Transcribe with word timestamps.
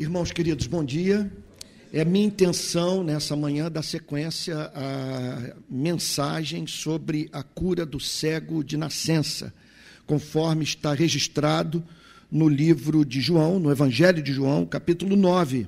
Irmãos 0.00 0.32
queridos, 0.32 0.66
bom 0.66 0.82
dia. 0.82 1.30
É 1.92 2.06
minha 2.06 2.24
intenção 2.24 3.04
nessa 3.04 3.36
manhã 3.36 3.70
dar 3.70 3.82
sequência 3.82 4.72
à 4.74 5.54
mensagem 5.68 6.66
sobre 6.66 7.28
a 7.34 7.42
cura 7.42 7.84
do 7.84 8.00
cego 8.00 8.64
de 8.64 8.78
nascença, 8.78 9.52
conforme 10.06 10.64
está 10.64 10.94
registrado 10.94 11.84
no 12.32 12.48
livro 12.48 13.04
de 13.04 13.20
João, 13.20 13.60
no 13.60 13.70
Evangelho 13.70 14.22
de 14.22 14.32
João, 14.32 14.64
capítulo 14.64 15.16
9. 15.16 15.66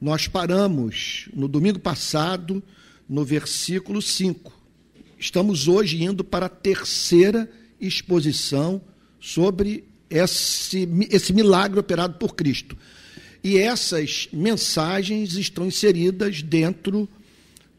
Nós 0.00 0.26
paramos 0.26 1.28
no 1.32 1.46
domingo 1.46 1.78
passado 1.78 2.60
no 3.08 3.24
versículo 3.24 4.02
5. 4.02 4.52
Estamos 5.16 5.68
hoje 5.68 6.02
indo 6.02 6.24
para 6.24 6.46
a 6.46 6.48
terceira 6.48 7.48
exposição 7.80 8.82
sobre 9.20 9.84
esse, 10.10 10.88
esse 11.08 11.32
milagre 11.32 11.78
operado 11.78 12.18
por 12.18 12.34
Cristo. 12.34 12.76
E 13.42 13.58
essas 13.58 14.28
mensagens 14.32 15.34
estão 15.34 15.66
inseridas 15.66 16.42
dentro 16.42 17.08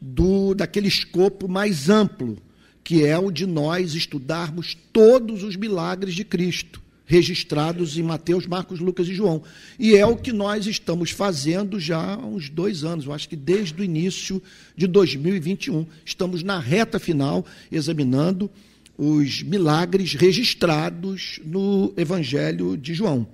do 0.00 0.54
daquele 0.54 0.88
escopo 0.88 1.48
mais 1.48 1.88
amplo, 1.88 2.36
que 2.82 3.04
é 3.04 3.18
o 3.18 3.30
de 3.30 3.46
nós 3.46 3.94
estudarmos 3.94 4.76
todos 4.92 5.42
os 5.42 5.56
milagres 5.56 6.14
de 6.14 6.22
Cristo, 6.22 6.82
registrados 7.06 7.96
em 7.96 8.02
Mateus, 8.02 8.46
Marcos, 8.46 8.78
Lucas 8.78 9.08
e 9.08 9.14
João. 9.14 9.42
E 9.78 9.96
é 9.96 10.04
o 10.04 10.16
que 10.16 10.32
nós 10.32 10.66
estamos 10.66 11.10
fazendo 11.10 11.80
já 11.80 12.14
há 12.14 12.18
uns 12.18 12.50
dois 12.50 12.84
anos, 12.84 13.06
eu 13.06 13.12
acho 13.12 13.28
que 13.28 13.36
desde 13.36 13.80
o 13.80 13.84
início 13.84 14.42
de 14.76 14.86
2021. 14.86 15.86
Estamos 16.04 16.42
na 16.42 16.58
reta 16.58 16.98
final, 16.98 17.46
examinando 17.72 18.50
os 18.98 19.42
milagres 19.42 20.12
registrados 20.14 21.40
no 21.44 21.92
Evangelho 21.96 22.76
de 22.76 22.92
João. 22.92 23.26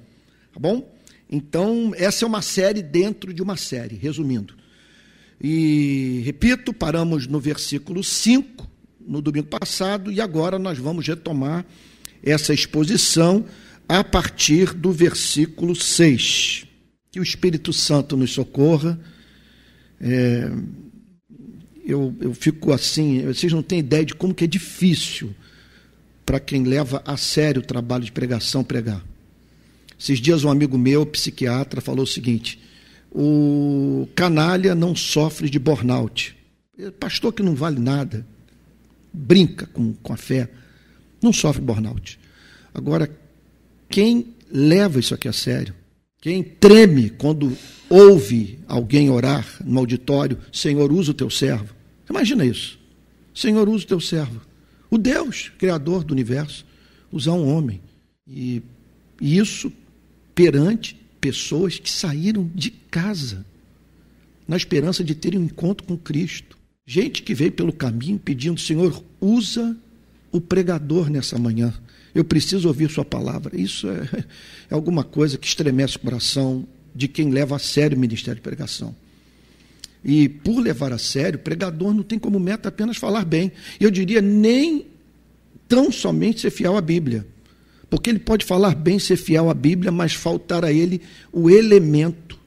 Tá 0.55 0.61
bom? 0.61 1.00
Então, 1.31 1.93
essa 1.97 2.25
é 2.25 2.29
uma 2.29 2.43
série 2.43 2.83
dentro 2.83 3.33
de 3.33 3.41
uma 3.41 3.57
série, 3.57 3.95
resumindo. 3.95 4.55
E, 5.41 6.23
repito, 6.25 6.75
paramos 6.75 7.29
no 7.29 7.39
versículo 7.39 8.03
5, 8.03 8.69
no 9.01 9.23
domingo 9.23 9.47
passado, 9.47 10.11
e 10.11 10.21
agora 10.21 10.59
nós 10.59 10.77
vamos 10.79 11.07
retomar 11.07 11.65
essa 12.23 12.53
exposição 12.53 13.47
a 13.89 14.03
partir 14.03 14.75
do 14.75 14.91
versículo 14.91 15.77
6. 15.77 16.67
Que 17.13 17.21
o 17.21 17.23
Espírito 17.23 17.73
Santo 17.73 18.17
nos 18.17 18.33
socorra. 18.33 19.01
É, 20.01 20.51
eu, 21.85 22.15
eu 22.21 22.35
fico 22.35 22.73
assim, 22.73 23.25
vocês 23.25 23.53
não 23.53 23.63
têm 23.63 23.79
ideia 23.79 24.05
de 24.05 24.15
como 24.15 24.35
que 24.35 24.45
é 24.45 24.47
difícil 24.47 25.35
para 26.27 26.39
quem 26.39 26.65
leva 26.65 27.03
a 27.05 27.17
sério 27.17 27.63
o 27.63 27.65
trabalho 27.65 28.05
de 28.05 28.13
pregação 28.13 28.63
pregar. 28.63 29.05
Esses 30.01 30.19
dias 30.19 30.45
um 30.45 30.51
amigo 30.51 30.79
meu, 30.79 31.05
psiquiatra, 31.05 31.83
falou 31.83 32.05
o 32.05 32.07
seguinte: 32.07 32.59
o 33.13 34.09
canalha 34.15 34.75
não 34.75 34.97
sofre 34.97 35.51
de 35.51 35.59
burnout. 35.59 36.35
Pastor 36.99 37.35
que 37.35 37.43
não 37.43 37.55
vale 37.55 37.79
nada, 37.79 38.27
brinca 39.13 39.67
com, 39.67 39.93
com 39.93 40.13
a 40.15 40.17
fé, 40.17 40.49
não 41.23 41.35
sofre 41.35 41.61
burnout. 41.61 42.19
Agora, 42.73 43.11
quem 43.91 44.29
leva 44.51 44.99
isso 44.99 45.13
aqui 45.13 45.29
a 45.29 45.35
sério, 45.35 45.75
quem 46.23 46.43
treme 46.43 47.11
quando 47.11 47.55
ouve 47.91 48.59
alguém 48.67 49.11
orar 49.11 49.47
no 49.63 49.81
auditório, 49.81 50.39
Senhor, 50.51 50.91
usa 50.91 51.11
o 51.11 51.15
teu 51.15 51.29
servo. 51.29 51.75
Imagina 52.09 52.47
isso. 52.47 52.79
Senhor, 53.35 53.69
usa 53.69 53.85
o 53.85 53.89
teu 53.89 54.01
servo. 54.01 54.41
O 54.91 54.97
Deus, 54.97 55.53
Criador 55.59 56.05
do 56.05 56.15
universo, 56.15 56.65
usar 57.13 57.33
um 57.33 57.55
homem. 57.55 57.83
E, 58.27 58.63
e 59.21 59.37
isso 59.37 59.71
perante 60.41 60.99
pessoas 61.21 61.79
que 61.79 61.91
saíram 61.91 62.51
de 62.55 62.71
casa 62.71 63.45
na 64.49 64.57
esperança 64.57 65.05
de 65.05 65.15
terem 65.15 65.39
um 65.39 65.45
encontro 65.45 65.87
com 65.87 65.99
Cristo. 65.99 66.57
Gente 66.87 67.23
que 67.23 67.35
veio 67.35 67.53
pelo 67.53 67.75
caminho 67.75 68.19
pedindo, 68.19 68.59
Senhor, 68.59 69.05
usa 69.21 69.77
o 70.33 70.41
pregador 70.41 71.11
nessa 71.11 71.39
manhã. 71.39 71.75
Eu 72.15 72.25
preciso 72.25 72.69
ouvir 72.69 72.91
Sua 72.91 73.05
palavra. 73.05 73.55
Isso 73.55 73.87
é, 73.87 74.25
é 74.71 74.75
alguma 74.75 75.05
coisa 75.05 75.37
que 75.37 75.47
estremece 75.47 75.99
o 75.99 76.01
coração 76.01 76.67
de 76.95 77.07
quem 77.07 77.29
leva 77.29 77.57
a 77.57 77.59
sério 77.59 77.99
o 77.99 78.01
ministério 78.01 78.37
de 78.37 78.43
pregação. 78.43 78.97
E 80.03 80.27
por 80.27 80.59
levar 80.59 80.91
a 80.91 80.99
sério, 80.99 81.39
pregador 81.39 81.93
não 81.93 82.03
tem 82.03 82.19
como 82.19 82.41
meta 82.41 82.71
apenas 82.71 82.97
falar 82.97 83.27
bem. 83.27 83.53
Eu 83.79 83.91
diria 83.91 84.23
nem 84.23 84.87
tão 85.69 85.93
somente 85.93 86.41
ser 86.41 86.51
fiel 86.51 86.79
à 86.79 86.81
Bíblia. 86.81 87.27
Porque 87.91 88.09
ele 88.09 88.21
pode 88.21 88.47
falar 88.47 88.75
bem, 88.77 88.99
ser 89.01 89.17
fiel 89.17 89.51
à 89.51 89.55
Bíblia, 89.55 89.91
mas 89.91 90.15
faltar 90.15 90.65
a 90.65 90.73
ele 90.73 91.03
o 91.33 91.51
elemento 91.51 92.39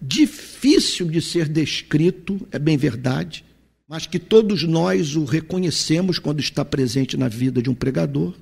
difícil 0.00 1.06
de 1.06 1.20
ser 1.20 1.48
descrito, 1.48 2.46
é 2.50 2.58
bem 2.58 2.76
verdade, 2.76 3.44
mas 3.88 4.06
que 4.06 4.18
todos 4.18 4.62
nós 4.62 5.14
o 5.14 5.24
reconhecemos 5.24 6.18
quando 6.18 6.40
está 6.40 6.64
presente 6.64 7.16
na 7.16 7.28
vida 7.28 7.62
de 7.62 7.70
um 7.70 7.74
pregador, 7.74 8.34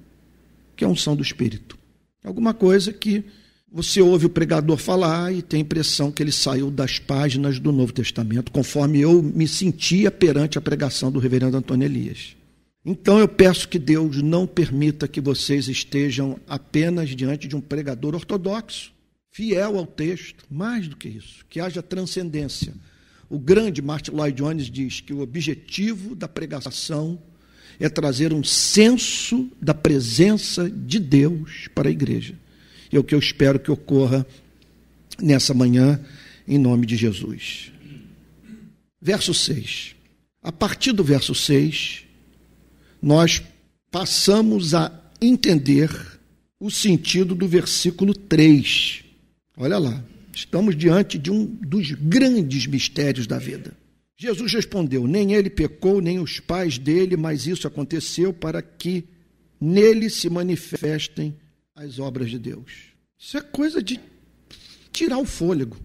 que 0.77 0.85
é 0.85 0.87
a 0.87 0.91
unção 0.91 1.15
do 1.15 1.23
Espírito. 1.23 1.77
Alguma 2.25 2.55
coisa 2.55 2.93
que 2.93 3.25
você 3.71 4.01
ouve 4.01 4.27
o 4.27 4.31
pregador 4.31 4.77
falar 4.77 5.33
e 5.35 5.43
tem 5.43 5.59
a 5.59 5.63
impressão 5.63 6.11
que 6.11 6.23
ele 6.23 6.33
saiu 6.33 6.71
das 6.71 6.99
páginas 6.99 7.59
do 7.59 7.73
Novo 7.73 7.93
Testamento, 7.93 8.53
conforme 8.53 9.01
eu 9.01 9.23
me 9.23 9.49
sentia 9.49 10.11
perante 10.11 10.57
a 10.57 10.61
pregação 10.61 11.11
do 11.11 11.19
reverendo 11.19 11.57
Antônio 11.57 11.85
Elias. 11.85 12.37
Então 12.85 13.19
eu 13.19 13.27
peço 13.27 13.69
que 13.69 13.79
Deus 13.79 14.21
não 14.21 14.47
permita 14.47 15.09
que 15.09 15.21
vocês 15.21 15.69
estejam 15.69 16.39
apenas 16.47 17.11
diante 17.11 17.49
de 17.49 17.57
um 17.57 17.61
pregador 17.61 18.15
ortodoxo, 18.15 18.93
fiel 19.31 19.79
ao 19.79 19.87
texto, 19.87 20.45
mais 20.51 20.87
do 20.87 20.97
que 20.97 21.09
isso, 21.09 21.45
que 21.49 21.61
haja 21.61 21.83
transcendência. 21.83 22.75
O 23.31 23.39
grande 23.39 23.81
Martin 23.81 24.11
Lloyd 24.11 24.37
Jones 24.37 24.71
diz 24.71 25.01
que 25.01 25.15
o 25.15 25.21
objetivo 25.21 26.15
da 26.15 26.29
pregação 26.29 27.19
é 27.81 27.89
trazer 27.89 28.33
um 28.33 28.45
senso 28.45 29.51
da 29.61 29.75
presença 29.75 30.71
de 30.71 30.99
Deus 30.99 31.69
para 31.75 31.89
a 31.89 31.93
igreja. 31.93 32.35
É 32.93 32.99
o 32.99 33.03
que 33.03 33.15
eu 33.15 33.19
espero 33.19 33.59
que 33.59 33.73
ocorra 33.73 34.25
nessa 35.21 35.53
manhã, 35.53 36.01
em 36.47 36.59
nome 36.59 36.87
de 36.87 36.97
Jesus. 36.97 37.73
Verso 39.01 39.35
6. 39.35 39.97
A 40.43 40.53
partir 40.53 40.93
do 40.93 41.03
verso 41.03 41.35
6, 41.35 42.04
nós 43.05 43.43
passamos 43.91 44.73
a 44.73 44.91
entender 45.21 45.91
o 46.59 46.71
sentido 46.71 47.35
do 47.35 47.47
versículo 47.47 48.15
3. 48.15 49.05
Olha 49.59 49.77
lá, 49.77 50.03
estamos 50.35 50.75
diante 50.75 51.19
de 51.19 51.31
um 51.31 51.45
dos 51.45 51.93
grandes 51.93 52.67
mistérios 52.67 53.27
da 53.27 53.39
vida. 53.39 53.77
Jesus 54.17 54.55
respondeu: 54.55 55.07
Nem 55.07 55.35
ele 55.35 55.51
pecou, 55.51 56.01
nem 56.01 56.19
os 56.19 56.41
pais 56.41 56.79
dele, 56.79 57.15
mas 57.15 57.47
isso 57.47 57.69
aconteceu 57.69 58.33
para 58.33 58.63
que 58.63 59.05
nele 59.61 60.09
se 60.09 60.31
manifestem 60.31 61.37
as 61.77 61.99
obras 61.99 62.31
de 62.31 62.39
Deus. 62.39 62.95
Isso 63.19 63.37
é 63.37 63.43
coisa 63.43 63.83
de 63.83 64.01
tirar 64.91 65.19
o 65.19 65.27
fôlego. 65.27 65.77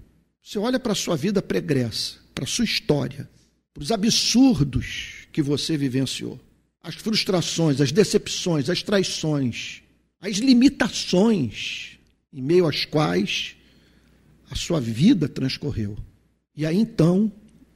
Você 0.41 0.57
olha 0.57 0.80
para 0.80 0.94
a 0.94 0.96
sua 0.96 1.18
vida 1.18 1.41
pregressa, 1.41 2.16
para 2.34 2.46
a 2.46 2.47
sua 2.47 2.63
história, 2.63 3.30
para 3.74 3.84
os 3.84 3.91
absurdos 3.91 5.28
que 5.34 5.41
você 5.41 5.75
vivenciou 5.75 6.40
as 6.81 6.95
frustrações, 6.95 7.81
as 7.81 7.91
decepções, 7.91 8.69
as 8.69 8.81
traições, 8.81 9.81
as 10.22 10.38
limitações 10.38 11.97
em 12.31 12.41
meio 12.41 12.67
às 12.67 12.85
quais 12.85 13.56
a 14.50 14.56
sua 14.56 14.79
vida 14.79 15.28
transcorreu. 15.28 15.97
E 16.56 16.66
aí 16.66 16.78
então, 16.78 17.31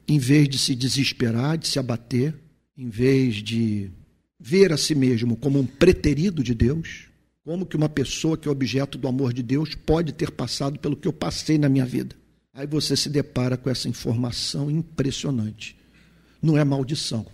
em 0.08 0.18
vez 0.18 0.47
de 0.47 0.58
se 0.58 0.75
desesperar, 0.75 1.58
de 1.58 1.68
se 1.68 1.80
abater, 1.80 2.34
em 2.78 2.90
vez 2.90 3.36
de 3.36 3.92
ver 4.40 4.72
a 4.72 4.78
si 4.78 4.96
mesmo 4.96 5.36
como 5.36 5.59
um 5.59 5.66
preterido 5.66 6.44
de 6.44 6.53
Deus, 6.53 7.08
como 7.44 7.66
que 7.66 7.75
uma 7.75 7.90
pessoa 7.90 8.38
que 8.38 8.47
é 8.47 8.52
objeto 8.52 8.97
do 8.97 9.08
amor 9.08 9.34
de 9.34 9.44
Deus 9.44 9.75
pode 9.75 10.13
ter 10.13 10.31
passado 10.31 10.80
pelo 10.80 10.96
que 10.96 11.08
eu 11.08 11.13
passei 11.13 11.58
na 11.58 11.69
minha 11.69 11.86
vida? 11.86 12.16
Aí 12.54 12.68
você 12.68 12.95
se 12.95 13.10
depara 13.10 13.57
com 13.57 13.69
essa 13.69 13.89
informação 13.89 14.69
impressionante. 14.69 15.75
Não 16.42 16.57
é 16.57 16.63
maldição 16.63 17.25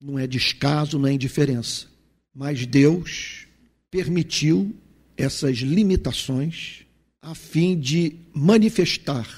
não 0.00 0.18
é 0.18 0.26
descaso, 0.26 0.98
não 0.98 1.06
é 1.06 1.12
indiferença. 1.12 1.86
Mas 2.34 2.64
Deus 2.64 3.46
permitiu 3.90 4.74
essas 5.16 5.58
limitações 5.58 6.86
a 7.20 7.34
fim 7.34 7.78
de 7.78 8.16
manifestar 8.32 9.28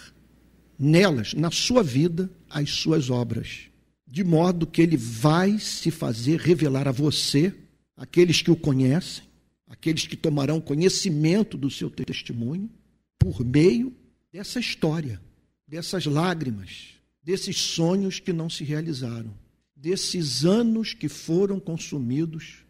nelas, 0.79 1.35
na 1.35 1.51
sua 1.51 1.83
vida, 1.83 2.31
as 2.49 2.71
suas 2.71 3.11
obras. 3.11 3.63
De 4.07 4.23
modo 4.23 4.67
que 4.67 4.81
ele 4.81 4.97
vai 4.97 5.59
se 5.59 5.91
fazer 5.91 6.39
revelar 6.39 6.87
a 6.87 6.93
você, 6.93 7.53
aqueles 7.97 8.41
que 8.41 8.51
o 8.51 8.57
conhecem, 8.57 9.25
aqueles 9.67 10.07
que 10.07 10.17
tomarão 10.17 10.61
conhecimento 10.61 11.57
do 11.57 11.71
seu 11.71 11.91
testemunho, 11.91 12.71
por 13.19 13.45
meio 13.45 13.93
dessa 14.33 14.61
história, 14.61 15.21
dessas 15.67 16.05
lágrimas, 16.05 16.95
desses 17.23 17.57
sonhos 17.57 18.21
que 18.21 18.33
não 18.33 18.51
se 18.51 18.63
realizaram 18.63 19.42
desses 19.83 20.45
anos 20.45 20.95
que 20.95 21.09
foram 21.09 21.59
consumidos 21.59 22.65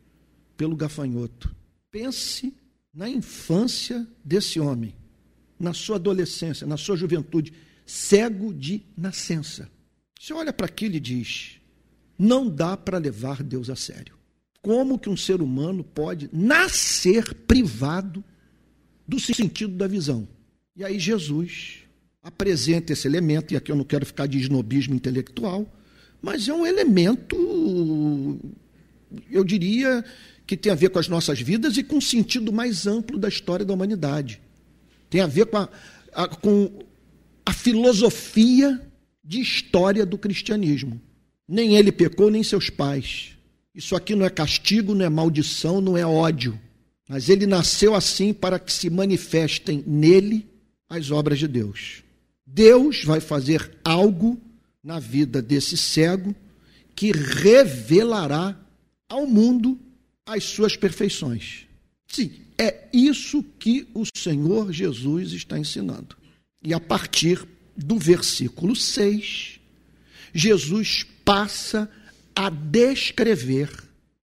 pelo 0.57 0.75
gafanhoto. 0.75 1.55
Pense 1.91 2.55
na 2.93 3.07
infância 3.07 4.07
desse 4.25 4.59
homem, 4.59 4.95
na 5.61 5.75
sua 5.75 5.97
adolescência, 5.97 6.67
na 6.67 6.79
sua 6.79 6.97
juventude, 6.97 7.53
cego 7.85 8.55
de 8.55 8.83
nascença. 8.97 9.71
Você 10.19 10.33
olha 10.33 10.55
para 10.55 10.65
aquilo 10.65 10.95
e 10.95 11.01
diz: 11.01 11.61
não 12.19 12.49
dá 12.49 12.79
para 12.79 12.97
levar 12.97 13.43
Deus 13.43 13.69
a 13.69 13.77
sério. 13.77 14.17
Como 14.63 14.99
que 14.99 15.11
um 15.11 15.17
ser 15.17 15.43
humano 15.43 15.85
pode 15.85 16.31
nascer 16.33 17.35
privado 17.35 18.25
do 19.07 19.21
sentido 19.21 19.75
da 19.75 19.87
visão? 19.87 20.27
E 20.75 20.83
aí 20.83 20.99
Jesus 20.99 21.81
apresenta 22.23 22.95
esse 22.95 23.07
elemento, 23.07 23.53
e 23.53 23.57
aqui 23.59 23.71
eu 23.71 23.77
não 23.77 23.85
quero 23.85 24.07
ficar 24.07 24.27
de 24.27 24.39
esnobismo 24.39 24.95
intelectual, 24.95 25.71
mas 26.23 26.49
é 26.49 26.55
um 26.55 26.65
elemento, 26.65 27.37
eu 29.29 29.43
diria, 29.43 30.05
que 30.47 30.57
tem 30.57 30.71
a 30.71 30.77
ver 30.77 30.91
com 30.91 31.01
as 31.01 31.09
nossas 31.09 31.41
vidas 31.41 31.77
e 31.77 31.83
com 31.83 31.99
o 31.99 32.03
sentido 32.03 32.53
mais 32.53 32.87
amplo 32.87 33.19
da 33.19 33.29
história 33.29 33.65
da 33.65 33.75
humanidade. 33.75 34.41
Tem 35.11 35.21
a 35.21 35.27
ver 35.27 35.47
com 35.47 35.57
a, 35.57 35.69
a, 36.13 36.29
com 36.29 36.71
a 37.45 37.53
filosofia 37.53 38.81
de 39.25 39.41
história 39.41 40.07
do 40.07 40.17
cristianismo. 40.17 41.01
Nem 41.49 41.77
ele 41.77 41.91
pecou, 41.91 42.31
nem 42.31 42.43
seus 42.43 42.71
pais. 42.71 43.37
Isso 43.75 43.97
aqui 43.97 44.15
não 44.15 44.25
é 44.25 44.31
castigo, 44.31 44.95
não 44.95 45.05
é 45.05 45.09
maldição, 45.09 45.81
não 45.81 45.97
é 45.97 46.07
ódio. 46.07 46.59
Mas 47.09 47.29
ele 47.29 47.47
nasceu 47.47 47.95
assim 47.95 48.33
para 48.33 48.59
que 48.59 48.73
se 48.73 48.89
manifestem 48.89 49.83
nele 49.87 50.47
as 50.89 51.11
obras 51.11 51.39
de 51.39 51.49
Deus. 51.49 52.03
Deus 52.47 53.05
vai 53.05 53.21
fazer 53.21 53.79
algo 53.85 54.41
na 54.83 54.99
vida 54.99 55.41
desse 55.41 55.77
cego 55.77 56.35
que 56.95 57.13
revelará 57.13 58.59
ao 59.09 59.27
mundo 59.27 59.79
as 60.27 60.45
suas 60.45 60.77
perfeições. 60.77 61.67
Sim, 62.07 62.33
é 62.59 62.89
isso 62.93 63.43
que 63.59 63.89
o 63.95 64.05
Senhor 64.17 64.73
Jesus 64.73 65.33
está 65.33 65.59
ensinando. 65.59 66.17
E 66.63 66.75
a 66.75 66.81
partir 66.81 67.47
do 67.77 67.99
versículo 67.99 68.77
6, 68.77 69.61
Jesus 70.33 71.05
passa 71.25 71.91
a 72.35 72.51
descrever 72.51 73.71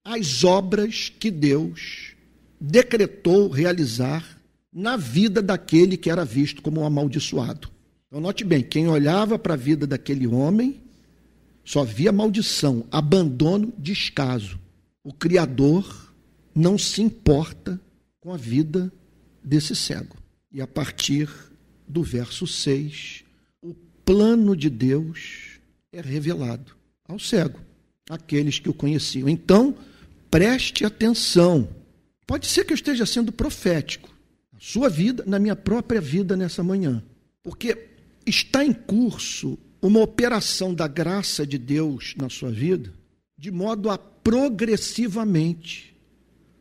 as 0.04 0.44
obras 0.44 1.08
que 1.08 1.30
Deus 1.30 2.12
decretou 2.60 3.48
realizar 3.48 4.38
na 4.72 4.96
vida 4.96 5.42
daquele 5.42 5.96
que 5.96 6.10
era 6.10 6.24
visto 6.24 6.62
como 6.62 6.80
um 6.80 6.86
amaldiçoado. 6.86 7.70
Então, 8.10 8.20
note 8.20 8.42
bem: 8.42 8.60
quem 8.60 8.88
olhava 8.88 9.38
para 9.38 9.54
a 9.54 9.56
vida 9.56 9.86
daquele 9.86 10.26
homem 10.26 10.80
só 11.64 11.84
via 11.84 12.10
maldição, 12.10 12.84
abandono, 12.90 13.72
descaso. 13.78 14.58
O 15.04 15.12
Criador 15.12 16.12
não 16.52 16.76
se 16.76 17.00
importa 17.00 17.80
com 18.18 18.32
a 18.32 18.36
vida 18.36 18.92
desse 19.42 19.76
cego. 19.76 20.16
E 20.50 20.60
a 20.60 20.66
partir 20.66 21.30
do 21.86 22.02
verso 22.02 22.48
6, 22.48 23.22
o 23.62 23.72
plano 24.04 24.56
de 24.56 24.68
Deus 24.68 25.60
é 25.92 26.00
revelado 26.00 26.74
ao 27.06 27.20
cego, 27.20 27.60
aqueles 28.08 28.58
que 28.58 28.68
o 28.68 28.74
conheciam. 28.74 29.28
Então, 29.28 29.76
preste 30.28 30.84
atenção. 30.84 31.68
Pode 32.26 32.48
ser 32.48 32.64
que 32.64 32.72
eu 32.72 32.76
esteja 32.76 33.06
sendo 33.06 33.30
profético 33.30 34.08
na 34.52 34.58
sua 34.58 34.88
vida, 34.88 35.22
na 35.24 35.38
minha 35.38 35.54
própria 35.54 36.00
vida 36.00 36.36
nessa 36.36 36.64
manhã. 36.64 37.02
Porque 37.42 37.89
está 38.30 38.64
em 38.64 38.72
curso 38.72 39.58
uma 39.82 40.00
operação 40.00 40.74
da 40.74 40.86
graça 40.86 41.46
de 41.46 41.58
Deus 41.58 42.14
na 42.16 42.28
sua 42.28 42.50
vida, 42.50 42.92
de 43.36 43.50
modo 43.50 43.90
a 43.90 43.98
progressivamente, 43.98 45.94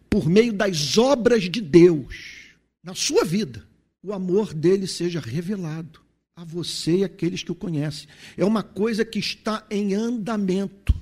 por 0.09 0.27
meio 0.27 0.51
das 0.51 0.97
obras 0.97 1.43
de 1.43 1.61
Deus 1.61 2.55
na 2.83 2.95
sua 2.95 3.23
vida, 3.23 3.67
o 4.01 4.13
amor 4.13 4.53
dele 4.53 4.87
seja 4.87 5.19
revelado 5.19 5.99
a 6.35 6.43
você 6.43 6.99
e 6.99 7.03
aqueles 7.03 7.43
que 7.43 7.51
o 7.51 7.55
conhecem. 7.55 8.07
É 8.37 8.45
uma 8.45 8.63
coisa 8.63 9.03
que 9.03 9.19
está 9.19 9.65
em 9.69 9.93
andamento. 9.93 10.93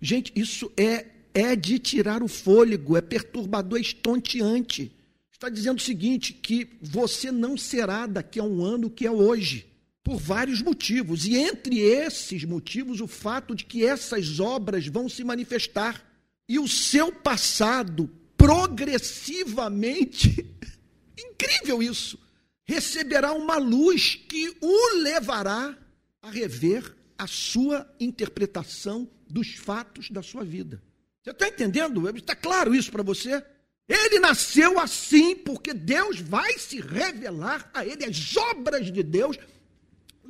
Gente, 0.00 0.32
isso 0.36 0.70
é 0.76 1.06
é 1.32 1.54
de 1.54 1.78
tirar 1.78 2.24
o 2.24 2.28
fôlego, 2.28 2.96
é 2.96 3.00
perturbador, 3.00 3.78
é 3.78 3.82
estonteante. 3.82 4.92
Está 5.32 5.48
dizendo 5.48 5.78
o 5.78 5.82
seguinte: 5.82 6.32
que 6.32 6.68
você 6.82 7.30
não 7.30 7.56
será 7.56 8.06
daqui 8.06 8.38
a 8.38 8.44
um 8.44 8.62
ano 8.62 8.88
o 8.88 8.90
que 8.90 9.06
é 9.06 9.10
hoje 9.10 9.69
por 10.10 10.18
vários 10.18 10.60
motivos. 10.60 11.24
E 11.24 11.36
entre 11.36 11.78
esses 11.78 12.42
motivos, 12.42 13.00
o 13.00 13.06
fato 13.06 13.54
de 13.54 13.64
que 13.64 13.86
essas 13.86 14.40
obras 14.40 14.88
vão 14.88 15.08
se 15.08 15.22
manifestar 15.22 16.04
e 16.48 16.58
o 16.58 16.66
seu 16.66 17.12
passado 17.12 18.10
progressivamente, 18.36 20.52
incrível 21.16 21.80
isso, 21.80 22.18
receberá 22.64 23.32
uma 23.32 23.56
luz 23.56 24.16
que 24.16 24.52
o 24.60 24.96
levará 24.96 25.78
a 26.20 26.28
rever 26.28 26.92
a 27.16 27.28
sua 27.28 27.88
interpretação 28.00 29.08
dos 29.28 29.54
fatos 29.54 30.10
da 30.10 30.24
sua 30.24 30.42
vida. 30.42 30.82
Você 31.22 31.30
está 31.30 31.46
entendendo? 31.46 32.10
Está 32.18 32.34
claro 32.34 32.74
isso 32.74 32.90
para 32.90 33.04
você? 33.04 33.44
Ele 33.88 34.18
nasceu 34.18 34.80
assim 34.80 35.36
porque 35.36 35.72
Deus 35.72 36.18
vai 36.18 36.58
se 36.58 36.80
revelar 36.80 37.70
a 37.72 37.86
ele, 37.86 38.04
as 38.04 38.36
obras 38.36 38.92
de 38.92 39.04
Deus 39.04 39.38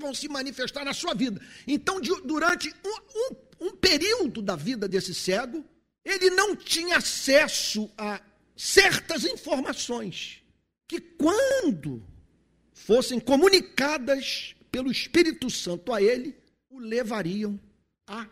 vão 0.00 0.12
se 0.12 0.28
manifestar 0.28 0.84
na 0.84 0.92
sua 0.92 1.14
vida. 1.14 1.40
Então, 1.66 2.00
de, 2.00 2.10
durante 2.22 2.74
um, 2.84 2.96
um, 3.16 3.68
um 3.68 3.76
período 3.76 4.42
da 4.42 4.56
vida 4.56 4.88
desse 4.88 5.14
cego, 5.14 5.64
ele 6.04 6.30
não 6.30 6.56
tinha 6.56 6.96
acesso 6.96 7.88
a 7.96 8.20
certas 8.56 9.24
informações 9.24 10.42
que, 10.88 11.00
quando 11.00 12.02
fossem 12.72 13.20
comunicadas 13.20 14.56
pelo 14.72 14.90
Espírito 14.90 15.48
Santo 15.50 15.92
a 15.92 16.02
ele, 16.02 16.36
o 16.68 16.78
levariam 16.78 17.60
a 18.06 18.26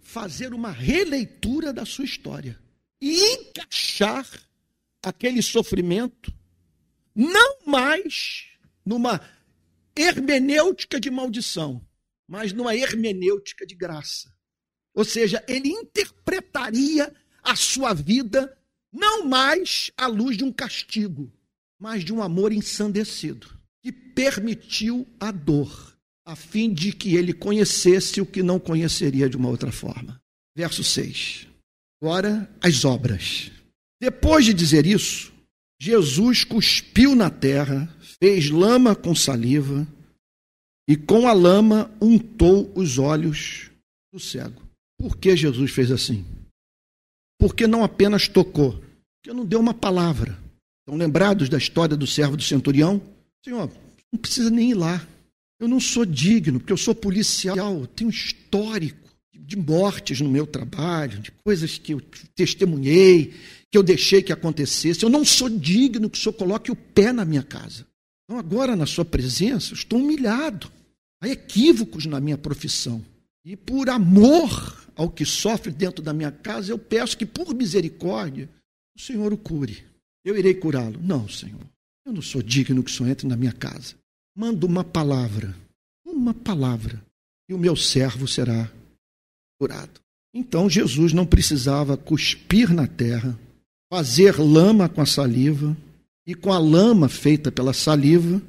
fazer 0.00 0.52
uma 0.52 0.70
releitura 0.70 1.72
da 1.72 1.86
sua 1.86 2.04
história 2.04 2.58
e 3.00 3.34
encaixar 3.34 4.26
aquele 5.02 5.42
sofrimento 5.42 6.32
não 7.14 7.66
mais 7.66 8.46
numa 8.84 9.20
hermenêutica 9.96 10.98
de 11.00 11.10
maldição, 11.10 11.84
mas 12.28 12.52
numa 12.52 12.74
hermenêutica 12.74 13.66
de 13.66 13.74
graça. 13.74 14.32
Ou 14.94 15.04
seja, 15.04 15.42
ele 15.48 15.68
interpretaria 15.68 17.12
a 17.42 17.56
sua 17.56 17.94
vida 17.94 18.56
não 18.92 19.24
mais 19.24 19.90
à 19.96 20.06
luz 20.06 20.36
de 20.36 20.44
um 20.44 20.52
castigo, 20.52 21.32
mas 21.80 22.04
de 22.04 22.12
um 22.12 22.22
amor 22.22 22.52
ensandecido, 22.52 23.48
que 23.82 23.90
permitiu 23.90 25.06
a 25.18 25.30
dor, 25.30 25.96
a 26.24 26.36
fim 26.36 26.72
de 26.72 26.92
que 26.92 27.16
ele 27.16 27.32
conhecesse 27.32 28.20
o 28.20 28.26
que 28.26 28.42
não 28.42 28.60
conheceria 28.60 29.28
de 29.28 29.36
uma 29.36 29.48
outra 29.48 29.72
forma. 29.72 30.20
Verso 30.54 30.84
6. 30.84 31.48
Agora, 32.00 32.48
as 32.60 32.84
obras. 32.84 33.50
Depois 34.00 34.44
de 34.44 34.52
dizer 34.52 34.86
isso, 34.86 35.32
Jesus 35.80 36.44
cuspiu 36.44 37.16
na 37.16 37.30
terra, 37.30 37.92
fez 38.22 38.50
lama 38.50 38.94
com 38.94 39.16
saliva 39.16 39.84
e 40.88 40.96
com 40.96 41.26
a 41.26 41.32
lama 41.32 41.90
untou 42.00 42.70
os 42.72 42.96
olhos 42.96 43.68
do 44.12 44.20
cego. 44.20 44.62
Por 44.96 45.16
que 45.16 45.36
Jesus 45.36 45.72
fez 45.72 45.90
assim? 45.90 46.24
Porque 47.36 47.66
não 47.66 47.82
apenas 47.82 48.28
tocou, 48.28 48.80
porque 49.16 49.36
não 49.36 49.44
deu 49.44 49.58
uma 49.58 49.74
palavra. 49.74 50.38
Estão 50.78 50.96
lembrados 50.96 51.48
da 51.48 51.58
história 51.58 51.96
do 51.96 52.06
servo 52.06 52.36
do 52.36 52.44
centurião? 52.44 53.02
Senhor, 53.44 53.68
não 54.12 54.20
precisa 54.20 54.50
nem 54.50 54.70
ir 54.70 54.74
lá. 54.74 55.04
Eu 55.58 55.66
não 55.66 55.80
sou 55.80 56.06
digno, 56.06 56.60
porque 56.60 56.72
eu 56.72 56.76
sou 56.76 56.94
policial, 56.94 57.88
tenho 57.88 58.10
histórico 58.10 59.10
de 59.34 59.56
mortes 59.56 60.20
no 60.20 60.30
meu 60.30 60.46
trabalho, 60.46 61.18
de 61.18 61.32
coisas 61.44 61.76
que 61.76 61.92
eu 61.92 62.00
testemunhei, 62.36 63.34
que 63.68 63.76
eu 63.76 63.82
deixei 63.82 64.22
que 64.22 64.32
acontecesse. 64.32 65.02
Eu 65.02 65.10
não 65.10 65.24
sou 65.24 65.48
digno 65.48 66.08
que 66.08 66.16
o 66.16 66.20
senhor 66.20 66.34
coloque 66.34 66.70
o 66.70 66.76
pé 66.76 67.12
na 67.12 67.24
minha 67.24 67.42
casa. 67.42 67.90
Então, 68.32 68.40
agora, 68.40 68.74
na 68.74 68.86
sua 68.86 69.04
presença, 69.04 69.74
estou 69.74 69.98
humilhado. 69.98 70.72
Há 71.22 71.28
equívocos 71.28 72.06
na 72.06 72.18
minha 72.18 72.38
profissão. 72.38 73.04
E 73.44 73.54
por 73.54 73.90
amor 73.90 74.88
ao 74.96 75.10
que 75.10 75.26
sofre 75.26 75.70
dentro 75.70 76.02
da 76.02 76.14
minha 76.14 76.32
casa, 76.32 76.72
eu 76.72 76.78
peço 76.78 77.18
que, 77.18 77.26
por 77.26 77.54
misericórdia, 77.54 78.48
o 78.96 79.00
Senhor 79.02 79.34
o 79.34 79.36
cure. 79.36 79.84
Eu 80.24 80.34
irei 80.34 80.54
curá-lo. 80.54 80.98
Não, 81.02 81.28
Senhor. 81.28 81.60
Eu 82.06 82.12
não 82.14 82.22
sou 82.22 82.40
digno 82.42 82.82
que 82.82 82.90
o 82.90 82.94
Senhor 82.94 83.10
entre 83.10 83.28
na 83.28 83.36
minha 83.36 83.52
casa. 83.52 83.96
Manda 84.34 84.64
uma 84.64 84.82
palavra. 84.82 85.54
Uma 86.02 86.32
palavra. 86.32 87.04
E 87.50 87.52
o 87.52 87.58
meu 87.58 87.76
servo 87.76 88.26
será 88.26 88.72
curado. 89.60 90.00
Então 90.32 90.70
Jesus 90.70 91.12
não 91.12 91.26
precisava 91.26 91.98
cuspir 91.98 92.72
na 92.72 92.86
terra, 92.86 93.38
fazer 93.92 94.40
lama 94.40 94.88
com 94.88 95.02
a 95.02 95.06
saliva 95.06 95.76
e 96.26 96.34
com 96.34 96.52
a 96.52 96.58
lama 96.58 97.08
feita 97.08 97.50
pela 97.50 97.72
saliva, 97.72 98.40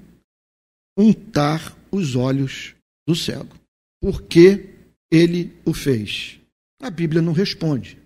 untar 0.98 1.76
os 1.92 2.16
olhos 2.16 2.76
do 3.08 3.16
cego. 3.16 3.56
Por 4.02 4.24
que 4.24 4.70
ele 5.12 5.56
o 5.66 5.74
fez? 5.74 6.40
A 6.82 6.90
Bíblia 6.90 7.22
não 7.22 7.34
responde. 7.34 7.98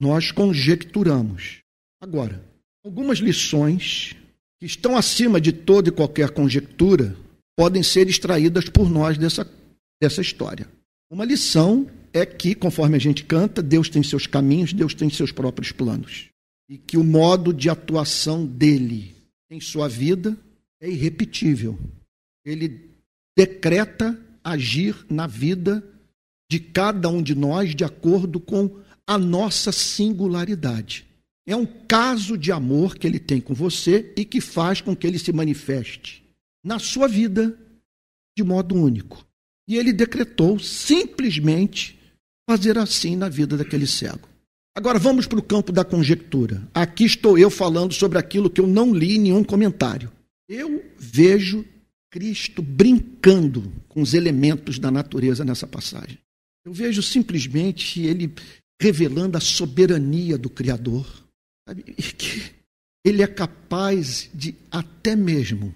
Nós 0.00 0.30
conjecturamos. 0.32 1.58
Agora, 2.00 2.42
algumas 2.84 3.18
lições 3.18 4.16
que 4.58 4.66
estão 4.66 4.96
acima 4.96 5.40
de 5.40 5.52
toda 5.52 5.88
e 5.88 5.92
qualquer 5.92 6.30
conjectura, 6.30 7.16
podem 7.56 7.82
ser 7.82 8.08
extraídas 8.08 8.68
por 8.68 8.90
nós 8.90 9.16
dessa, 9.16 9.48
dessa 10.00 10.20
história. 10.20 10.68
Uma 11.10 11.24
lição 11.24 11.88
é 12.12 12.26
que, 12.26 12.54
conforme 12.54 12.96
a 12.96 13.00
gente 13.00 13.24
canta, 13.24 13.62
Deus 13.62 13.88
tem 13.88 14.02
seus 14.02 14.26
caminhos, 14.26 14.72
Deus 14.72 14.94
tem 14.94 15.08
seus 15.10 15.32
próprios 15.32 15.72
planos. 15.72 16.28
E 16.68 16.76
que 16.76 16.96
o 16.96 17.04
modo 17.04 17.52
de 17.52 17.70
atuação 17.70 18.44
dele 18.44 19.16
em 19.50 19.60
sua 19.60 19.88
vida 19.88 20.36
é 20.80 20.88
irrepetível. 20.88 21.78
Ele 22.44 22.90
decreta 23.36 24.18
agir 24.42 25.06
na 25.08 25.26
vida 25.26 25.82
de 26.50 26.58
cada 26.60 27.08
um 27.08 27.22
de 27.22 27.34
nós 27.34 27.74
de 27.74 27.84
acordo 27.84 28.40
com 28.40 28.80
a 29.06 29.18
nossa 29.18 29.72
singularidade. 29.72 31.06
É 31.46 31.56
um 31.56 31.64
caso 31.64 32.36
de 32.36 32.52
amor 32.52 32.96
que 32.96 33.06
ele 33.06 33.18
tem 33.18 33.40
com 33.40 33.54
você 33.54 34.12
e 34.16 34.24
que 34.24 34.40
faz 34.40 34.82
com 34.82 34.94
que 34.94 35.06
ele 35.06 35.18
se 35.18 35.32
manifeste 35.32 36.22
na 36.62 36.78
sua 36.78 37.08
vida 37.08 37.58
de 38.36 38.44
modo 38.44 38.74
único. 38.74 39.26
E 39.66 39.76
ele 39.76 39.92
decretou 39.92 40.58
simplesmente 40.58 41.98
fazer 42.48 42.76
assim 42.76 43.16
na 43.16 43.28
vida 43.28 43.56
daquele 43.56 43.86
cego. 43.86 44.27
Agora 44.78 44.96
vamos 44.96 45.26
para 45.26 45.40
o 45.40 45.42
campo 45.42 45.72
da 45.72 45.84
conjectura. 45.84 46.62
Aqui 46.72 47.02
estou 47.02 47.36
eu 47.36 47.50
falando 47.50 47.92
sobre 47.92 48.16
aquilo 48.16 48.48
que 48.48 48.60
eu 48.60 48.66
não 48.68 48.94
li 48.94 49.16
em 49.16 49.18
nenhum 49.22 49.42
comentário. 49.42 50.08
Eu 50.48 50.84
vejo 50.96 51.64
Cristo 52.12 52.62
brincando 52.62 53.72
com 53.88 54.00
os 54.00 54.14
elementos 54.14 54.78
da 54.78 54.88
natureza 54.88 55.44
nessa 55.44 55.66
passagem. 55.66 56.16
Eu 56.64 56.72
vejo 56.72 57.02
simplesmente 57.02 58.02
ele 58.02 58.32
revelando 58.80 59.36
a 59.36 59.40
soberania 59.40 60.38
do 60.38 60.48
Criador. 60.48 61.04
Sabe? 61.68 61.82
Que 61.82 62.52
ele 63.04 63.20
é 63.20 63.26
capaz 63.26 64.30
de 64.32 64.54
até 64.70 65.16
mesmo 65.16 65.74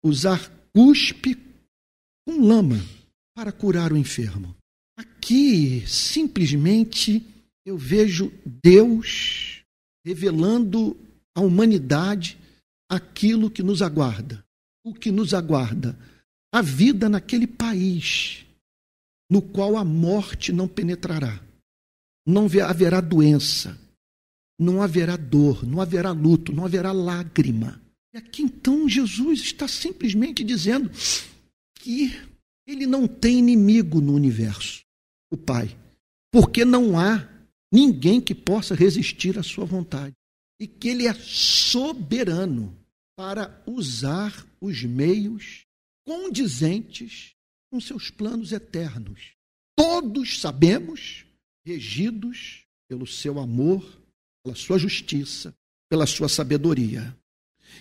usar 0.00 0.48
cuspe 0.72 1.36
com 2.24 2.46
lama 2.46 2.80
para 3.34 3.50
curar 3.50 3.92
o 3.92 3.96
enfermo. 3.96 4.54
Aqui, 4.96 5.82
simplesmente, 5.88 7.31
eu 7.64 7.76
vejo 7.76 8.32
Deus 8.44 9.62
revelando 10.04 10.96
à 11.34 11.40
humanidade 11.40 12.38
aquilo 12.90 13.50
que 13.50 13.62
nos 13.62 13.82
aguarda. 13.82 14.44
O 14.84 14.92
que 14.92 15.12
nos 15.12 15.32
aguarda? 15.32 15.98
A 16.52 16.60
vida 16.60 17.08
naquele 17.08 17.46
país 17.46 18.44
no 19.30 19.40
qual 19.40 19.78
a 19.78 19.84
morte 19.84 20.52
não 20.52 20.68
penetrará. 20.68 21.40
Não 22.26 22.44
haverá 22.44 23.00
doença, 23.00 23.78
não 24.60 24.82
haverá 24.82 25.16
dor, 25.16 25.66
não 25.66 25.80
haverá 25.80 26.10
luto, 26.12 26.52
não 26.52 26.66
haverá 26.66 26.92
lágrima. 26.92 27.80
E 28.14 28.18
aqui 28.18 28.42
então 28.42 28.86
Jesus 28.86 29.40
está 29.40 29.66
simplesmente 29.66 30.44
dizendo 30.44 30.90
que 31.78 32.12
ele 32.66 32.86
não 32.86 33.08
tem 33.08 33.38
inimigo 33.38 34.00
no 34.00 34.14
universo, 34.14 34.82
o 35.32 35.36
Pai, 35.36 35.74
porque 36.30 36.64
não 36.64 36.98
há 36.98 37.26
ninguém 37.72 38.20
que 38.20 38.34
possa 38.34 38.74
resistir 38.74 39.38
à 39.38 39.42
sua 39.42 39.64
vontade 39.64 40.14
e 40.60 40.66
que 40.66 40.88
ele 40.88 41.08
é 41.08 41.14
soberano 41.14 42.76
para 43.16 43.62
usar 43.66 44.46
os 44.60 44.84
meios 44.84 45.64
condizentes 46.06 47.32
com 47.70 47.80
seus 47.80 48.10
planos 48.10 48.52
eternos. 48.52 49.32
Todos 49.74 50.40
sabemos, 50.40 51.24
regidos 51.66 52.64
pelo 52.88 53.06
seu 53.06 53.38
amor, 53.38 53.82
pela 54.44 54.54
sua 54.54 54.78
justiça, 54.78 55.54
pela 55.88 56.06
sua 56.06 56.28
sabedoria. 56.28 57.16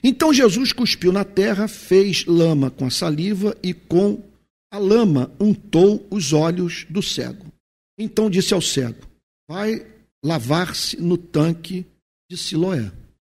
Então 0.02 0.34
Jesus 0.34 0.72
cuspiu 0.72 1.12
na 1.12 1.26
terra, 1.26 1.68
fez 1.68 2.26
lama 2.26 2.72
com 2.72 2.86
a 2.86 2.90
saliva 2.90 3.58
e 3.62 3.74
com 3.74 4.24
a 4.72 4.78
lama 4.78 5.36
untou 5.40 6.08
os 6.10 6.32
olhos 6.32 6.86
do 6.90 7.02
cego. 7.02 7.52
Então 7.98 8.30
disse 8.30 8.54
ao 8.54 8.62
cego: 8.62 9.11
Vai 9.52 9.86
lavar-se 10.24 10.96
no 11.02 11.18
tanque 11.18 11.86
de 12.30 12.38
Siloé. 12.38 12.90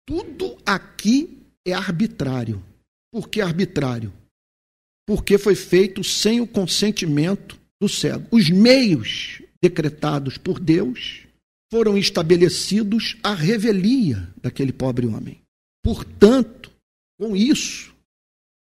Tudo 0.07 0.59
aqui 0.67 1.43
é 1.67 1.73
arbitrário. 1.73 2.63
Por 3.11 3.31
que 3.31 3.41
arbitrário? 3.41 4.13
Porque 5.09 5.39
foi 5.39 5.55
feito 5.55 6.05
sem 6.05 6.39
o 6.39 6.47
consentimento 6.47 7.59
do 7.81 7.89
cego. 7.89 8.29
Os 8.31 8.51
meios 8.51 9.41
decretados 9.63 10.37
por 10.37 10.61
Deus 10.61 11.27
foram 11.73 11.97
estabelecidos 11.97 13.17
à 13.23 13.33
revelia 13.33 14.31
daquele 14.37 14.71
pobre 14.71 15.07
homem. 15.07 15.41
Portanto, 15.83 16.71
com 17.19 17.35
isso, 17.35 17.97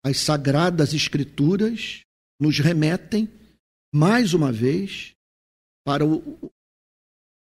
as 0.07 0.19
sagradas 0.19 0.95
escrituras 0.95 2.03
nos 2.41 2.61
remetem 2.61 3.29
mais 3.93 4.33
uma 4.33 4.53
vez 4.53 5.11
para 5.85 6.07
o, 6.07 6.53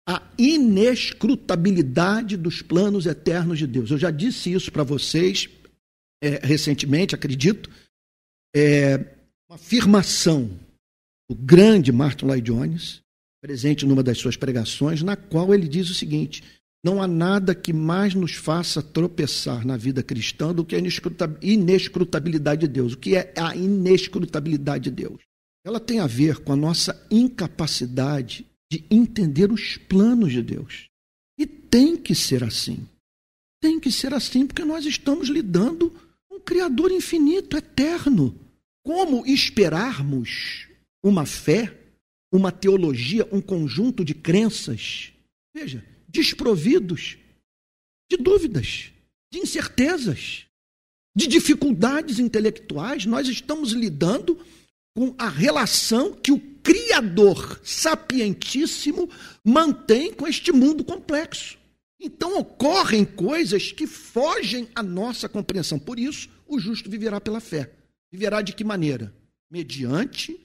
a 0.09 0.23
inescrutabilidade 0.39 2.37
dos 2.37 2.63
planos 2.63 3.07
eternos 3.07 3.59
de 3.59 3.67
Deus. 3.67 3.91
Eu 3.91 3.99
já 3.99 4.11
disse 4.11 4.53
isso 4.53 4.71
para 4.71 4.85
vocês 4.85 5.49
é, 6.23 6.47
recentemente, 6.47 7.15
acredito. 7.15 7.69
É 8.55 8.99
uma 9.49 9.57
afirmação 9.57 10.51
do 11.29 11.37
grande 11.37 11.91
Martin 11.91 12.27
Lloyd 12.27 12.43
Jones, 12.43 13.01
presente 13.43 13.85
numa 13.85 14.03
das 14.03 14.19
suas 14.19 14.37
pregações, 14.37 15.03
na 15.03 15.17
qual 15.17 15.53
ele 15.53 15.69
diz 15.69 15.91
o 15.91 15.95
seguinte: 15.95 16.43
não 16.85 17.03
há 17.03 17.09
nada 17.09 17.55
que 17.55 17.73
mais 17.73 18.15
nos 18.15 18.35
faça 18.35 18.81
tropeçar 18.81 19.67
na 19.67 19.77
vida 19.77 20.03
cristã 20.05 20.55
do 20.55 20.65
que 20.65 20.77
a 20.77 20.79
inescrutabilidade 21.43 22.61
de 22.61 22.69
Deus. 22.69 22.93
O 22.93 22.99
que 22.99 23.17
é 23.17 23.35
a 23.37 23.57
inescrutabilidade 23.57 24.85
de 24.85 24.91
Deus? 24.93 25.21
Ela 25.65 25.81
tem 25.81 25.99
a 25.99 26.07
ver 26.07 26.39
com 26.39 26.53
a 26.53 26.57
nossa 26.57 27.05
incapacidade 27.11 28.47
de 28.71 28.85
entender 28.91 29.53
os 29.53 29.77
planos 29.77 30.33
de 30.33 30.43
Deus. 30.43 30.89
E 31.39 31.47
tem 31.47 31.97
que 31.97 32.15
ser 32.15 32.43
assim. 32.43 32.87
Tem 33.61 33.79
que 33.79 33.91
ser 33.91 34.13
assim, 34.13 34.47
porque 34.47 34.65
nós 34.65 34.85
estamos 34.85 35.29
lidando 35.29 35.91
com 36.29 36.37
um 36.37 36.41
Criador 36.41 36.91
infinito, 36.91 37.57
eterno. 37.57 38.39
Como 38.85 39.27
esperarmos 39.27 40.69
uma 41.03 41.27
fé, 41.27 41.77
uma 42.33 42.53
teologia, 42.53 43.29
um 43.33 43.41
conjunto 43.41 44.05
de 44.05 44.15
crenças, 44.15 45.13
veja, 45.55 45.85
desprovidos 46.09 47.17
de 48.11 48.17
dúvidas, 48.17 48.93
de 49.33 49.41
incertezas, 49.41 50.47
de 51.17 51.27
dificuldades 51.27 52.19
intelectuais? 52.19 53.07
Nós 53.07 53.29
estamos 53.29 53.73
lidando 53.73 54.39
com 54.97 55.15
a 55.19 55.29
relação 55.29 56.15
que 56.15 56.33
o 56.33 56.39
Criador 56.67 57.61
sapientíssimo 57.63 59.09
mantém 59.45 60.13
com 60.13 60.27
este 60.27 60.51
mundo 60.51 60.83
complexo. 60.83 61.57
Então 62.01 62.41
ocorrem 62.41 63.05
coisas 63.05 63.71
que 63.71 63.87
fogem 63.87 64.69
à 64.75 64.83
nossa 64.83 65.29
compreensão. 65.29 65.79
Por 65.79 65.97
isso, 65.97 66.29
o 66.45 66.59
justo 66.59 66.91
viverá 66.91 67.21
pela 67.21 67.39
fé. 67.39 67.73
Viverá 68.11 68.43
de 68.43 68.53
que 68.53 68.65
maneira? 68.65 69.15
Mediante 69.49 70.45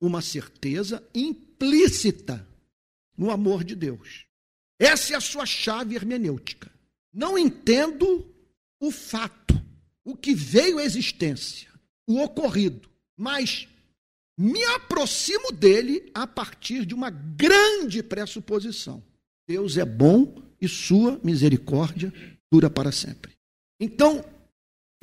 uma 0.00 0.22
certeza 0.22 1.02
implícita 1.12 2.46
no 3.18 3.28
amor 3.32 3.64
de 3.64 3.74
Deus. 3.74 4.26
Essa 4.78 5.14
é 5.14 5.16
a 5.16 5.20
sua 5.20 5.44
chave 5.44 5.96
hermenêutica. 5.96 6.70
Não 7.12 7.36
entendo 7.36 8.24
o 8.78 8.92
fato, 8.92 9.60
o 10.04 10.16
que 10.16 10.32
veio 10.32 10.78
à 10.78 10.84
existência, 10.84 11.68
o 12.06 12.22
ocorrido, 12.22 12.88
mas 13.16 13.66
me 14.40 14.64
aproximo 14.64 15.52
dele 15.52 16.10
a 16.14 16.26
partir 16.26 16.86
de 16.86 16.94
uma 16.94 17.10
grande 17.10 18.02
pressuposição. 18.02 19.02
Deus 19.46 19.76
é 19.76 19.84
bom 19.84 20.42
e 20.58 20.66
sua 20.66 21.20
misericórdia 21.22 22.10
dura 22.50 22.70
para 22.70 22.90
sempre. 22.90 23.32
Então, 23.78 24.24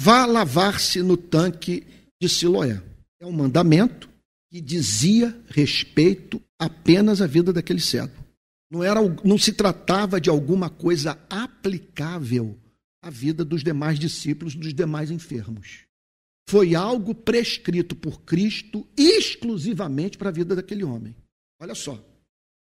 vá 0.01 0.25
lavar-se 0.25 1.03
no 1.03 1.15
tanque 1.15 1.85
de 2.19 2.27
Siloé. 2.27 2.81
É 3.19 3.27
um 3.27 3.31
mandamento 3.31 4.09
que 4.49 4.59
dizia 4.59 5.39
respeito 5.49 6.41
apenas 6.57 7.21
à 7.21 7.27
vida 7.27 7.53
daquele 7.53 7.79
cego. 7.79 8.25
Não, 8.71 8.83
era, 8.83 8.99
não 9.23 9.37
se 9.37 9.53
tratava 9.53 10.19
de 10.19 10.31
alguma 10.31 10.67
coisa 10.67 11.15
aplicável 11.29 12.57
à 13.03 13.11
vida 13.11 13.45
dos 13.45 13.63
demais 13.63 13.99
discípulos, 13.99 14.55
dos 14.55 14.73
demais 14.73 15.11
enfermos 15.11 15.86
foi 16.49 16.75
algo 16.75 17.13
prescrito 17.13 17.95
por 17.95 18.21
Cristo 18.21 18.87
exclusivamente 18.95 20.17
para 20.17 20.29
a 20.29 20.31
vida 20.31 20.55
daquele 20.55 20.83
homem. 20.83 21.15
Olha 21.59 21.75
só. 21.75 22.01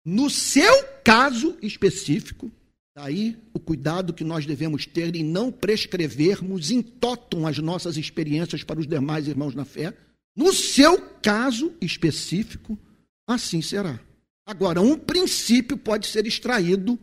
No 0.04 0.30
seu 0.30 0.84
caso 1.04 1.56
específico, 1.60 2.50
daí 2.96 3.36
o 3.52 3.60
cuidado 3.60 4.14
que 4.14 4.24
nós 4.24 4.46
devemos 4.46 4.86
ter 4.86 5.14
em 5.14 5.22
não 5.22 5.52
prescrevermos 5.52 6.70
em 6.70 6.80
totum 6.80 7.46
as 7.46 7.58
nossas 7.58 7.96
experiências 7.96 8.62
para 8.62 8.80
os 8.80 8.86
demais 8.86 9.28
irmãos 9.28 9.54
na 9.54 9.64
fé. 9.64 9.94
No 10.36 10.52
seu 10.52 11.00
caso 11.22 11.72
específico, 11.80 12.78
assim 13.26 13.60
será. 13.62 14.00
Agora, 14.46 14.80
um 14.80 14.98
princípio 14.98 15.76
pode 15.76 16.06
ser 16.06 16.26
extraído 16.26 16.98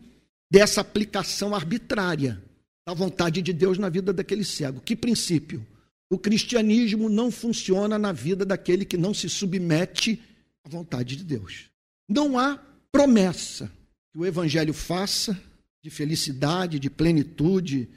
dessa 0.50 0.80
aplicação 0.80 1.54
arbitrária. 1.54 2.42
da 2.84 2.92
vontade 2.94 3.40
de 3.40 3.52
Deus 3.52 3.78
na 3.78 3.88
vida 3.88 4.12
daquele 4.12 4.44
cego. 4.44 4.80
Que 4.80 4.96
princípio? 4.96 5.64
O 6.12 6.18
cristianismo 6.18 7.08
não 7.08 7.30
funciona 7.30 7.98
na 7.98 8.12
vida 8.12 8.44
daquele 8.44 8.84
que 8.84 8.98
não 8.98 9.14
se 9.14 9.30
submete 9.30 10.22
à 10.62 10.68
vontade 10.68 11.16
de 11.16 11.24
Deus. 11.24 11.70
Não 12.06 12.38
há 12.38 12.58
promessa 12.92 13.72
que 14.12 14.18
o 14.18 14.26
evangelho 14.26 14.74
faça 14.74 15.42
de 15.82 15.88
felicidade, 15.88 16.78
de 16.78 16.90
plenitude, 16.90 17.88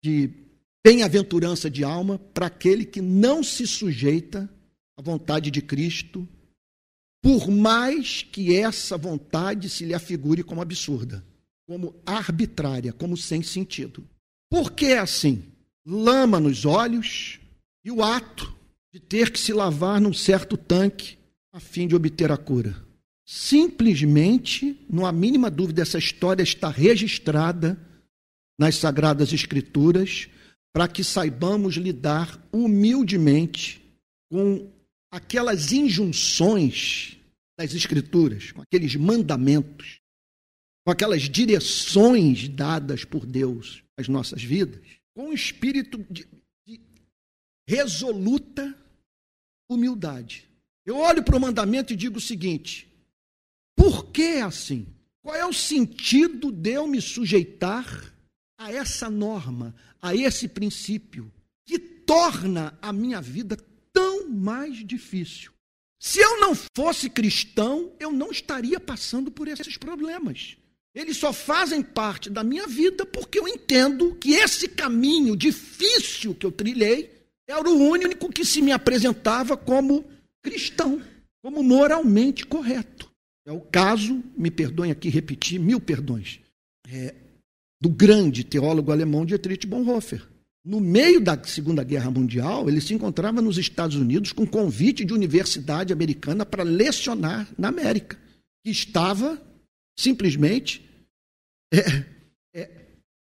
de 0.00 0.30
bem-aventurança 0.86 1.68
de 1.68 1.82
alma 1.82 2.20
para 2.20 2.46
aquele 2.46 2.84
que 2.84 3.00
não 3.00 3.42
se 3.42 3.66
sujeita 3.66 4.48
à 4.96 5.02
vontade 5.02 5.50
de 5.50 5.60
Cristo, 5.60 6.28
por 7.20 7.50
mais 7.50 8.22
que 8.22 8.54
essa 8.54 8.96
vontade 8.96 9.68
se 9.68 9.84
lhe 9.84 9.92
afigure 9.92 10.44
como 10.44 10.62
absurda, 10.62 11.26
como 11.66 12.00
arbitrária, 12.06 12.92
como 12.92 13.16
sem 13.16 13.42
sentido. 13.42 14.08
Por 14.48 14.70
que 14.70 14.86
é 14.86 15.00
assim? 15.00 15.52
Lama 15.86 16.40
nos 16.40 16.64
olhos 16.64 17.38
e 17.84 17.90
o 17.90 18.02
ato 18.02 18.54
de 18.92 19.00
ter 19.00 19.30
que 19.30 19.38
se 19.38 19.52
lavar 19.52 20.00
num 20.00 20.12
certo 20.12 20.56
tanque 20.56 21.18
a 21.52 21.60
fim 21.60 21.86
de 21.86 21.94
obter 21.94 22.32
a 22.32 22.36
cura. 22.36 22.74
Simplesmente, 23.26 24.78
não 24.88 25.06
há 25.06 25.12
mínima 25.12 25.50
dúvida, 25.50 25.82
essa 25.82 25.98
história 25.98 26.42
está 26.42 26.68
registrada 26.68 27.78
nas 28.58 28.76
Sagradas 28.76 29.32
Escrituras 29.32 30.28
para 30.72 30.88
que 30.88 31.04
saibamos 31.04 31.76
lidar 31.76 32.38
humildemente 32.52 33.80
com 34.30 34.70
aquelas 35.10 35.72
injunções 35.72 37.16
das 37.58 37.72
Escrituras, 37.74 38.50
com 38.52 38.60
aqueles 38.60 38.96
mandamentos, 38.96 40.00
com 40.84 40.90
aquelas 40.90 41.22
direções 41.22 42.48
dadas 42.48 43.04
por 43.04 43.24
Deus 43.24 43.82
às 43.96 44.08
nossas 44.08 44.42
vidas, 44.42 44.82
com 45.14 45.28
um 45.28 45.32
espírito 45.32 45.98
de, 46.10 46.26
de 46.66 46.80
resoluta 47.66 48.76
humildade. 49.68 50.48
Eu 50.84 50.96
olho 50.98 51.22
para 51.22 51.36
o 51.36 51.40
mandamento 51.40 51.92
e 51.92 51.96
digo 51.96 52.18
o 52.18 52.20
seguinte: 52.20 52.92
por 53.76 54.06
que 54.06 54.38
assim? 54.38 54.86
Qual 55.22 55.34
é 55.34 55.46
o 55.46 55.52
sentido 55.52 56.52
de 56.52 56.72
eu 56.72 56.86
me 56.86 57.00
sujeitar 57.00 58.14
a 58.58 58.70
essa 58.70 59.08
norma, 59.08 59.74
a 60.00 60.14
esse 60.14 60.46
princípio, 60.46 61.32
que 61.64 61.78
torna 61.78 62.78
a 62.82 62.92
minha 62.92 63.22
vida 63.22 63.56
tão 63.92 64.28
mais 64.28 64.86
difícil? 64.86 65.52
Se 65.98 66.20
eu 66.20 66.38
não 66.38 66.54
fosse 66.76 67.08
cristão, 67.08 67.90
eu 67.98 68.12
não 68.12 68.30
estaria 68.30 68.78
passando 68.78 69.30
por 69.30 69.48
esses 69.48 69.78
problemas. 69.78 70.58
Eles 70.94 71.16
só 71.16 71.32
fazem 71.32 71.82
parte 71.82 72.30
da 72.30 72.44
minha 72.44 72.66
vida 72.68 73.04
porque 73.04 73.38
eu 73.38 73.48
entendo 73.48 74.14
que 74.14 74.34
esse 74.34 74.68
caminho 74.68 75.36
difícil 75.36 76.34
que 76.34 76.46
eu 76.46 76.52
trilhei 76.52 77.10
era 77.48 77.68
o 77.68 77.76
único 77.76 78.30
que 78.30 78.44
se 78.44 78.62
me 78.62 78.70
apresentava 78.70 79.56
como 79.56 80.04
cristão, 80.42 81.02
como 81.42 81.62
moralmente 81.62 82.46
correto. 82.46 83.10
É 83.46 83.52
o 83.52 83.60
caso, 83.60 84.22
me 84.36 84.50
perdoem 84.50 84.90
aqui 84.90 85.08
repetir, 85.08 85.58
mil 85.58 85.80
perdões, 85.80 86.40
é, 86.88 87.14
do 87.82 87.88
grande 87.88 88.44
teólogo 88.44 88.92
alemão 88.92 89.26
Dietrich 89.26 89.66
Bonhoeffer. 89.66 90.26
No 90.64 90.80
meio 90.80 91.20
da 91.20 91.42
Segunda 91.44 91.84
Guerra 91.84 92.10
Mundial, 92.10 92.66
ele 92.68 92.80
se 92.80 92.94
encontrava 92.94 93.42
nos 93.42 93.58
Estados 93.58 93.96
Unidos 93.96 94.32
com 94.32 94.46
convite 94.46 95.04
de 95.04 95.12
universidade 95.12 95.92
americana 95.92 96.46
para 96.46 96.62
lecionar 96.62 97.46
na 97.58 97.68
América, 97.68 98.18
que 98.64 98.70
estava 98.70 99.38
simplesmente 99.98 100.83
é, 101.74 102.60
é, 102.60 102.70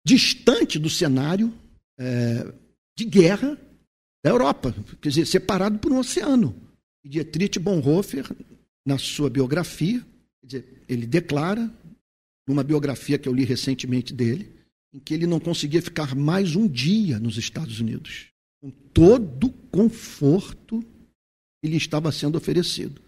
distante 0.06 0.78
do 0.78 0.90
cenário 0.90 1.54
é, 1.98 2.54
de 2.98 3.06
guerra 3.06 3.58
da 4.24 4.32
Europa, 4.32 4.74
quer 5.02 5.10
dizer, 5.10 5.26
separado 5.26 5.80
por 5.80 5.92
um 5.92 6.00
oceano. 6.00 6.56
E 7.04 7.10
Dietrich 7.10 7.60
Bonhoeffer, 7.60 8.26
na 8.86 8.98
sua 8.98 9.30
biografia, 9.30 10.06
dizer, 10.44 10.84
ele 10.88 11.06
declara, 11.06 11.72
numa 12.48 12.64
biografia 12.64 13.18
que 13.18 13.28
eu 13.28 13.34
li 13.34 13.44
recentemente 13.44 14.14
dele, 14.14 14.50
em 14.94 15.00
que 15.00 15.14
ele 15.14 15.26
não 15.26 15.40
conseguia 15.40 15.82
ficar 15.82 16.16
mais 16.16 16.56
um 16.56 16.68
dia 16.68 17.20
nos 17.20 17.38
Estados 17.38 17.80
Unidos, 17.80 18.28
com 18.62 18.70
todo 18.94 19.48
o 19.48 19.54
conforto 19.72 20.84
que 21.62 21.70
lhe 21.70 21.78
estava 21.78 22.12
sendo 22.12 22.38
oferecido. 22.38 23.02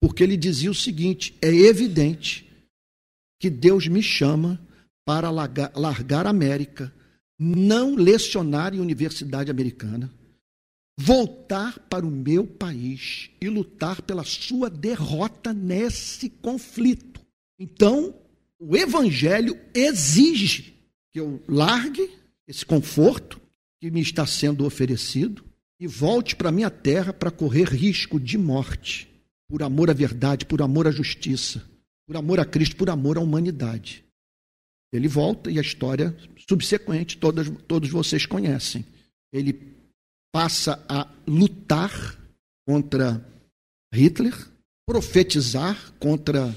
Porque 0.00 0.22
ele 0.22 0.36
dizia 0.36 0.70
o 0.70 0.74
seguinte: 0.74 1.34
é 1.42 1.48
evidente 1.48 2.46
que 3.40 3.50
Deus 3.50 3.86
me 3.86 4.02
chama 4.02 4.60
para 5.08 5.30
largar, 5.30 6.26
a 6.26 6.28
América, 6.28 6.92
não 7.38 7.94
lecionar 7.94 8.74
em 8.74 8.78
universidade 8.78 9.50
americana, 9.50 10.12
voltar 11.00 11.78
para 11.88 12.04
o 12.04 12.10
meu 12.10 12.46
país 12.46 13.30
e 13.40 13.48
lutar 13.48 14.02
pela 14.02 14.22
sua 14.22 14.68
derrota 14.68 15.54
nesse 15.54 16.28
conflito. 16.28 17.22
Então, 17.58 18.14
o 18.60 18.76
Evangelho 18.76 19.58
exige 19.72 20.74
que 21.10 21.20
eu 21.20 21.42
largue 21.48 22.10
esse 22.46 22.66
conforto 22.66 23.40
que 23.80 23.90
me 23.90 24.02
está 24.02 24.26
sendo 24.26 24.66
oferecido 24.66 25.42
e 25.80 25.86
volte 25.86 26.36
para 26.36 26.52
minha 26.52 26.68
terra 26.68 27.14
para 27.14 27.30
correr 27.30 27.64
risco 27.64 28.20
de 28.20 28.36
morte, 28.36 29.08
por 29.48 29.62
amor 29.62 29.88
à 29.88 29.94
verdade, 29.94 30.44
por 30.44 30.60
amor 30.60 30.86
à 30.86 30.90
justiça, 30.90 31.64
por 32.06 32.14
amor 32.14 32.38
a 32.40 32.44
Cristo, 32.44 32.76
por 32.76 32.90
amor 32.90 33.16
à 33.16 33.22
humanidade. 33.22 34.06
Ele 34.92 35.08
volta 35.08 35.50
e 35.50 35.58
a 35.58 35.62
história 35.62 36.16
subsequente 36.48 37.18
todas, 37.18 37.48
todos 37.66 37.90
vocês 37.90 38.24
conhecem. 38.24 38.84
Ele 39.32 39.76
passa 40.32 40.84
a 40.88 41.10
lutar 41.26 42.18
contra 42.66 43.24
Hitler, 43.92 44.34
profetizar 44.86 45.92
contra 45.94 46.54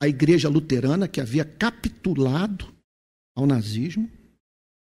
a 0.00 0.08
igreja 0.08 0.48
luterana 0.48 1.08
que 1.08 1.20
havia 1.20 1.44
capitulado 1.44 2.72
ao 3.36 3.46
nazismo, 3.46 4.10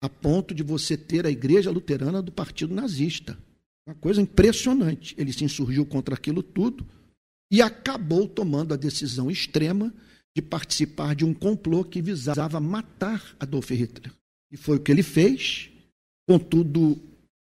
a 0.02 0.08
ponto 0.08 0.54
de 0.54 0.62
você 0.62 0.96
ter 0.96 1.26
a 1.26 1.30
igreja 1.30 1.70
luterana 1.70 2.20
do 2.20 2.32
partido 2.32 2.74
nazista. 2.74 3.38
Uma 3.86 3.94
coisa 3.96 4.20
impressionante. 4.20 5.14
Ele 5.18 5.32
se 5.32 5.44
insurgiu 5.44 5.84
contra 5.84 6.14
aquilo 6.14 6.42
tudo 6.42 6.86
e 7.52 7.60
acabou 7.60 8.28
tomando 8.28 8.72
a 8.72 8.76
decisão 8.76 9.30
extrema 9.30 9.92
de 10.34 10.42
participar 10.42 11.14
de 11.14 11.24
um 11.24 11.34
complô 11.34 11.84
que 11.84 12.00
visava 12.00 12.58
matar 12.58 13.36
Adolf 13.38 13.70
Hitler. 13.70 14.12
E 14.50 14.56
foi 14.56 14.76
o 14.76 14.80
que 14.80 14.90
ele 14.90 15.02
fez. 15.02 15.70
Contudo, 16.26 16.98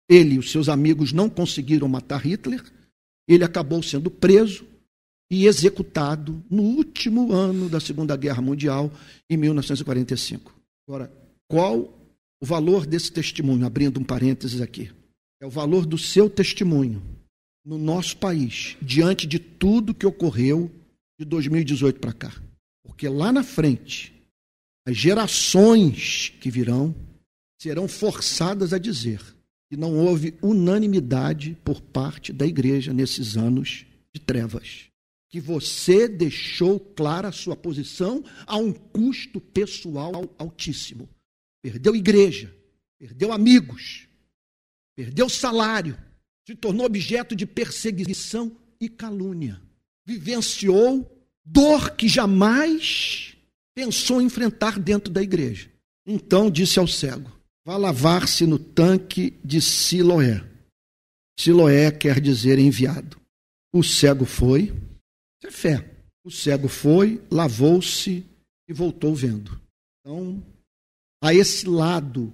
ele 0.09 0.35
e 0.35 0.39
os 0.39 0.51
seus 0.51 0.69
amigos 0.69 1.13
não 1.13 1.29
conseguiram 1.29 1.88
matar 1.88 2.25
Hitler, 2.25 2.63
ele 3.27 3.43
acabou 3.43 3.81
sendo 3.81 4.09
preso 4.09 4.65
e 5.29 5.47
executado 5.47 6.43
no 6.49 6.61
último 6.61 7.31
ano 7.31 7.67
da 7.67 7.79
Segunda 7.79 8.15
Guerra 8.15 8.41
Mundial, 8.41 8.91
em 9.29 9.38
1945. 9.38 10.53
Agora, 10.88 11.11
qual 11.47 11.93
o 12.41 12.45
valor 12.45 12.85
desse 12.85 13.11
testemunho? 13.11 13.65
Abrindo 13.65 13.99
um 13.99 14.03
parênteses 14.03 14.61
aqui. 14.61 14.91
É 15.41 15.45
o 15.45 15.49
valor 15.49 15.85
do 15.85 15.97
seu 15.97 16.29
testemunho 16.29 17.01
no 17.65 17.77
nosso 17.77 18.17
país, 18.17 18.77
diante 18.81 19.25
de 19.25 19.39
tudo 19.39 19.93
que 19.93 20.05
ocorreu 20.05 20.71
de 21.19 21.25
2018 21.25 21.99
para 21.99 22.13
cá. 22.13 22.33
Porque 22.95 23.10
lá 23.10 23.29
na 23.29 23.43
frente, 23.43 24.13
as 24.88 24.95
gerações 24.95 26.29
que 26.39 26.49
virão 26.49 26.95
serão 27.62 27.89
forçadas 27.89 28.71
a 28.71 28.77
dizer 28.77 29.21
que 29.69 29.75
não 29.75 29.97
houve 29.97 30.34
unanimidade 30.41 31.58
por 31.62 31.81
parte 31.81 32.31
da 32.31 32.45
igreja 32.45 32.93
nesses 32.93 33.36
anos 33.36 33.86
de 34.13 34.21
trevas. 34.21 34.86
Que 35.29 35.41
você 35.41 36.08
deixou 36.08 36.79
clara 36.79 37.27
a 37.27 37.34
sua 37.34 37.53
posição 37.53 38.23
a 38.47 38.55
um 38.55 38.71
custo 38.71 39.41
pessoal 39.41 40.34
altíssimo. 40.38 41.10
Perdeu 41.62 41.97
igreja, 41.97 42.55
perdeu 42.97 43.34
amigos, 43.34 44.08
perdeu 44.95 45.27
salário, 45.27 46.01
se 46.47 46.55
tornou 46.55 46.86
objeto 46.86 47.36
de 47.36 47.45
perseguição 47.45 48.55
e 48.79 48.88
calúnia. 48.88 49.62
Vivenciou 50.05 51.12
dor 51.45 51.95
que 51.95 52.08
jamais 52.08 53.36
pensou 53.75 54.21
enfrentar 54.21 54.79
dentro 54.79 55.12
da 55.12 55.21
igreja. 55.21 55.69
Então 56.05 56.49
disse 56.49 56.79
ao 56.79 56.88
cego: 56.88 57.31
Vá 57.65 57.77
lavar-se 57.77 58.45
no 58.45 58.58
tanque 58.58 59.38
de 59.43 59.62
Siloé. 59.62 60.43
Siloé 61.39 61.91
quer 61.91 62.19
dizer 62.19 62.58
enviado. 62.58 63.19
O 63.73 63.84
cego 63.84 64.25
foi, 64.25 64.63
isso 64.63 65.47
é 65.47 65.51
fé. 65.51 65.91
O 66.23 66.31
cego 66.31 66.67
foi, 66.67 67.21
lavou-se 67.29 68.25
e 68.67 68.73
voltou 68.73 69.13
vendo. 69.13 69.60
Então, 69.99 70.43
a 71.21 71.34
esse 71.34 71.67
lado 71.67 72.34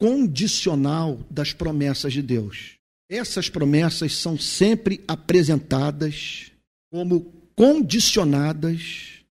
condicional 0.00 1.16
das 1.30 1.52
promessas 1.52 2.12
de 2.12 2.22
Deus. 2.22 2.78
Essas 3.10 3.48
promessas 3.48 4.14
são 4.14 4.38
sempre 4.38 5.02
apresentadas 5.08 6.52
como 6.90 7.32
condicionadas 7.58 9.24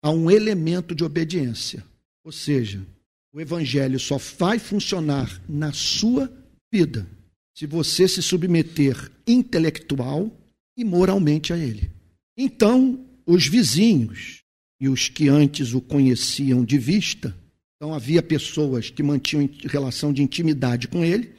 a 0.00 0.08
um 0.08 0.30
elemento 0.30 0.94
de 0.94 1.02
obediência. 1.02 1.84
Ou 2.24 2.30
seja, 2.30 2.86
O 3.34 3.40
evangelho 3.40 3.98
só 3.98 4.16
vai 4.16 4.60
funcionar 4.60 5.42
na 5.48 5.72
sua 5.72 6.32
vida 6.72 7.04
se 7.52 7.66
você 7.66 8.06
se 8.06 8.22
submeter 8.22 9.10
intelectual 9.26 10.30
e 10.76 10.84
moralmente 10.84 11.52
a 11.52 11.58
ele. 11.58 11.90
Então, 12.38 13.04
os 13.26 13.48
vizinhos 13.48 14.44
e 14.80 14.88
os 14.88 15.08
que 15.08 15.28
antes 15.28 15.74
o 15.74 15.80
conheciam 15.80 16.64
de 16.64 16.78
vista, 16.78 17.36
então 17.74 17.92
havia 17.92 18.22
pessoas 18.22 18.88
que 18.88 19.02
mantinham 19.02 19.50
relação 19.64 20.12
de 20.12 20.22
intimidade 20.22 20.86
com 20.86 21.04
ele 21.04 21.32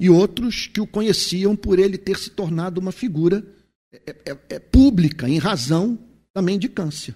e 0.00 0.08
outros 0.08 0.66
que 0.66 0.80
o 0.80 0.86
conheciam 0.86 1.54
por 1.54 1.78
ele 1.78 1.98
ter 1.98 2.16
se 2.18 2.30
tornado 2.30 2.80
uma 2.80 2.90
figura 2.90 3.46
é, 3.92 4.30
é, 4.30 4.38
é 4.50 4.58
pública 4.58 5.28
em 5.28 5.38
razão 5.38 5.98
da 6.34 6.40
mendicância, 6.40 7.14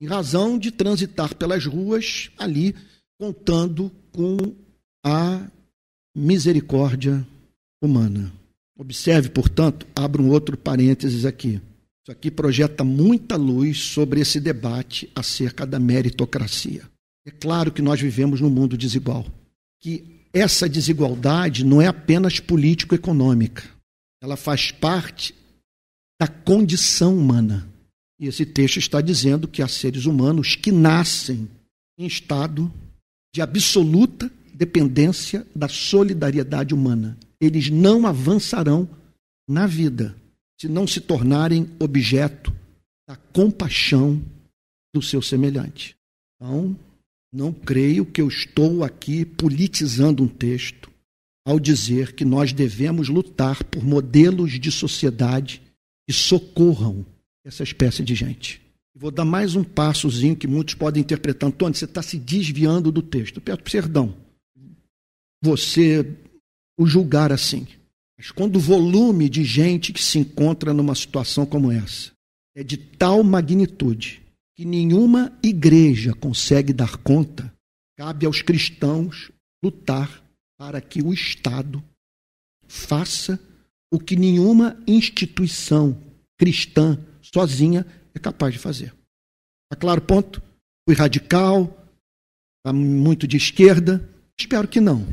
em 0.00 0.06
razão 0.06 0.58
de 0.58 0.70
transitar 0.70 1.34
pelas 1.34 1.64
ruas 1.64 2.30
ali 2.36 2.74
contando 3.18 3.90
com 4.12 4.36
a 5.04 5.46
misericórdia 6.14 7.26
humana. 7.80 8.32
Observe, 8.78 9.30
portanto, 9.30 9.86
abro 9.94 10.22
um 10.22 10.30
outro 10.30 10.56
parênteses 10.56 11.24
aqui. 11.24 11.60
Isso 12.02 12.12
aqui 12.12 12.30
projeta 12.30 12.84
muita 12.84 13.36
luz 13.36 13.78
sobre 13.78 14.20
esse 14.20 14.38
debate 14.38 15.10
acerca 15.14 15.66
da 15.66 15.78
meritocracia. 15.78 16.82
É 17.26 17.30
claro 17.30 17.72
que 17.72 17.82
nós 17.82 18.00
vivemos 18.00 18.40
num 18.40 18.50
mundo 18.50 18.76
desigual, 18.76 19.26
que 19.80 20.26
essa 20.32 20.68
desigualdade 20.68 21.64
não 21.64 21.80
é 21.80 21.86
apenas 21.86 22.38
político-econômica, 22.38 23.64
ela 24.22 24.36
faz 24.36 24.70
parte 24.70 25.34
da 26.20 26.26
condição 26.26 27.16
humana. 27.16 27.68
E 28.18 28.26
esse 28.26 28.46
texto 28.46 28.78
está 28.78 29.00
dizendo 29.00 29.46
que 29.46 29.62
há 29.62 29.68
seres 29.68 30.06
humanos 30.06 30.56
que 30.56 30.72
nascem 30.72 31.48
em 31.98 32.06
estado 32.06 32.72
de 33.34 33.42
absoluta 33.42 34.30
dependência 34.54 35.46
da 35.54 35.68
solidariedade 35.68 36.74
humana. 36.74 37.18
Eles 37.40 37.68
não 37.68 38.06
avançarão 38.06 38.88
na 39.48 39.66
vida 39.66 40.16
se 40.58 40.68
não 40.68 40.86
se 40.86 41.00
tornarem 41.00 41.68
objeto 41.78 42.54
da 43.06 43.16
compaixão 43.16 44.22
do 44.94 45.02
seu 45.02 45.20
semelhante. 45.20 45.94
Então, 46.34 46.74
não 47.32 47.52
creio 47.52 48.06
que 48.06 48.20
eu 48.22 48.28
estou 48.28 48.82
aqui 48.82 49.24
politizando 49.24 50.22
um 50.22 50.28
texto 50.28 50.90
ao 51.46 51.60
dizer 51.60 52.14
que 52.14 52.24
nós 52.24 52.52
devemos 52.52 53.08
lutar 53.08 53.62
por 53.64 53.84
modelos 53.84 54.58
de 54.58 54.72
sociedade 54.72 55.60
que 56.06 56.12
socorram 56.12 57.04
essa 57.44 57.62
espécie 57.62 58.02
de 58.02 58.14
gente. 58.14 58.60
Vou 58.94 59.10
dar 59.10 59.24
mais 59.24 59.54
um 59.54 59.62
passozinho 59.62 60.36
que 60.36 60.46
muitos 60.46 60.74
podem 60.74 61.02
interpretar. 61.02 61.48
Antônio, 61.48 61.74
você 61.74 61.84
está 61.84 62.00
se 62.00 62.18
desviando 62.18 62.90
do 62.90 63.02
texto. 63.02 63.40
Peço 63.40 63.62
perdão. 63.62 64.16
Você 65.42 66.16
o 66.78 66.86
julgar 66.86 67.32
assim. 67.32 67.66
Mas 68.16 68.30
quando 68.30 68.56
o 68.56 68.60
volume 68.60 69.28
de 69.28 69.44
gente 69.44 69.92
que 69.92 70.02
se 70.02 70.18
encontra 70.18 70.72
numa 70.72 70.94
situação 70.94 71.44
como 71.44 71.70
essa 71.70 72.12
é 72.54 72.62
de 72.64 72.76
tal 72.78 73.22
magnitude 73.22 74.22
que 74.54 74.64
nenhuma 74.64 75.38
igreja 75.42 76.14
consegue 76.14 76.72
dar 76.72 76.96
conta, 76.96 77.52
cabe 77.98 78.24
aos 78.24 78.40
cristãos 78.40 79.30
lutar 79.62 80.22
para 80.58 80.80
que 80.80 81.02
o 81.02 81.12
Estado 81.12 81.84
faça 82.66 83.38
o 83.92 83.98
que 83.98 84.16
nenhuma 84.16 84.82
instituição 84.86 86.00
cristã 86.38 86.98
sozinha 87.22 87.86
é 88.14 88.18
capaz 88.18 88.52
de 88.52 88.58
fazer. 88.58 88.94
Está 89.64 89.80
claro 89.80 90.00
ponto? 90.00 90.42
Fui 90.88 90.96
radical, 90.96 91.64
está 92.58 92.72
muito 92.72 93.26
de 93.26 93.36
esquerda? 93.36 94.08
Espero 94.38 94.68
que 94.68 94.80
não. 94.80 95.06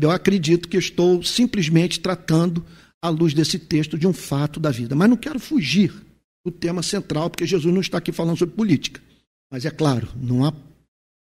Eu 0.00 0.10
acredito 0.10 0.68
que 0.68 0.76
estou 0.76 1.22
simplesmente 1.22 2.00
tratando, 2.00 2.64
à 3.02 3.08
luz 3.08 3.34
desse 3.34 3.58
texto, 3.58 3.98
de 3.98 4.06
um 4.06 4.12
fato 4.12 4.58
da 4.58 4.70
vida. 4.70 4.94
Mas 4.94 5.10
não 5.10 5.16
quero 5.16 5.38
fugir 5.38 5.92
do 6.44 6.50
tema 6.50 6.82
central, 6.82 7.28
porque 7.30 7.46
Jesus 7.46 7.72
não 7.72 7.80
está 7.80 7.98
aqui 7.98 8.12
falando 8.12 8.38
sobre 8.38 8.54
política. 8.54 9.02
Mas 9.50 9.64
é 9.64 9.70
claro, 9.70 10.08
não 10.16 10.44
há. 10.44 10.52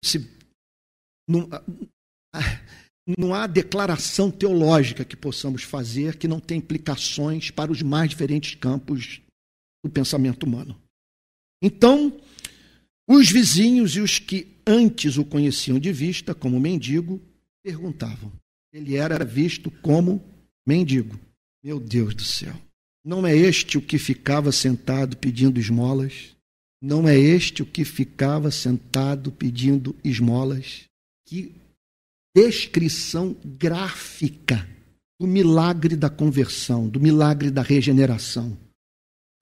Se, 0.05 0.29
não, 1.29 1.49
não 3.19 3.35
há 3.35 3.47
declaração 3.47 4.31
teológica 4.31 5.05
que 5.05 5.17
possamos 5.17 5.63
fazer 5.63 6.17
que 6.17 6.27
não 6.27 6.41
tenha 6.41 6.59
implicações 6.59 7.51
para 7.51 7.71
os 7.71 7.83
mais 7.83 8.11
diferentes 8.11 8.55
campos 8.55 9.21
do 9.85 9.91
pensamento 9.91 10.45
humano. 10.45 10.81
Então, 11.63 12.19
os 13.07 13.31
vizinhos 13.31 13.97
e 13.97 14.01
os 14.01 14.19
que 14.19 14.49
antes 14.67 15.19
o 15.19 15.25
conheciam 15.25 15.79
de 15.79 15.93
vista 15.93 16.35
como 16.35 16.59
mendigo 16.59 17.21
perguntavam: 17.63 18.33
ele 18.73 18.97
era 18.97 19.25
visto 19.25 19.71
como 19.71 20.23
mendigo. 20.67 21.19
Meu 21.63 21.79
Deus 21.79 22.15
do 22.15 22.23
céu. 22.23 22.55
Não 23.05 23.27
é 23.27 23.37
este 23.37 23.77
o 23.77 23.83
que 23.83 23.99
ficava 23.99 24.51
sentado 24.51 25.17
pedindo 25.19 25.61
esmolas? 25.61 26.35
Não 26.83 27.07
é 27.07 27.19
este 27.19 27.63
o 27.63 27.67
que 27.67 27.85
ficava 27.85 28.51
sentado 28.51 29.31
pedindo 29.31 29.95
esmolas? 30.03 30.85
Que 31.27 31.55
descrição 32.35 33.37
gráfica 33.45 34.69
do 35.21 35.27
milagre 35.27 35.95
da 35.95 36.11
conversão, 36.11 36.89
do 36.89 36.99
milagre 36.99 37.51
da 37.51 37.63
regeneração, 37.63 38.59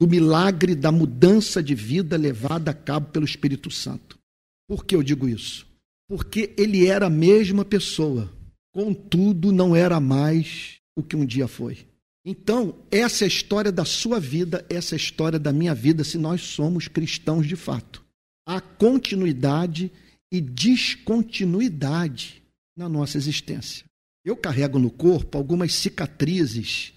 do 0.01 0.07
milagre 0.07 0.75
da 0.75 0.93
mudança 0.93 1.63
de 1.63 1.75
vida 1.75 2.17
levada 2.17 2.71
a 2.71 2.75
cabo 2.75 3.11
pelo 3.11 3.25
Espírito 3.25 3.71
Santo. 3.71 4.19
Por 4.69 4.85
que 4.85 4.95
eu 4.95 5.03
digo 5.03 5.29
isso? 5.29 5.67
Porque 6.09 6.53
ele 6.59 6.87
era 6.87 7.07
a 7.07 7.11
mesma 7.11 7.65
pessoa 7.65 8.31
contudo 8.73 9.53
não 9.53 9.77
era 9.77 10.01
mais 10.01 10.79
o 10.97 11.03
que 11.03 11.15
um 11.15 11.27
dia 11.27 11.47
foi. 11.47 11.87
Então, 12.25 12.75
essa 12.91 13.25
é 13.25 13.27
a 13.27 13.29
história 13.29 13.71
da 13.71 13.85
sua 13.85 14.19
vida, 14.19 14.65
essa 14.69 14.95
é 14.95 14.97
a 14.97 15.01
história 15.01 15.39
da 15.39 15.53
minha 15.53 15.75
vida, 15.75 16.05
se 16.05 16.17
nós 16.17 16.41
somos 16.41 16.89
cristãos 16.89 17.47
de 17.47 17.57
fato. 17.57 18.03
Há 18.47 18.61
continuidade 18.61 19.91
e 20.31 20.41
descontinuidade 20.41 22.42
na 22.77 22.89
nossa 22.89 23.17
existência. 23.17 23.85
Eu 24.25 24.37
carrego 24.37 24.79
no 24.79 24.91
corpo 24.91 25.37
algumas 25.37 25.73
cicatrizes 25.75 26.93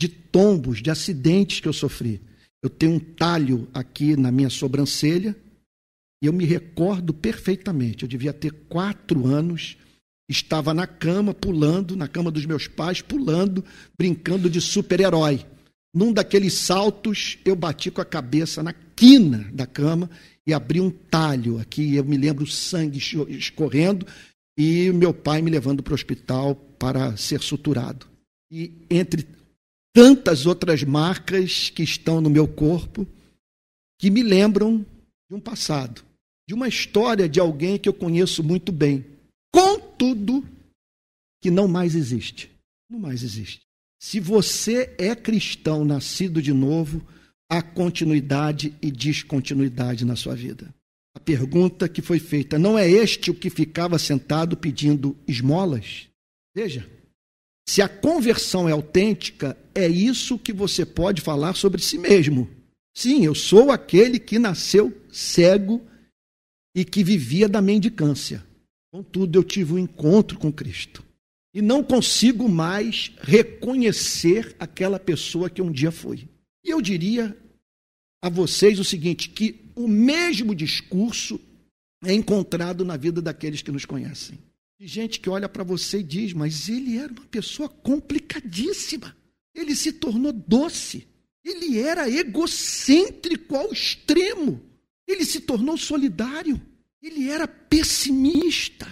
de 0.00 0.08
tombos, 0.08 0.82
de 0.82 0.90
acidentes 0.90 1.60
que 1.60 1.68
eu 1.68 1.72
sofri. 1.72 2.20
Eu 2.62 2.68
tenho 2.68 2.92
um 2.92 3.00
talho 3.00 3.68
aqui 3.72 4.16
na 4.16 4.30
minha 4.30 4.50
sobrancelha 4.50 5.36
e 6.22 6.26
eu 6.26 6.32
me 6.32 6.44
recordo 6.44 7.14
perfeitamente. 7.14 8.02
Eu 8.02 8.08
devia 8.08 8.32
ter 8.32 8.50
quatro 8.68 9.26
anos 9.26 9.76
estava 10.30 10.72
na 10.72 10.86
cama, 10.86 11.34
pulando, 11.34 11.96
na 11.96 12.06
cama 12.06 12.30
dos 12.30 12.46
meus 12.46 12.68
pais, 12.68 13.02
pulando, 13.02 13.64
brincando 13.98 14.48
de 14.48 14.60
super-herói. 14.60 15.44
Num 15.92 16.12
daqueles 16.12 16.54
saltos, 16.54 17.36
eu 17.44 17.56
bati 17.56 17.90
com 17.90 18.00
a 18.00 18.04
cabeça 18.04 18.62
na 18.62 18.72
quina 18.72 19.50
da 19.52 19.66
cama 19.66 20.08
e 20.46 20.54
abri 20.54 20.80
um 20.80 20.90
talho 20.90 21.58
aqui. 21.58 21.96
Eu 21.96 22.04
me 22.04 22.16
lembro 22.16 22.44
o 22.44 22.46
sangue 22.46 22.98
escorrendo 23.30 24.06
e 24.60 24.92
meu 24.92 25.14
pai 25.14 25.40
me 25.40 25.50
levando 25.50 25.82
para 25.82 25.92
o 25.92 25.94
hospital 25.94 26.54
para 26.78 27.16
ser 27.16 27.40
suturado. 27.40 28.06
E 28.50 28.72
entre 28.90 29.26
tantas 29.94 30.46
outras 30.46 30.82
marcas 30.82 31.70
que 31.70 31.82
estão 31.82 32.20
no 32.20 32.28
meu 32.28 32.46
corpo, 32.46 33.06
que 33.98 34.10
me 34.10 34.22
lembram 34.22 34.84
de 35.28 35.36
um 35.36 35.40
passado, 35.40 36.02
de 36.48 36.54
uma 36.54 36.68
história 36.68 37.28
de 37.28 37.38
alguém 37.38 37.78
que 37.78 37.88
eu 37.88 37.94
conheço 37.94 38.42
muito 38.42 38.72
bem 38.72 39.04
tudo 40.00 40.42
que 41.42 41.50
não 41.50 41.68
mais 41.68 41.94
existe. 41.94 42.50
Não 42.88 42.98
mais 42.98 43.22
existe. 43.22 43.60
Se 44.00 44.18
você 44.18 44.94
é 44.96 45.14
cristão 45.14 45.84
nascido 45.84 46.40
de 46.40 46.54
novo, 46.54 47.06
há 47.50 47.60
continuidade 47.60 48.74
e 48.80 48.90
descontinuidade 48.90 50.06
na 50.06 50.16
sua 50.16 50.34
vida. 50.34 50.74
A 51.14 51.20
pergunta 51.20 51.88
que 51.88 52.02
foi 52.02 52.18
feita: 52.18 52.58
não 52.58 52.78
é 52.78 52.88
este 52.88 53.30
o 53.30 53.34
que 53.34 53.50
ficava 53.50 53.98
sentado 53.98 54.56
pedindo 54.56 55.16
esmolas? 55.26 56.08
Veja, 56.54 56.88
se 57.68 57.82
a 57.82 57.88
conversão 57.88 58.68
é 58.68 58.72
autêntica, 58.72 59.56
é 59.74 59.86
isso 59.86 60.38
que 60.38 60.52
você 60.52 60.84
pode 60.84 61.20
falar 61.20 61.54
sobre 61.54 61.80
si 61.80 61.98
mesmo. 61.98 62.48
Sim, 62.96 63.24
eu 63.24 63.34
sou 63.34 63.70
aquele 63.70 64.18
que 64.18 64.38
nasceu 64.38 64.92
cego 65.10 65.80
e 66.74 66.84
que 66.84 67.04
vivia 67.04 67.48
da 67.48 67.62
mendicância. 67.62 68.44
Contudo, 68.92 69.38
eu 69.38 69.44
tive 69.44 69.74
um 69.74 69.78
encontro 69.78 70.38
com 70.38 70.52
Cristo. 70.52 71.04
E 71.54 71.62
não 71.62 71.82
consigo 71.82 72.48
mais 72.48 73.12
reconhecer 73.20 74.54
aquela 74.58 74.98
pessoa 74.98 75.50
que 75.50 75.62
um 75.62 75.70
dia 75.70 75.90
fui. 75.90 76.28
E 76.64 76.70
eu 76.70 76.80
diria 76.80 77.36
a 78.22 78.28
vocês 78.28 78.78
o 78.78 78.84
seguinte: 78.84 79.28
que 79.28 79.69
o 79.84 79.88
mesmo 79.88 80.54
discurso 80.54 81.40
é 82.04 82.12
encontrado 82.12 82.84
na 82.84 82.96
vida 82.96 83.20
daqueles 83.20 83.62
que 83.62 83.72
nos 83.72 83.84
conhecem. 83.84 84.38
De 84.78 84.86
gente 84.86 85.20
que 85.20 85.28
olha 85.28 85.48
para 85.48 85.62
você 85.62 85.98
e 85.98 86.02
diz, 86.02 86.32
mas 86.32 86.68
ele 86.68 86.96
era 86.96 87.12
uma 87.12 87.26
pessoa 87.26 87.68
complicadíssima. 87.68 89.14
Ele 89.54 89.74
se 89.74 89.92
tornou 89.92 90.32
doce. 90.32 91.06
Ele 91.44 91.78
era 91.78 92.08
egocêntrico 92.08 93.56
ao 93.56 93.72
extremo. 93.72 94.60
Ele 95.06 95.24
se 95.24 95.40
tornou 95.40 95.76
solidário. 95.76 96.60
Ele 97.02 97.28
era 97.28 97.46
pessimista. 97.46 98.88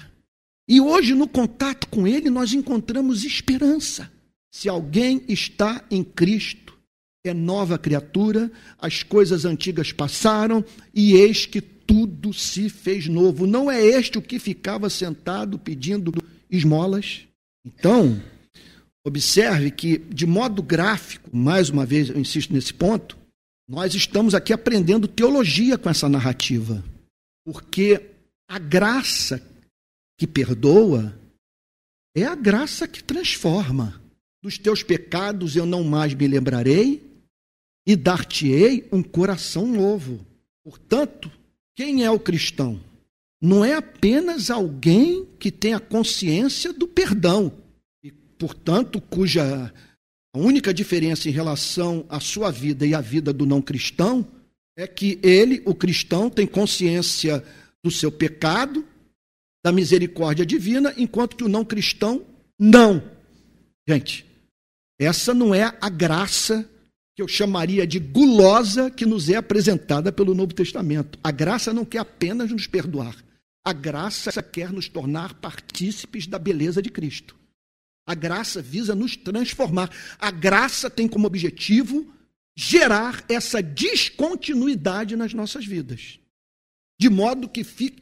E 0.69 0.81
hoje, 0.81 1.15
no 1.15 1.27
contato 1.27 1.89
com 1.89 2.07
ele, 2.07 2.29
nós 2.29 2.53
encontramos 2.53 3.25
esperança. 3.25 4.13
Se 4.51 4.69
alguém 4.69 5.25
está 5.29 5.87
em 5.91 6.05
Cristo, 6.05 6.68
é 7.29 7.35
nova 7.35 7.79
criatura, 7.79 8.51
as 8.79 9.03
coisas 9.03 9.45
antigas 9.45 9.93
passaram 9.93 10.65
e 10.95 11.15
eis 11.15 11.47
que 11.47 11.61
tudo 11.61 12.33
se 12.35 12.69
fez 12.69 13.07
novo. 13.07 13.47
Não 13.47 13.71
é 13.71 13.83
este 13.83 14.19
o 14.19 14.23
que 14.23 14.39
ficava 14.39 14.91
sentado 14.91 15.59
pedindo 15.59 16.13
esmolas? 16.51 17.27
Então, 17.65 18.23
observe 19.07 19.71
que, 19.71 19.99
de 19.99 20.27
modo 20.27 20.63
gráfico, 20.63 21.35
mais 21.35 21.71
uma 21.71 21.87
vez 21.87 22.11
eu 22.11 22.19
insisto 22.19 22.53
nesse 22.53 22.75
ponto, 22.75 23.17
nós 23.69 23.95
estamos 23.95 24.35
aqui 24.35 24.53
aprendendo 24.53 25.09
teologia 25.09 25.79
com 25.79 25.89
essa 25.89 26.09
narrativa. 26.09 26.85
Porque 27.45 28.01
a 28.49 28.59
graça 28.59 29.43
que 30.19 30.27
perdoa 30.27 31.19
é 32.15 32.25
a 32.25 32.35
graça 32.35 32.87
que 32.87 33.03
transforma. 33.03 34.01
Dos 34.43 34.59
teus 34.59 34.83
pecados 34.83 35.57
eu 35.57 35.65
não 35.65 35.83
mais 35.85 36.15
me 36.15 36.27
lembrarei 36.27 37.08
e 37.89 37.97
dar-te-ei 37.97 38.87
um 38.93 39.03
coração 39.03 39.67
novo. 39.67 40.21
Portanto, 40.63 41.33
quem 41.75 42.05
é 42.05 42.11
o 42.11 42.21
cristão? 42.21 42.79
Não 43.41 43.65
é 43.65 43.73
apenas 43.73 44.51
alguém 44.51 45.27
que 45.39 45.51
tem 45.51 45.73
a 45.73 45.81
consciência 45.81 46.71
do 46.71 46.87
perdão 46.87 47.51
e, 48.05 48.13
portanto, 48.13 49.01
cuja 49.01 49.73
a 50.35 50.39
única 50.39 50.75
diferença 50.75 51.31
em 51.31 51.33
relação 51.33 52.05
à 52.11 52.21
sua 52.21 52.51
vida 52.51 52.87
e 52.87 52.95
à 52.95 53.01
vida 53.01 53.33
do 53.33 53.47
não 53.47 53.63
cristão 53.63 54.27
é 54.77 54.87
que 54.87 55.19
ele, 55.23 55.63
o 55.65 55.75
cristão, 55.75 56.29
tem 56.29 56.47
consciência 56.47 57.43
do 57.83 57.91
seu 57.91 58.13
pecado, 58.13 58.85
da 59.65 59.73
misericórdia 59.73 60.45
divina, 60.45 60.93
enquanto 60.99 61.37
que 61.37 61.45
o 61.45 61.49
não 61.49 61.65
cristão 61.65 62.23
não. 62.59 63.03
Gente, 63.89 64.27
essa 65.01 65.33
não 65.33 65.55
é 65.55 65.75
a 65.81 65.89
graça 65.89 66.69
que 67.19 67.23
eu 67.23 67.27
chamaria 67.27 67.85
de 67.85 67.99
gulosa 67.99 68.93
que 68.93 69.05
nos 69.05 69.29
é 69.29 69.35
apresentada 69.35 70.13
pelo 70.13 70.37
Novo 70.37 70.55
Testamento. 70.55 71.19
A 71.21 71.33
graça 71.33 71.75
não 71.75 71.85
quer 71.85 71.99
apenas 71.99 72.53
nos 72.53 72.69
perdoar. 72.69 73.17
A 73.65 73.73
graça 73.73 74.41
quer 74.41 74.73
nos 74.73 74.89
tornar 74.89 75.35
partícipes 75.35 76.29
da 76.29 76.39
beleza 76.39 76.81
de 76.81 76.91
Cristo. 76.91 77.35
A 78.07 78.15
graça 78.15 78.63
visa 78.63 78.95
nos 78.95 79.17
transformar. 79.17 79.91
A 80.17 80.31
graça 80.31 80.89
tem 80.89 81.09
como 81.09 81.27
objetivo 81.27 82.07
gerar 82.57 83.25
essa 83.29 83.61
descontinuidade 83.61 85.17
nas 85.17 85.35
nossas 85.35 85.67
vidas. 85.67 86.21
De 87.01 87.11
modo 87.11 87.49
que 87.49 87.65
fique 87.65 88.01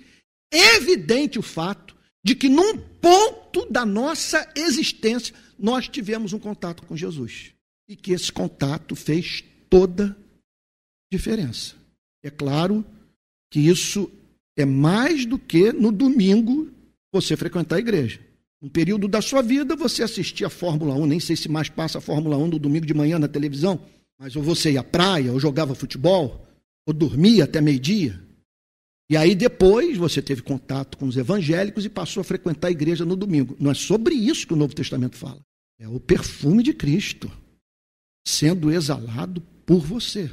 evidente 0.53 1.39
o 1.39 1.43
fato 1.43 1.97
de 2.23 2.35
que 2.35 2.51
num 2.51 2.77
ponto 2.77 3.65
da 3.73 3.87
nossa 3.87 4.47
existência 4.55 5.35
nós 5.59 5.89
tivemos 5.89 6.35
um 6.35 6.39
contato 6.39 6.83
com 6.83 6.95
Jesus 6.95 7.56
e 7.88 7.94
que 7.94 8.12
esse 8.12 8.33
contato 8.33 8.96
fez 8.96 9.44
toda 9.70 10.16
diferença. 11.12 11.75
É 12.22 12.31
claro 12.31 12.85
que 13.51 13.61
isso 13.61 14.11
é 14.57 14.64
mais 14.64 15.25
do 15.25 15.38
que 15.38 15.72
no 15.72 15.92
domingo 15.92 16.70
você 17.12 17.37
frequentar 17.37 17.77
a 17.77 17.81
igreja. 17.81 18.20
Um 18.61 18.68
período 18.68 19.07
da 19.07 19.20
sua 19.20 19.42
vida 19.42 19.77
você 19.77 20.03
assistia 20.03 20.49
a 20.49 20.51
Fórmula 20.51 20.94
1, 20.94 21.07
nem 21.07 21.20
sei 21.20 21.37
se 21.37 21.49
mais 21.49 21.68
passa 21.68 21.99
a 21.99 22.01
Fórmula 22.01 22.37
1 22.37 22.49
no 22.49 22.59
domingo 22.59 22.87
de 22.87 22.94
manhã 22.94 23.18
na 23.18 23.29
televisão, 23.29 23.81
mas 24.18 24.35
ou 24.35 24.42
você 24.42 24.72
ia 24.72 24.81
à 24.81 24.85
praia, 24.85 25.33
ou 25.33 25.38
jogava 25.38 25.75
futebol, 25.75 26.46
ou 26.87 26.94
dormia 26.94 27.44
até 27.44 27.61
meio-dia. 27.61 28.20
E 29.09 29.16
aí 29.16 29.35
depois 29.35 29.96
você 29.96 30.20
teve 30.20 30.42
contato 30.42 30.99
com 30.99 31.07
os 31.07 31.16
evangélicos 31.16 31.85
e 31.85 31.88
passou 31.88 32.22
a 32.22 32.25
frequentar 32.25 32.68
a 32.68 32.72
igreja 32.72 33.05
no 33.05 33.14
domingo. 33.14 33.57
Não 33.61 33.70
é 33.70 33.75
sobre 33.75 34.14
isso 34.14 34.46
que 34.46 34.55
o 34.55 34.57
Novo 34.57 34.75
Testamento 34.75 35.16
fala. 35.16 35.40
É 35.79 35.87
o 35.87 36.01
perfume 36.01 36.62
de 36.62 36.72
Cristo 36.72 37.31
sendo 38.27 38.73
exalado 38.73 39.41
por 39.65 39.81
você. 39.81 40.29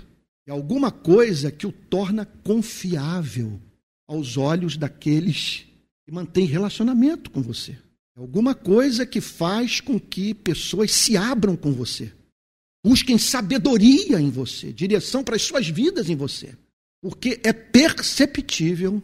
É 0.47 0.51
alguma 0.51 0.91
coisa 0.91 1.51
que 1.51 1.67
o 1.67 1.71
torna 1.71 2.25
confiável 2.25 3.61
aos 4.07 4.35
olhos 4.35 4.75
daqueles 4.75 5.65
que 6.03 6.11
mantêm 6.11 6.45
relacionamento 6.45 7.29
com 7.29 7.41
você. 7.41 7.77
É 8.17 8.19
alguma 8.19 8.53
coisa 8.53 9.05
que 9.05 9.21
faz 9.21 9.79
com 9.79 9.99
que 9.99 10.33
pessoas 10.33 10.91
se 10.91 11.15
abram 11.15 11.55
com 11.55 11.71
você. 11.71 12.11
Busquem 12.83 13.17
sabedoria 13.17 14.19
em 14.19 14.29
você, 14.29 14.73
direção 14.73 15.23
para 15.23 15.35
as 15.35 15.43
suas 15.43 15.69
vidas 15.69 16.09
em 16.09 16.15
você. 16.15 16.57
Porque 17.01 17.39
é 17.43 17.53
perceptível 17.53 19.01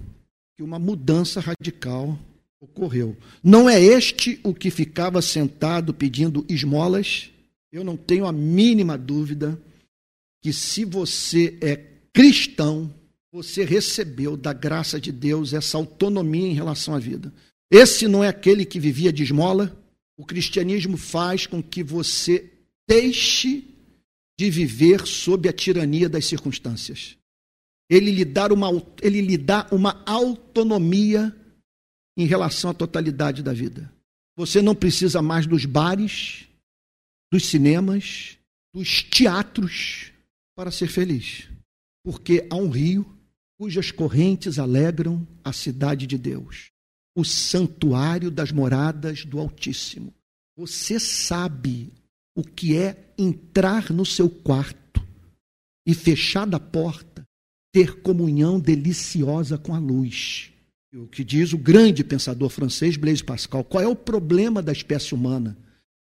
que 0.58 0.64
uma 0.64 0.80
mudança 0.80 1.40
radical 1.40 2.20
ocorreu. 2.60 3.16
Não 3.42 3.70
é 3.70 3.82
este 3.82 4.40
o 4.44 4.54
que 4.54 4.70
ficava 4.70 5.22
sentado 5.22 5.94
pedindo 5.94 6.46
esmolas? 6.50 7.32
Eu 7.72 7.84
não 7.84 7.96
tenho 7.96 8.26
a 8.26 8.32
mínima 8.32 8.98
dúvida 8.98 9.60
que 10.42 10.52
se 10.54 10.86
você 10.86 11.58
é 11.62 11.76
cristão, 12.14 12.94
você 13.32 13.64
recebeu 13.64 14.36
da 14.36 14.54
graça 14.54 15.00
de 15.00 15.12
Deus 15.12 15.54
essa 15.54 15.78
autonomia 15.78 16.48
em 16.48 16.54
relação 16.54 16.96
à 16.96 17.00
vida. 17.00 17.34
Esse 17.72 18.08
não 18.08 18.24
é 18.24 18.28
aquele 18.28 18.66
que 18.66 18.80
vivia 18.80 19.14
de 19.14 19.24
esmola. 19.24 19.78
O 20.18 20.26
cristianismo 20.26 20.98
faz 20.98 21.46
com 21.46 21.62
que 21.62 21.84
você 21.84 22.52
deixe 22.88 23.66
de 24.40 24.50
viver 24.50 25.06
sob 25.06 25.48
a 25.48 25.54
tirania 25.54 26.10
das 26.10 26.26
circunstâncias 26.26 27.20
ele 27.90 28.12
lhe, 28.12 28.24
dá 28.24 28.46
uma, 28.54 28.70
ele 29.02 29.20
lhe 29.20 29.38
dá 29.38 29.68
uma 29.72 30.02
autonomia 30.06 31.36
em 32.16 32.26
relação 32.26 32.70
à 32.70 32.74
totalidade 32.74 33.42
da 33.42 33.52
vida. 33.52 33.92
Você 34.38 34.62
não 34.62 34.76
precisa 34.76 35.22
mais 35.22 35.48
dos 35.48 35.66
bares, 35.66 36.48
dos 37.32 37.46
cinemas, 37.46 38.38
dos 38.74 39.04
teatros 39.04 40.12
para 40.56 40.72
ser 40.72 40.88
feliz. 40.88 41.48
Porque 42.04 42.48
há 42.50 42.56
um 42.56 42.70
rio 42.70 43.06
cujas 43.58 43.92
correntes 43.92 44.58
alegram 44.58 45.28
a 45.44 45.52
cidade 45.52 46.08
de 46.08 46.18
Deus, 46.18 46.72
o 47.16 47.26
santuário 47.26 48.32
das 48.32 48.52
moradas 48.52 49.26
do 49.26 49.40
Altíssimo. 49.40 50.14
Você 50.58 51.00
sabe 51.00 51.92
o 52.36 52.44
que 52.44 52.78
é 52.78 53.14
entrar 53.18 53.92
no 53.92 54.06
seu 54.06 54.30
quarto 54.30 55.06
e 55.86 55.94
fechar 55.94 56.54
a 56.54 56.60
porta 56.60 57.26
ter 57.72 58.02
comunhão 58.02 58.60
deliciosa 58.60 59.58
com 59.58 59.76
a 59.76 59.80
luz. 59.80 60.52
O 60.94 61.08
que 61.08 61.24
diz 61.24 61.54
o 61.54 61.58
grande 61.58 62.04
pensador 62.04 62.50
francês 62.50 62.98
Blaise 62.98 63.24
Pascal. 63.24 63.64
Qual 63.64 63.84
é 63.84 63.88
o 63.88 63.96
problema 63.96 64.62
da 64.62 64.72
espécie 64.72 65.14
humana? 65.14 65.58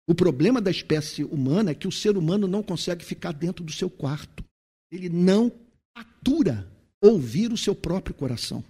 O 0.09 0.15
problema 0.15 0.59
da 0.59 0.71
espécie 0.71 1.23
humana 1.23 1.73
é 1.73 1.75
que 1.75 1.87
o 1.87 1.93
ser 1.93 2.17
humano 2.17 2.49
não 2.49 2.63
consegue 2.63 3.05
ficar 3.05 3.31
dentro 3.31 3.63
do 3.63 3.71
seu 3.71 3.91
quarto. 3.91 4.43
Ele 4.91 5.11
não 5.11 5.53
atura 5.95 6.67
ouvir 6.99 7.53
o 7.53 7.59
seu 7.59 7.75
próprio 7.75 8.15
coração, 8.15 8.65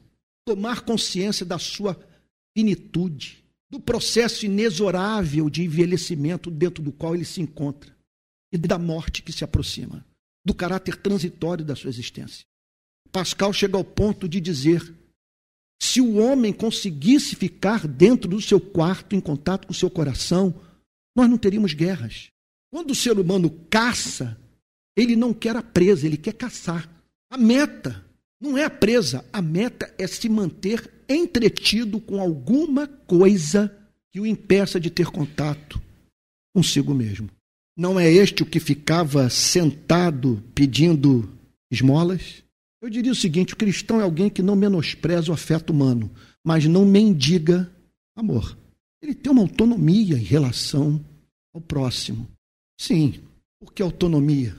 tomar 0.44 0.80
consciência 0.80 1.46
da 1.46 1.56
sua 1.56 1.96
finitude, 2.56 3.44
do 3.70 3.78
processo 3.78 4.46
inexorável 4.46 5.48
de 5.48 5.62
envelhecimento 5.62 6.50
dentro 6.50 6.82
do 6.82 6.90
qual 6.90 7.14
ele 7.14 7.24
se 7.24 7.40
encontra 7.40 7.94
e 8.52 8.58
da 8.58 8.76
morte 8.76 9.22
que 9.22 9.32
se 9.32 9.44
aproxima, 9.44 10.04
do 10.44 10.52
caráter 10.52 10.96
transitório 10.96 11.64
da 11.64 11.76
sua 11.76 11.90
existência. 11.90 12.44
Pascal 13.12 13.52
chega 13.52 13.76
ao 13.76 13.84
ponto 13.84 14.28
de 14.28 14.40
dizer: 14.40 14.92
se 15.80 16.00
o 16.00 16.16
homem 16.16 16.52
conseguisse 16.52 17.36
ficar 17.36 17.86
dentro 17.86 18.28
do 18.28 18.40
seu 18.40 18.60
quarto, 18.60 19.14
em 19.14 19.20
contato 19.20 19.68
com 19.68 19.72
o 19.72 19.76
seu 19.76 19.88
coração, 19.88 20.52
nós 21.18 21.28
não 21.28 21.36
teríamos 21.36 21.74
guerras. 21.74 22.30
Quando 22.70 22.92
o 22.92 22.94
ser 22.94 23.18
humano 23.18 23.50
caça, 23.68 24.38
ele 24.96 25.16
não 25.16 25.34
quer 25.34 25.56
a 25.56 25.62
presa, 25.62 26.06
ele 26.06 26.16
quer 26.16 26.32
caçar. 26.32 26.88
A 27.28 27.36
meta 27.36 28.04
não 28.40 28.56
é 28.56 28.62
a 28.62 28.70
presa, 28.70 29.24
a 29.32 29.42
meta 29.42 29.92
é 29.98 30.06
se 30.06 30.28
manter 30.28 30.88
entretido 31.08 32.00
com 32.00 32.20
alguma 32.20 32.86
coisa 32.86 33.76
que 34.12 34.20
o 34.20 34.26
impeça 34.26 34.78
de 34.78 34.90
ter 34.90 35.06
contato 35.06 35.82
consigo 36.54 36.94
mesmo. 36.94 37.28
Não 37.76 37.98
é 37.98 38.08
este 38.08 38.44
o 38.44 38.46
que 38.46 38.60
ficava 38.60 39.28
sentado 39.28 40.40
pedindo 40.54 41.28
esmolas? 41.68 42.44
Eu 42.80 42.88
diria 42.88 43.10
o 43.10 43.16
seguinte: 43.16 43.54
o 43.54 43.56
cristão 43.56 44.00
é 44.00 44.04
alguém 44.04 44.30
que 44.30 44.42
não 44.42 44.54
menospreza 44.54 45.32
o 45.32 45.34
afeto 45.34 45.70
humano, 45.70 46.08
mas 46.44 46.64
não 46.66 46.84
mendiga 46.84 47.68
amor. 48.16 48.56
Ele 49.02 49.14
tem 49.14 49.30
uma 49.30 49.42
autonomia 49.42 50.16
em 50.16 50.22
relação 50.22 51.04
ao 51.54 51.60
próximo. 51.60 52.28
Sim, 52.80 53.22
porque 53.60 53.82
autonomia? 53.82 54.56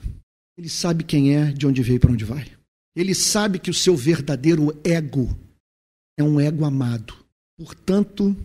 Ele 0.58 0.68
sabe 0.68 1.04
quem 1.04 1.34
é, 1.34 1.52
de 1.52 1.66
onde 1.66 1.82
veio 1.82 1.96
e 1.96 2.00
para 2.00 2.12
onde 2.12 2.24
vai. 2.24 2.50
Ele 2.96 3.14
sabe 3.14 3.58
que 3.58 3.70
o 3.70 3.74
seu 3.74 3.96
verdadeiro 3.96 4.78
ego 4.84 5.36
é 6.18 6.22
um 6.22 6.40
ego 6.40 6.64
amado. 6.64 7.14
Portanto, 7.58 8.36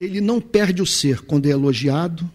ele 0.00 0.20
não 0.20 0.40
perde 0.40 0.82
o 0.82 0.86
ser 0.86 1.22
quando 1.22 1.46
é 1.46 1.50
elogiado 1.50 2.30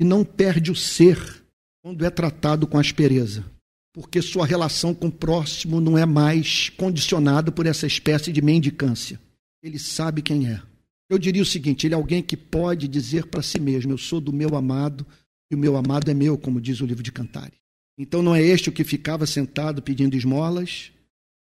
e 0.00 0.04
não 0.04 0.24
perde 0.24 0.70
o 0.70 0.76
ser 0.76 1.44
quando 1.82 2.04
é 2.04 2.10
tratado 2.10 2.66
com 2.66 2.78
aspereza 2.78 3.44
porque 3.92 4.22
sua 4.22 4.46
relação 4.46 4.94
com 4.94 5.08
o 5.08 5.12
próximo 5.12 5.80
não 5.80 5.98
é 5.98 6.06
mais 6.06 6.68
condicionada 6.70 7.50
por 7.50 7.66
essa 7.66 7.86
espécie 7.86 8.32
de 8.32 8.40
mendicância. 8.40 9.20
ele 9.62 9.78
sabe 9.78 10.22
quem 10.22 10.48
é. 10.48 10.62
Eu 11.10 11.18
diria 11.18 11.42
o 11.42 11.46
seguinte: 11.46 11.86
ele 11.86 11.94
é 11.94 11.96
alguém 11.96 12.22
que 12.22 12.36
pode 12.36 12.86
dizer 12.86 13.26
para 13.26 13.42
si 13.42 13.58
mesmo: 13.58 13.92
Eu 13.92 13.98
sou 13.98 14.20
do 14.20 14.32
meu 14.32 14.54
amado 14.54 15.04
e 15.50 15.56
o 15.56 15.58
meu 15.58 15.76
amado 15.76 16.08
é 16.08 16.14
meu, 16.14 16.38
como 16.38 16.60
diz 16.60 16.80
o 16.80 16.86
livro 16.86 17.02
de 17.02 17.10
Cantares. 17.10 17.58
Então 17.98 18.22
não 18.22 18.34
é 18.34 18.40
este 18.40 18.68
o 18.68 18.72
que 18.72 18.84
ficava 18.84 19.26
sentado 19.26 19.82
pedindo 19.82 20.16
esmolas? 20.16 20.92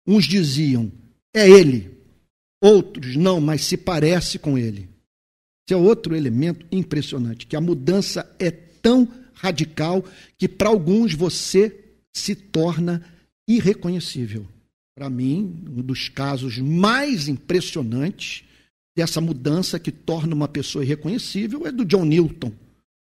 Uns 0.07 0.25
diziam: 0.25 0.91
É 1.35 1.49
ele. 1.49 1.99
Outros, 2.61 3.15
não, 3.15 3.41
mas 3.41 3.63
se 3.63 3.77
parece 3.77 4.39
com 4.39 4.57
ele. 4.57 4.89
Esse 5.69 5.75
é 5.75 5.77
outro 5.77 6.17
elemento 6.17 6.67
impressionante, 6.73 7.47
que 7.47 7.55
a 7.55 7.61
mudança 7.61 8.29
é 8.39 8.51
tão 8.51 9.07
radical 9.35 10.03
que 10.37 10.49
para 10.49 10.71
alguns 10.71 11.15
você 11.15 11.85
se 12.13 12.35
torna 12.35 13.05
irreconhecível. 13.47 14.49
Para 14.97 15.11
mim, 15.11 15.63
um 15.69 15.83
dos 15.83 16.09
casos 16.09 16.59
mais 16.59 17.29
impressionantes 17.29 18.48
dessa 18.99 19.21
mudança 19.21 19.79
que 19.79 19.93
torna 19.93 20.35
uma 20.35 20.49
pessoa 20.49 20.85
irreconhecível 20.85 21.65
é 21.65 21.71
do 21.71 21.85
John 21.85 22.05
Newton, 22.05 22.53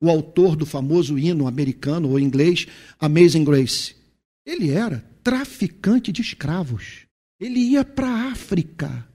o 0.02 0.10
autor 0.10 0.56
do 0.56 0.66
famoso 0.66 1.16
hino 1.16 1.46
americano 1.46 2.10
ou 2.10 2.18
inglês 2.18 2.66
Amazing 2.98 3.44
Grace. 3.44 3.94
Ele 4.44 4.70
era 4.70 5.08
traficante 5.22 6.10
de 6.10 6.22
escravos. 6.22 7.06
Ele 7.38 7.60
ia 7.60 7.84
para 7.84 8.08
a 8.08 8.32
África 8.32 9.08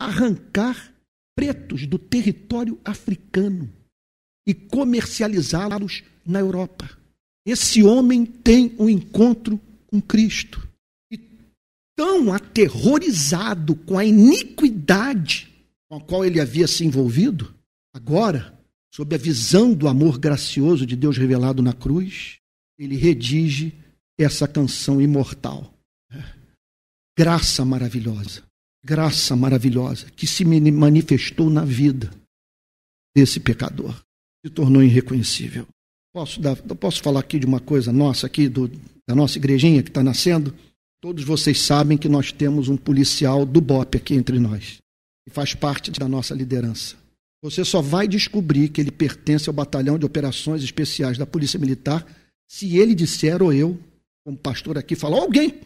arrancar 0.00 0.90
pretos 1.36 1.86
do 1.86 1.98
território 1.98 2.80
africano 2.82 3.70
e 4.48 4.54
comercializá-los 4.54 6.02
na 6.24 6.40
Europa. 6.40 6.88
Esse 7.46 7.82
homem 7.82 8.24
tem 8.24 8.74
um 8.78 8.88
encontro 8.88 9.60
com 9.86 10.00
Cristo. 10.00 10.66
E 11.12 11.20
tão 11.94 12.32
aterrorizado 12.32 13.76
com 13.76 13.98
a 13.98 14.04
iniquidade 14.04 15.54
com 15.88 15.96
a 15.96 16.00
qual 16.00 16.24
ele 16.24 16.40
havia 16.40 16.66
se 16.66 16.84
envolvido, 16.84 17.54
agora, 17.94 18.58
sob 18.94 19.14
a 19.14 19.18
visão 19.18 19.72
do 19.72 19.88
amor 19.88 20.18
gracioso 20.18 20.86
de 20.86 20.96
Deus 20.96 21.16
revelado 21.16 21.62
na 21.62 21.72
cruz, 21.72 22.38
ele 22.78 22.96
redige 22.96 23.72
essa 24.18 24.46
canção 24.48 25.00
imortal. 25.00 25.72
Graça 27.18 27.64
maravilhosa, 27.64 28.42
graça 28.84 29.34
maravilhosa 29.34 30.10
que 30.10 30.26
se 30.26 30.44
manifestou 30.44 31.48
na 31.48 31.64
vida 31.64 32.10
desse 33.14 33.40
pecador, 33.40 33.98
se 34.44 34.50
tornou 34.52 34.82
irreconhecível. 34.82 35.66
Posso, 36.12 36.40
dar, 36.40 36.56
posso 36.56 37.02
falar 37.02 37.20
aqui 37.20 37.38
de 37.38 37.46
uma 37.46 37.60
coisa 37.60 37.92
nossa, 37.92 38.26
aqui 38.26 38.48
do, 38.48 38.68
da 39.08 39.14
nossa 39.14 39.38
igrejinha 39.38 39.82
que 39.82 39.90
está 39.90 40.02
nascendo? 40.02 40.54
Todos 41.00 41.24
vocês 41.24 41.60
sabem 41.60 41.96
que 41.96 42.08
nós 42.08 42.32
temos 42.32 42.68
um 42.68 42.76
policial 42.76 43.44
do 43.46 43.60
BOP 43.60 43.96
aqui 43.96 44.14
entre 44.14 44.38
nós, 44.38 44.78
que 45.26 45.34
faz 45.34 45.54
parte 45.54 45.90
da 45.90 46.08
nossa 46.08 46.34
liderança. 46.34 46.96
Você 47.42 47.64
só 47.64 47.82
vai 47.82 48.06
descobrir 48.06 48.68
que 48.68 48.80
ele 48.80 48.90
pertence 48.90 49.48
ao 49.48 49.54
batalhão 49.54 49.98
de 49.98 50.06
operações 50.06 50.62
especiais 50.62 51.18
da 51.18 51.26
Polícia 51.26 51.58
Militar 51.58 52.06
se 52.48 52.78
ele 52.78 52.94
disser 52.94 53.42
ou 53.42 53.52
eu, 53.52 53.78
como 54.24 54.38
pastor 54.38 54.78
aqui, 54.78 54.94
falar, 54.94 55.18
alguém 55.18 55.60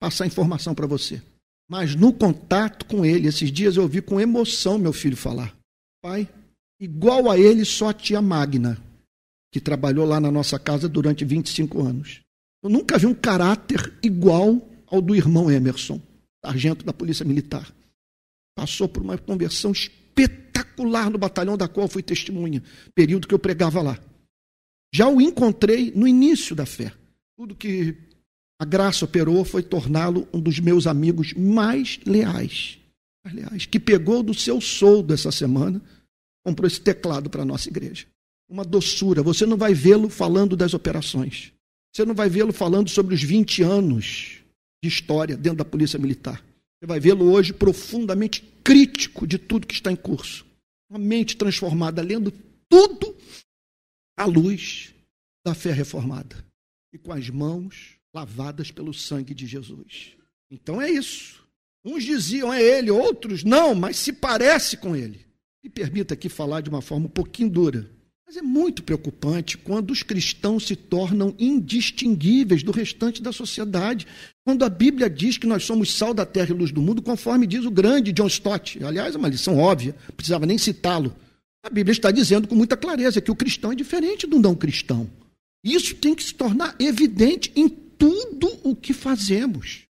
passar 0.00 0.26
informação 0.26 0.74
para 0.74 0.86
você. 0.86 1.20
Mas 1.68 1.94
no 1.94 2.12
contato 2.12 2.86
com 2.86 3.04
ele, 3.04 3.26
esses 3.26 3.50
dias 3.50 3.76
eu 3.76 3.82
ouvi 3.82 4.00
com 4.00 4.20
emoção 4.20 4.78
meu 4.78 4.92
filho 4.92 5.16
falar: 5.16 5.56
Pai, 6.02 6.28
igual 6.80 7.30
a 7.30 7.38
ele, 7.38 7.64
só 7.64 7.88
a 7.88 7.94
tia 7.94 8.20
Magna, 8.20 8.78
que 9.52 9.60
trabalhou 9.60 10.06
lá 10.06 10.20
na 10.20 10.30
nossa 10.30 10.58
casa 10.58 10.88
durante 10.88 11.24
25 11.24 11.82
anos. 11.82 12.20
Eu 12.62 12.70
nunca 12.70 12.98
vi 12.98 13.06
um 13.06 13.14
caráter 13.14 13.92
igual 14.02 14.60
ao 14.86 15.00
do 15.00 15.14
irmão 15.14 15.50
Emerson, 15.50 16.00
sargento 16.44 16.84
da 16.84 16.92
Polícia 16.92 17.24
Militar. 17.24 17.72
Passou 18.56 18.88
por 18.88 19.02
uma 19.02 19.18
conversão 19.18 19.72
espetacular 19.72 21.10
no 21.10 21.18
batalhão 21.18 21.56
da 21.56 21.68
qual 21.68 21.88
fui 21.88 22.02
testemunha, 22.02 22.62
período 22.94 23.26
que 23.26 23.34
eu 23.34 23.38
pregava 23.38 23.82
lá. 23.82 23.98
Já 24.94 25.08
o 25.08 25.20
encontrei 25.20 25.90
no 25.90 26.06
início 26.06 26.54
da 26.54 26.64
fé. 26.64 26.92
Tudo 27.36 27.56
que 27.56 27.96
a 28.60 28.64
graça 28.64 29.04
operou 29.04 29.44
foi 29.44 29.62
torná-lo 29.62 30.28
um 30.32 30.40
dos 30.40 30.60
meus 30.60 30.86
amigos 30.86 31.32
mais 31.34 31.98
leais. 32.06 32.78
Que 33.70 33.80
pegou 33.80 34.22
do 34.22 34.32
seu 34.32 34.60
soldo 34.60 35.12
essa 35.12 35.32
semana, 35.32 35.82
comprou 36.44 36.68
esse 36.68 36.80
teclado 36.80 37.28
para 37.28 37.42
a 37.42 37.44
nossa 37.44 37.68
igreja. 37.68 38.06
Uma 38.48 38.64
doçura. 38.64 39.22
Você 39.22 39.44
não 39.44 39.56
vai 39.56 39.74
vê-lo 39.74 40.08
falando 40.08 40.56
das 40.56 40.74
operações. 40.74 41.52
Você 41.92 42.04
não 42.04 42.14
vai 42.14 42.28
vê-lo 42.28 42.52
falando 42.52 42.88
sobre 42.88 43.14
os 43.14 43.22
20 43.22 43.62
anos 43.62 44.38
de 44.82 44.88
história 44.88 45.36
dentro 45.36 45.58
da 45.58 45.64
Polícia 45.64 45.98
Militar. 45.98 46.44
Você 46.84 46.86
vai 46.86 47.00
vê-lo 47.00 47.32
hoje 47.32 47.50
profundamente 47.50 48.42
crítico 48.62 49.26
de 49.26 49.38
tudo 49.38 49.66
que 49.66 49.72
está 49.72 49.90
em 49.90 49.96
curso. 49.96 50.44
Uma 50.90 50.98
mente 50.98 51.34
transformada, 51.34 52.02
lendo 52.02 52.30
tudo 52.68 53.16
à 54.18 54.26
luz 54.26 54.92
da 55.42 55.54
fé 55.54 55.72
reformada 55.72 56.44
e 56.92 56.98
com 56.98 57.10
as 57.10 57.30
mãos 57.30 57.96
lavadas 58.14 58.70
pelo 58.70 58.92
sangue 58.92 59.32
de 59.32 59.46
Jesus. 59.46 60.12
Então 60.50 60.80
é 60.80 60.90
isso. 60.90 61.42
Uns 61.82 62.04
diziam 62.04 62.52
é 62.52 62.62
ele, 62.62 62.90
outros 62.90 63.42
não, 63.44 63.74
mas 63.74 63.96
se 63.96 64.12
parece 64.12 64.76
com 64.76 64.94
ele. 64.94 65.24
Me 65.62 65.70
permita 65.70 66.12
aqui 66.12 66.28
falar 66.28 66.60
de 66.60 66.68
uma 66.68 66.82
forma 66.82 67.06
um 67.06 67.10
pouquinho 67.10 67.48
dura. 67.48 67.90
Mas 68.26 68.36
é 68.38 68.42
muito 68.42 68.82
preocupante 68.82 69.58
quando 69.58 69.90
os 69.90 70.02
cristãos 70.02 70.66
se 70.66 70.74
tornam 70.74 71.34
indistinguíveis 71.38 72.62
do 72.62 72.72
restante 72.72 73.22
da 73.22 73.32
sociedade. 73.32 74.06
Quando 74.44 74.64
a 74.64 74.68
Bíblia 74.68 75.10
diz 75.10 75.36
que 75.36 75.46
nós 75.46 75.64
somos 75.64 75.92
sal 75.92 76.14
da 76.14 76.24
terra 76.24 76.50
e 76.50 76.54
luz 76.54 76.72
do 76.72 76.80
mundo, 76.80 77.02
conforme 77.02 77.46
diz 77.46 77.64
o 77.64 77.70
grande 77.70 78.12
John 78.12 78.26
Stott. 78.26 78.82
Aliás, 78.82 79.14
é 79.14 79.18
uma 79.18 79.28
lição 79.28 79.58
óbvia, 79.58 79.94
precisava 80.16 80.46
nem 80.46 80.56
citá-lo. 80.56 81.14
A 81.62 81.68
Bíblia 81.68 81.92
está 81.92 82.10
dizendo 82.10 82.48
com 82.48 82.54
muita 82.54 82.76
clareza 82.76 83.20
que 83.20 83.30
o 83.30 83.36
cristão 83.36 83.72
é 83.72 83.74
diferente 83.74 84.26
do 84.26 84.38
não 84.38 84.54
cristão. 84.54 85.08
Isso 85.62 85.94
tem 85.94 86.14
que 86.14 86.22
se 86.22 86.34
tornar 86.34 86.74
evidente 86.78 87.52
em 87.54 87.68
tudo 87.68 88.50
o 88.62 88.74
que 88.74 88.92
fazemos. 88.92 89.82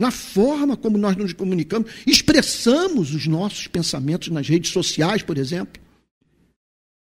Na 0.00 0.10
forma 0.10 0.76
como 0.76 0.96
nós 0.96 1.16
nos 1.16 1.32
comunicamos, 1.32 1.90
expressamos 2.06 3.14
os 3.14 3.26
nossos 3.26 3.66
pensamentos 3.66 4.28
nas 4.28 4.48
redes 4.48 4.70
sociais, 4.70 5.22
por 5.22 5.36
exemplo. 5.36 5.82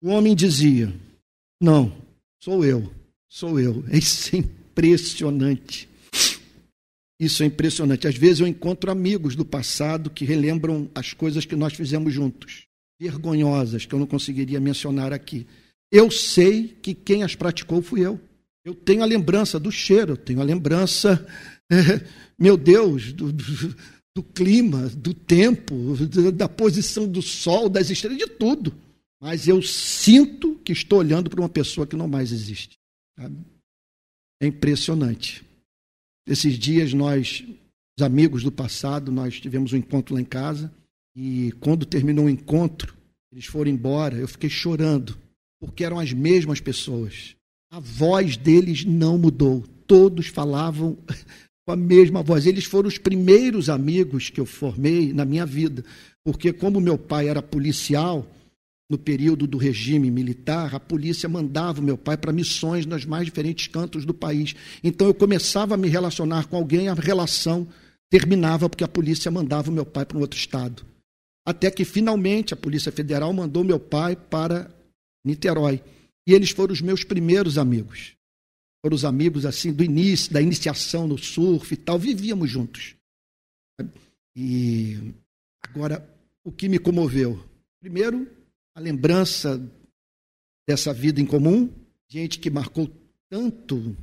O 0.08 0.12
homem 0.12 0.34
dizia: 0.34 0.94
Não, 1.62 1.92
sou 2.42 2.64
eu, 2.64 2.90
sou 3.28 3.60
eu. 3.60 3.84
Isso 3.92 4.38
é 4.38 4.40
impressionante. 4.40 5.90
Isso 7.20 7.44
é 7.44 7.46
impressionante. 7.46 8.08
Às 8.08 8.16
vezes 8.16 8.40
eu 8.40 8.48
encontro 8.48 8.90
amigos 8.90 9.36
do 9.36 9.44
passado 9.44 10.10
que 10.10 10.24
relembram 10.24 10.90
as 10.96 11.12
coisas 11.12 11.44
que 11.44 11.58
nós 11.58 11.74
fizemos 11.74 12.14
juntos, 12.14 12.68
vergonhosas, 12.98 13.86
que 13.86 13.94
eu 13.94 14.00
não 14.00 14.06
conseguiria 14.06 14.62
mencionar 14.62 15.12
aqui. 15.12 15.46
Eu 15.92 16.10
sei 16.10 16.70
que 16.82 16.94
quem 16.94 17.22
as 17.24 17.36
praticou 17.36 17.82
fui 17.82 18.06
eu. 18.06 18.18
Eu 18.64 18.74
tenho 18.74 19.04
a 19.04 19.06
lembrança 19.06 19.60
do 19.60 19.74
cheiro, 19.74 20.14
eu 20.14 20.18
tenho 20.18 20.40
a 20.40 20.46
lembrança, 20.46 21.28
é, 21.70 21.76
meu 22.40 22.56
Deus, 22.56 23.12
do, 23.12 23.34
do, 23.34 23.76
do 24.16 24.24
clima, 24.24 24.88
do 24.88 25.14
tempo, 25.14 25.76
da 26.34 26.48
posição 26.48 27.06
do 27.06 27.22
sol, 27.22 27.68
das 27.68 27.90
estrelas, 27.90 28.20
de 28.20 28.28
tudo 28.28 28.87
mas 29.22 29.48
eu 29.48 29.62
sinto 29.62 30.56
que 30.56 30.72
estou 30.72 31.00
olhando 31.00 31.30
para 31.30 31.42
uma 31.42 31.50
pessoa 31.50 31.88
que 31.88 31.96
não 31.96 32.08
mais 32.08 32.32
existe. 32.32 32.78
Sabe? 33.18 33.38
É 34.42 34.48
impressionante. 34.48 35.44
Esses 36.28 36.58
dias 36.60 36.94
nós, 36.94 37.44
os 37.98 38.04
amigos 38.04 38.44
do 38.44 38.52
passado, 38.52 39.12
nós 39.12 39.40
tivemos 39.40 39.74
um 39.74 39.78
encontro 39.78 40.14
lá 40.14 40.22
em 40.22 40.26
casa 40.26 40.72
e 41.16 41.52
quando 41.60 41.86
terminou 41.86 42.26
o 42.26 42.30
encontro, 42.30 42.96
eles 43.32 43.46
foram 43.46 43.72
embora, 43.72 44.16
eu 44.18 44.28
fiquei 44.28 44.50
chorando, 44.50 45.18
porque 45.60 45.84
eram 45.84 46.00
as 46.00 46.14
mesmas 46.14 46.60
pessoas. 46.60 47.36
A 47.72 47.80
voz 47.80 48.38
deles 48.38 48.86
não 48.86 49.18
mudou. 49.18 49.64
Todos 49.88 50.28
falavam 50.28 50.98
com 51.66 51.72
a 51.72 51.76
mesma 51.76 52.22
voz. 52.22 52.46
Eles 52.46 52.66
foram 52.66 52.88
os 52.88 52.98
primeiros 52.98 53.70
amigos 53.70 54.30
que 54.30 54.40
eu 54.40 54.46
formei 54.46 55.12
na 55.12 55.26
minha 55.26 55.46
vida, 55.46 55.84
porque 56.24 56.54
como 56.54 56.80
meu 56.80 56.98
pai 56.98 57.28
era 57.28 57.42
policial, 57.42 58.26
no 58.90 58.98
período 58.98 59.46
do 59.46 59.58
regime 59.58 60.10
militar, 60.10 60.74
a 60.74 60.80
polícia 60.80 61.28
mandava 61.28 61.82
o 61.82 61.84
meu 61.84 61.98
pai 61.98 62.16
para 62.16 62.32
missões 62.32 62.86
nos 62.86 63.06
mais 63.06 63.26
diferentes 63.26 63.68
cantos 63.68 64.06
do 64.06 64.14
país. 64.14 64.56
Então 64.84 65.08
eu 65.08 65.14
começava 65.14 65.74
a 65.74 65.78
me 65.78 65.90
relacionar 65.90 66.48
com 66.48 66.56
alguém, 66.56 66.88
a 66.88 66.94
relação 66.94 67.68
terminava 68.10 68.70
porque 68.70 68.84
a 68.84 68.88
polícia 68.88 69.30
mandava 69.30 69.70
o 69.70 69.74
meu 69.74 69.86
pai 69.86 70.06
para 70.06 70.18
um 70.18 70.22
outro 70.22 70.40
estado. 70.40 70.86
Até 71.46 71.72
que 71.72 71.86
finalmente 71.86 72.54
a 72.54 72.58
Polícia 72.58 72.92
Federal 72.92 73.32
mandou 73.32 73.64
meu 73.64 73.80
pai 73.80 74.16
para 74.18 74.70
Niterói. 75.26 75.82
E 76.28 76.34
eles 76.34 76.50
foram 76.50 76.74
os 76.74 76.82
meus 76.82 77.06
primeiros 77.06 77.58
amigos. 77.58 78.16
Foram 78.84 78.96
os 78.96 79.06
amigos 79.06 79.46
assim 79.46 79.72
do 79.72 79.84
início, 79.84 80.32
da 80.32 80.42
iniciação 80.42 81.08
no 81.08 81.18
surf 81.18 81.74
e 81.74 81.78
tal, 81.78 81.98
vivíamos 81.98 82.50
juntos. 82.50 82.96
E 84.36 85.14
agora 85.62 86.06
o 86.44 86.52
que 86.52 86.68
me 86.68 86.80
comoveu? 86.80 87.42
Primeiro, 87.82 88.28
a 88.78 88.80
lembrança 88.80 89.60
dessa 90.68 90.94
vida 90.94 91.20
em 91.20 91.26
comum, 91.26 91.68
gente 92.08 92.38
que 92.38 92.48
marcou 92.48 92.88
tanto 93.28 93.98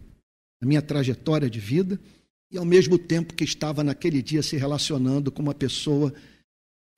a 0.61 0.67
minha 0.67 0.83
trajetória 0.83 1.49
de 1.49 1.61
vida, 1.61 2.01
e 2.51 2.59
ao 2.59 2.65
mesmo 2.65 2.99
tempo 2.99 3.35
que 3.35 3.45
estava 3.45 3.85
naquele 3.85 4.21
dia 4.21 4.43
se 4.43 4.57
relacionando 4.57 5.31
com 5.31 5.41
uma 5.41 5.55
pessoa 5.55 6.13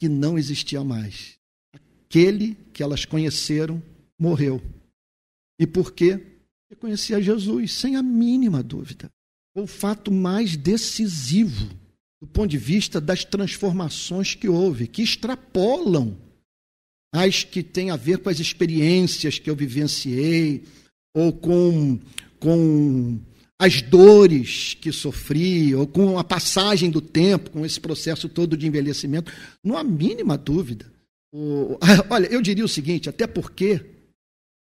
que 0.01 0.09
não 0.09 0.39
existia 0.39 0.83
mais. 0.83 1.39
Aquele 1.75 2.55
que 2.73 2.83
elas 2.83 3.05
conheceram 3.05 3.83
morreu. 4.19 4.63
E 5.61 5.67
por 5.67 5.93
quê? 5.93 6.17
Porque 6.17 6.81
conhecia 6.81 7.21
Jesus, 7.21 7.75
sem 7.75 7.95
a 7.97 8.03
mínima 8.03 8.63
dúvida. 8.63 9.11
O 9.55 9.67
fato 9.67 10.11
mais 10.11 10.57
decisivo 10.57 11.69
do 12.23 12.27
ponto 12.27 12.49
de 12.49 12.57
vista 12.57 13.03
das 13.03 13.23
transformações 13.23 14.35
que 14.35 14.49
houve, 14.49 14.87
que 14.87 15.03
extrapolam 15.03 16.17
as 17.17 17.43
que 17.43 17.63
têm 17.63 17.91
a 17.91 17.97
ver 17.97 18.19
com 18.19 18.29
as 18.29 18.39
experiências 18.39 19.39
que 19.39 19.49
eu 19.49 19.57
vivenciei, 19.57 20.65
ou 21.15 21.33
com, 21.33 21.99
com 22.39 23.19
as 23.59 23.81
dores 23.81 24.75
que 24.75 24.93
sofri, 24.93 25.75
ou 25.75 25.87
com 25.87 26.19
a 26.19 26.25
passagem 26.25 26.91
do 26.91 27.01
tempo, 27.01 27.51
com 27.51 27.65
esse 27.65 27.81
processo 27.81 28.29
todo 28.29 28.55
de 28.55 28.67
envelhecimento. 28.67 29.33
Não 29.65 29.79
há 29.79 29.83
mínima 29.83 30.37
dúvida. 30.37 30.93
O, 31.33 31.79
olha, 32.11 32.27
eu 32.27 32.43
diria 32.43 32.65
o 32.65 32.69
seguinte: 32.69 33.09
até 33.09 33.27
porque 33.27 33.83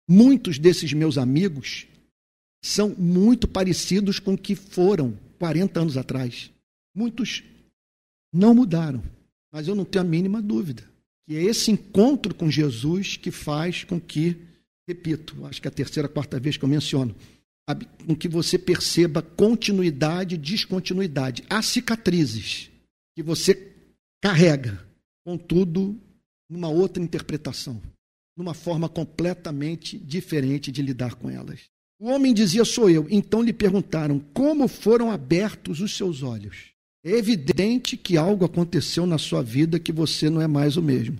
muitos 0.09 0.57
desses 0.57 0.91
meus 0.91 1.19
amigos 1.19 1.85
são 2.65 2.95
muito 2.97 3.47
parecidos 3.47 4.19
com 4.19 4.33
o 4.33 4.37
que 4.37 4.55
foram 4.55 5.15
40 5.37 5.81
anos 5.81 5.97
atrás. 5.97 6.51
Muitos 6.95 7.43
não 8.33 8.55
mudaram, 8.55 9.03
mas 9.51 9.67
eu 9.67 9.75
não 9.75 9.85
tenho 9.85 10.03
a 10.03 10.07
mínima 10.07 10.41
dúvida 10.41 10.89
que 11.29 11.37
é 11.37 11.43
esse 11.43 11.69
encontro 11.69 12.33
com 12.33 12.49
Jesus 12.49 13.15
que 13.15 13.29
faz 13.29 13.83
com 13.83 14.01
que, 14.01 14.35
repito, 14.87 15.45
acho 15.45 15.61
que 15.61 15.67
é 15.67 15.69
a 15.69 15.71
terceira, 15.71 16.09
quarta 16.09 16.39
vez 16.39 16.57
que 16.57 16.65
eu 16.65 16.69
menciono, 16.69 17.15
com 18.07 18.15
que 18.15 18.27
você 18.27 18.57
perceba 18.57 19.21
continuidade 19.21 20.33
e 20.33 20.37
descontinuidade. 20.39 21.43
Há 21.47 21.61
cicatrizes 21.61 22.71
que 23.15 23.21
você 23.21 23.75
carrega, 24.19 24.83
contudo, 25.23 25.95
numa 26.49 26.67
outra 26.67 27.03
interpretação, 27.03 27.79
numa 28.35 28.55
forma 28.55 28.89
completamente 28.89 29.99
diferente 29.99 30.71
de 30.71 30.81
lidar 30.81 31.13
com 31.13 31.29
elas. 31.29 31.59
O 31.99 32.09
homem 32.09 32.33
dizia: 32.33 32.65
Sou 32.65 32.89
eu. 32.89 33.05
Então 33.07 33.43
lhe 33.43 33.53
perguntaram: 33.53 34.17
Como 34.33 34.67
foram 34.67 35.11
abertos 35.11 35.79
os 35.79 35.95
seus 35.95 36.23
olhos? 36.23 36.73
É 37.03 37.11
evidente 37.11 37.95
que 37.95 38.17
algo 38.17 38.43
aconteceu 38.43 39.05
na 39.05 39.17
sua 39.17 39.41
vida 39.41 39.79
que 39.79 39.91
você 39.91 40.29
não 40.29 40.41
é 40.41 40.47
mais 40.47 40.75
o 40.75 40.81
mesmo. 40.81 41.17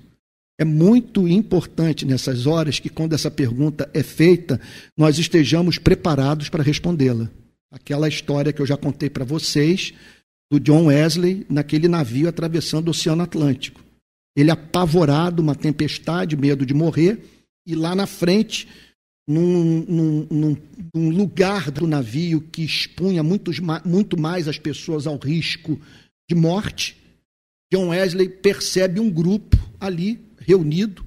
É 0.60 0.66
muito 0.66 1.26
importante 1.26 2.06
nessas 2.06 2.46
horas 2.46 2.80
que, 2.80 2.90
quando 2.90 3.14
essa 3.14 3.32
pergunta 3.32 3.90
é 3.94 4.04
feita, 4.04 4.60
nós 4.98 5.18
estejamos 5.18 5.78
preparados 5.78 6.50
para 6.50 6.62
respondê-la. 6.62 7.30
Aquela 7.72 8.10
história 8.10 8.52
que 8.52 8.62
eu 8.62 8.66
já 8.66 8.76
contei 8.76 9.10
para 9.10 9.24
vocês 9.24 9.94
do 10.52 10.60
John 10.60 10.88
Wesley 10.88 11.46
naquele 11.50 11.88
navio 11.88 12.28
atravessando 12.28 12.88
o 12.88 12.92
Oceano 12.92 13.24
Atlântico. 13.24 13.82
Ele 14.36 14.52
apavorado, 14.52 15.42
uma 15.42 15.56
tempestade, 15.56 16.36
medo 16.36 16.66
de 16.66 16.74
morrer, 16.74 17.24
e 17.66 17.74
lá 17.74 17.96
na 17.96 18.06
frente 18.06 18.68
num, 19.30 19.86
num, 20.28 20.58
num, 20.92 21.10
lugar 21.12 21.70
do 21.70 21.86
navio 21.86 22.42
que 22.42 22.64
expunha 22.64 23.22
muitos, 23.22 23.60
muito 23.86 24.20
mais 24.20 24.48
as 24.48 24.58
pessoas 24.58 25.06
ao 25.06 25.18
risco 25.18 25.80
de 26.28 26.36
morte, 26.36 26.98
John 27.72 27.90
Wesley 27.90 28.28
percebe 28.28 29.00
um 29.00 29.12
grupo 29.12 29.56
ali 29.80 30.20
reunido 30.40 31.06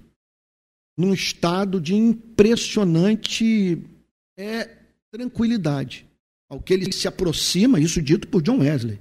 num 0.96 1.12
estado 1.12 1.80
de 1.80 1.96
impressionante 1.96 3.82
é, 4.38 4.70
tranquilidade. 5.12 6.06
Ao 6.48 6.60
que 6.60 6.74
ele 6.74 6.92
se 6.92 7.08
aproxima, 7.08 7.80
isso 7.80 8.00
dito 8.00 8.28
por 8.28 8.40
John 8.40 8.58
Wesley, 8.58 9.00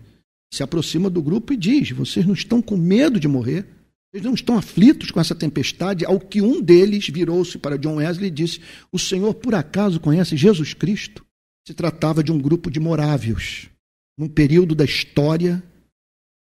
se 0.52 0.64
aproxima 0.64 1.12
do 1.12 1.22
grupo 1.22 1.54
e 1.54 1.58
diz: 1.58 1.92
Vocês 1.92 2.26
não 2.26 2.34
estão 2.34 2.60
com 2.60 2.76
medo 2.76 3.20
de 3.20 3.28
morrer? 3.28 3.68
Eles 4.14 4.26
não 4.26 4.34
estão 4.34 4.58
aflitos 4.58 5.10
com 5.10 5.20
essa 5.20 5.34
tempestade, 5.34 6.06
ao 6.06 6.20
que 6.20 6.42
um 6.42 6.62
deles 6.62 7.08
virou-se 7.08 7.58
para 7.58 7.78
John 7.78 7.96
Wesley 7.96 8.28
e 8.28 8.32
disse: 8.32 8.60
O 8.92 9.00
Senhor 9.00 9.34
por 9.34 9.56
acaso 9.56 10.00
conhece 10.00 10.36
Jesus 10.36 10.74
Cristo? 10.74 11.26
Se 11.66 11.74
tratava 11.74 12.24
de 12.24 12.32
um 12.32 12.40
grupo 12.40 12.70
de 12.70 12.80
morávios, 12.80 13.70
num 14.18 14.28
período 14.28 14.76
da 14.76 14.84
história 14.84 15.64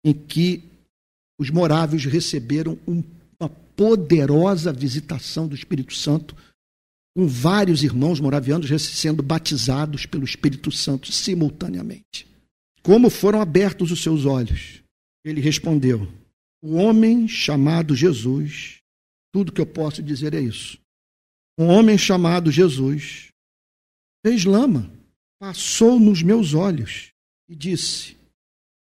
em 0.05 0.13
que 0.13 0.63
os 1.39 1.49
morávios 1.49 2.05
receberam 2.05 2.78
uma 2.88 3.49
poderosa 3.76 4.72
visitação 4.72 5.47
do 5.47 5.55
Espírito 5.55 5.93
Santo, 5.93 6.36
com 7.15 7.28
vários 7.28 7.84
irmãos 7.84 8.20
moravianos 8.20 8.70
sendo 8.82 9.22
batizados 9.22 10.05
pelo 10.05 10.24
Espírito 10.24 10.72
Santo 10.72 11.11
simultaneamente. 11.11 12.28
Como 12.82 13.09
foram 13.09 13.41
abertos 13.41 13.91
os 13.91 14.01
seus 14.01 14.26
olhos? 14.26 14.82
Ele 15.26 15.41
respondeu: 15.41 16.07
o 16.62 16.76
homem 16.76 17.28
chamado 17.28 17.95
Jesus, 17.95 18.82
tudo 19.32 19.51
que 19.51 19.62
eu 19.62 19.66
posso 19.66 20.01
dizer 20.01 20.34
é 20.34 20.39
isso. 20.39 20.80
Um 21.58 21.68
homem 21.68 21.97
chamado 21.97 22.51
Jesus 22.51 23.30
fez 24.26 24.45
lama, 24.45 24.91
passou 25.39 25.99
nos 25.99 26.22
meus 26.22 26.53
olhos 26.53 27.12
e 27.47 27.55
disse: 27.55 28.18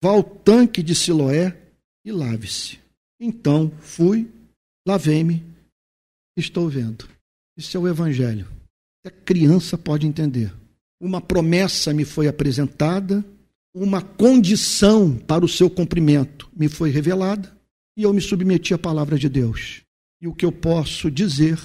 Vá 0.02 0.10
ao 0.10 0.22
tanque 0.22 0.82
de 0.82 0.94
Siloé 0.94 1.56
e 2.04 2.12
lave-se. 2.12 2.78
Então 3.20 3.70
fui, 3.80 4.30
lavei-me, 4.86 5.44
estou 6.36 6.68
vendo. 6.68 7.08
Isso 7.56 7.76
é 7.76 7.80
o 7.80 7.88
Evangelho. 7.88 8.48
A 9.04 9.10
criança 9.10 9.76
pode 9.76 10.06
entender. 10.06 10.54
Uma 11.00 11.20
promessa 11.20 11.92
me 11.92 12.04
foi 12.04 12.28
apresentada, 12.28 13.24
uma 13.74 14.02
condição 14.02 15.16
para 15.16 15.44
o 15.44 15.48
seu 15.48 15.68
cumprimento 15.70 16.48
me 16.54 16.68
foi 16.68 16.90
revelada, 16.90 17.56
e 17.99 18.05
eu 18.05 18.14
me 18.14 18.20
submeti 18.20 18.72
à 18.72 18.78
palavra 18.78 19.18
de 19.18 19.28
Deus. 19.28 19.82
E 20.22 20.28
o 20.28 20.34
que 20.34 20.44
eu 20.44 20.53
posso 20.53 21.11
dizer 21.11 21.59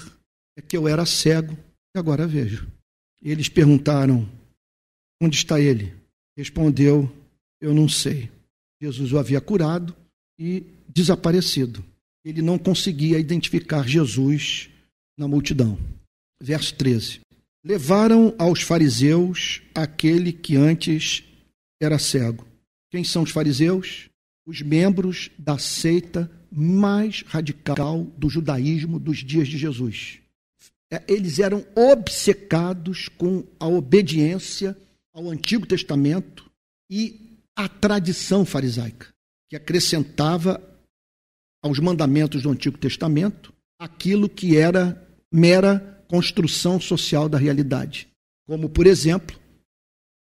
é 0.57 0.61
que 0.61 0.75
eu 0.75 0.87
era 0.87 1.05
cego 1.05 1.55
e 1.95 1.99
agora 1.99 2.25
vejo. 2.25 2.67
E 3.21 3.31
eles 3.31 3.47
perguntaram: 3.47 4.27
Onde 5.21 5.37
está 5.37 5.61
ele? 5.61 5.93
Respondeu: 6.35 7.09
Eu 7.61 7.71
não 7.71 7.87
sei. 7.87 8.31
Jesus 8.81 9.13
o 9.13 9.19
havia 9.19 9.39
curado 9.39 9.95
e 10.39 10.65
desaparecido. 10.89 11.85
Ele 12.25 12.41
não 12.41 12.57
conseguia 12.57 13.19
identificar 13.19 13.87
Jesus 13.87 14.69
na 15.15 15.27
multidão. 15.27 15.77
Verso 16.41 16.73
13: 16.75 17.21
Levaram 17.63 18.33
aos 18.39 18.61
fariseus 18.61 19.61
aquele 19.75 20.33
que 20.33 20.55
antes 20.55 21.23
era 21.79 21.99
cego. 21.99 22.43
Quem 22.91 23.03
são 23.03 23.21
os 23.21 23.29
fariseus? 23.29 24.09
Os 24.45 24.61
membros 24.61 25.29
da 25.37 25.57
seita 25.57 26.29
mais 26.51 27.23
radical 27.27 28.03
do 28.17 28.29
judaísmo 28.29 28.99
dos 28.99 29.19
dias 29.19 29.47
de 29.47 29.57
Jesus. 29.57 30.19
É, 30.91 31.01
eles 31.07 31.39
eram 31.39 31.65
obcecados 31.75 33.09
com 33.09 33.43
a 33.59 33.67
obediência 33.67 34.77
ao 35.13 35.29
Antigo 35.29 35.65
Testamento 35.65 36.49
e 36.89 37.39
à 37.55 37.67
tradição 37.67 38.45
farisaica, 38.45 39.07
que 39.49 39.55
acrescentava 39.55 40.61
aos 41.63 41.79
mandamentos 41.79 42.43
do 42.43 42.49
Antigo 42.49 42.77
Testamento 42.77 43.53
aquilo 43.79 44.29
que 44.29 44.57
era 44.57 45.01
mera 45.31 46.03
construção 46.07 46.79
social 46.79 47.27
da 47.27 47.37
realidade. 47.37 48.07
Como, 48.45 48.69
por 48.69 48.85
exemplo, 48.85 49.39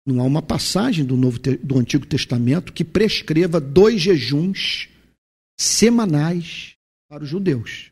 não 0.07 0.21
há 0.21 0.25
uma 0.25 0.41
passagem 0.41 1.05
do, 1.05 1.17
Novo, 1.17 1.41
do 1.41 1.79
Antigo 1.79 2.07
Testamento 2.07 2.73
que 2.73 2.85
prescreva 2.85 3.61
dois 3.61 4.01
jejuns 4.01 4.89
semanais 5.59 6.77
para 7.09 7.25
os 7.25 7.29
judeus. 7.29 7.91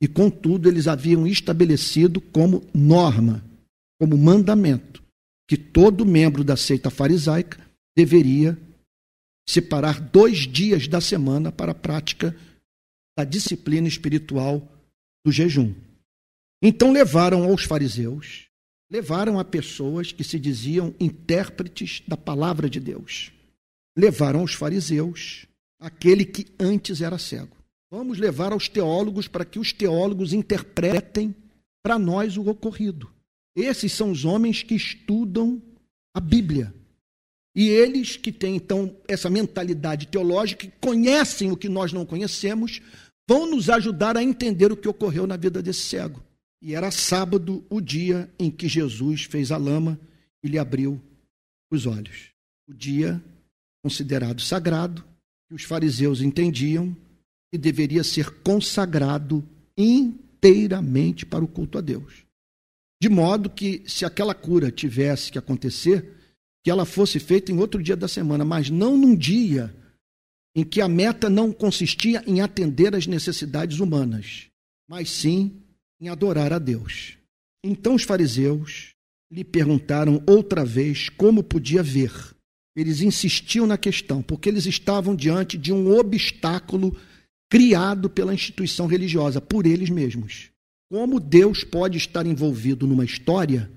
E, 0.00 0.08
contudo, 0.08 0.68
eles 0.68 0.88
haviam 0.88 1.26
estabelecido 1.26 2.20
como 2.20 2.66
norma, 2.74 3.44
como 4.00 4.16
mandamento, 4.16 5.02
que 5.46 5.56
todo 5.56 6.06
membro 6.06 6.42
da 6.42 6.56
seita 6.56 6.90
farisaica 6.90 7.60
deveria 7.96 8.58
separar 9.48 10.00
dois 10.00 10.48
dias 10.48 10.88
da 10.88 11.00
semana 11.00 11.52
para 11.52 11.72
a 11.72 11.74
prática 11.74 12.34
da 13.16 13.24
disciplina 13.24 13.86
espiritual 13.86 14.66
do 15.24 15.30
jejum. 15.30 15.74
Então 16.62 16.92
levaram 16.92 17.44
aos 17.44 17.64
fariseus 17.64 18.48
levaram 18.90 19.38
a 19.38 19.44
pessoas 19.44 20.12
que 20.12 20.24
se 20.24 20.38
diziam 20.38 20.94
intérpretes 21.00 22.02
da 22.06 22.16
palavra 22.16 22.68
de 22.68 22.78
Deus. 22.80 23.32
Levaram 23.96 24.42
os 24.42 24.54
fariseus, 24.54 25.46
aquele 25.80 26.24
que 26.24 26.46
antes 26.58 27.00
era 27.00 27.18
cego. 27.18 27.56
Vamos 27.90 28.18
levar 28.18 28.52
aos 28.52 28.68
teólogos 28.68 29.28
para 29.28 29.44
que 29.44 29.58
os 29.58 29.72
teólogos 29.72 30.32
interpretem 30.32 31.34
para 31.82 31.98
nós 31.98 32.36
o 32.36 32.48
ocorrido. 32.48 33.10
Esses 33.56 33.92
são 33.92 34.10
os 34.10 34.24
homens 34.24 34.62
que 34.62 34.74
estudam 34.74 35.62
a 36.14 36.20
Bíblia. 36.20 36.74
E 37.54 37.68
eles 37.68 38.16
que 38.16 38.32
têm 38.32 38.56
então 38.56 38.96
essa 39.06 39.30
mentalidade 39.30 40.08
teológica, 40.08 40.66
que 40.66 40.72
conhecem 40.80 41.52
o 41.52 41.56
que 41.56 41.68
nós 41.68 41.92
não 41.92 42.04
conhecemos, 42.04 42.80
vão 43.28 43.48
nos 43.48 43.70
ajudar 43.70 44.16
a 44.16 44.22
entender 44.22 44.72
o 44.72 44.76
que 44.76 44.88
ocorreu 44.88 45.26
na 45.26 45.36
vida 45.36 45.62
desse 45.62 45.82
cego. 45.82 46.20
E 46.64 46.74
era 46.74 46.90
sábado 46.90 47.62
o 47.68 47.78
dia 47.78 48.32
em 48.38 48.50
que 48.50 48.66
Jesus 48.66 49.24
fez 49.24 49.52
a 49.52 49.58
lama 49.58 50.00
e 50.42 50.48
lhe 50.48 50.58
abriu 50.58 50.98
os 51.70 51.84
olhos. 51.84 52.30
O 52.66 52.72
dia 52.72 53.22
considerado 53.82 54.40
sagrado, 54.40 55.04
que 55.46 55.54
os 55.54 55.62
fariseus 55.62 56.22
entendiam 56.22 56.96
que 57.52 57.58
deveria 57.58 58.02
ser 58.02 58.30
consagrado 58.40 59.46
inteiramente 59.76 61.26
para 61.26 61.44
o 61.44 61.48
culto 61.48 61.76
a 61.76 61.82
Deus. 61.82 62.24
De 62.98 63.10
modo 63.10 63.50
que, 63.50 63.82
se 63.86 64.06
aquela 64.06 64.34
cura 64.34 64.72
tivesse 64.72 65.30
que 65.30 65.36
acontecer, 65.36 66.14
que 66.64 66.70
ela 66.70 66.86
fosse 66.86 67.20
feita 67.20 67.52
em 67.52 67.58
outro 67.58 67.82
dia 67.82 67.94
da 67.94 68.08
semana, 68.08 68.42
mas 68.42 68.70
não 68.70 68.96
num 68.96 69.14
dia 69.14 69.70
em 70.56 70.64
que 70.64 70.80
a 70.80 70.88
meta 70.88 71.28
não 71.28 71.52
consistia 71.52 72.24
em 72.26 72.40
atender 72.40 72.94
às 72.94 73.06
necessidades 73.06 73.80
humanas, 73.80 74.46
mas 74.88 75.10
sim 75.10 75.60
em 76.04 76.08
adorar 76.10 76.52
a 76.52 76.58
Deus. 76.58 77.16
Então 77.64 77.94
os 77.94 78.02
fariseus 78.02 78.90
lhe 79.32 79.42
perguntaram 79.42 80.22
outra 80.26 80.64
vez 80.64 81.08
como 81.08 81.42
podia 81.42 81.82
ver. 81.82 82.12
Eles 82.76 83.00
insistiam 83.00 83.66
na 83.66 83.78
questão, 83.78 84.20
porque 84.20 84.48
eles 84.48 84.66
estavam 84.66 85.16
diante 85.16 85.56
de 85.56 85.72
um 85.72 85.96
obstáculo 85.96 86.94
criado 87.50 88.10
pela 88.10 88.34
instituição 88.34 88.86
religiosa, 88.86 89.40
por 89.40 89.64
eles 89.64 89.88
mesmos. 89.88 90.50
Como 90.90 91.18
Deus 91.18 91.64
pode 91.64 91.96
estar 91.96 92.26
envolvido 92.26 92.86
numa 92.86 93.04
história 93.04 93.70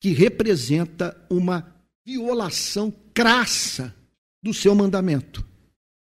que 0.00 0.10
representa 0.10 1.16
uma 1.28 1.74
violação 2.06 2.92
crassa 3.12 3.94
do 4.42 4.54
seu 4.54 4.74
mandamento? 4.74 5.44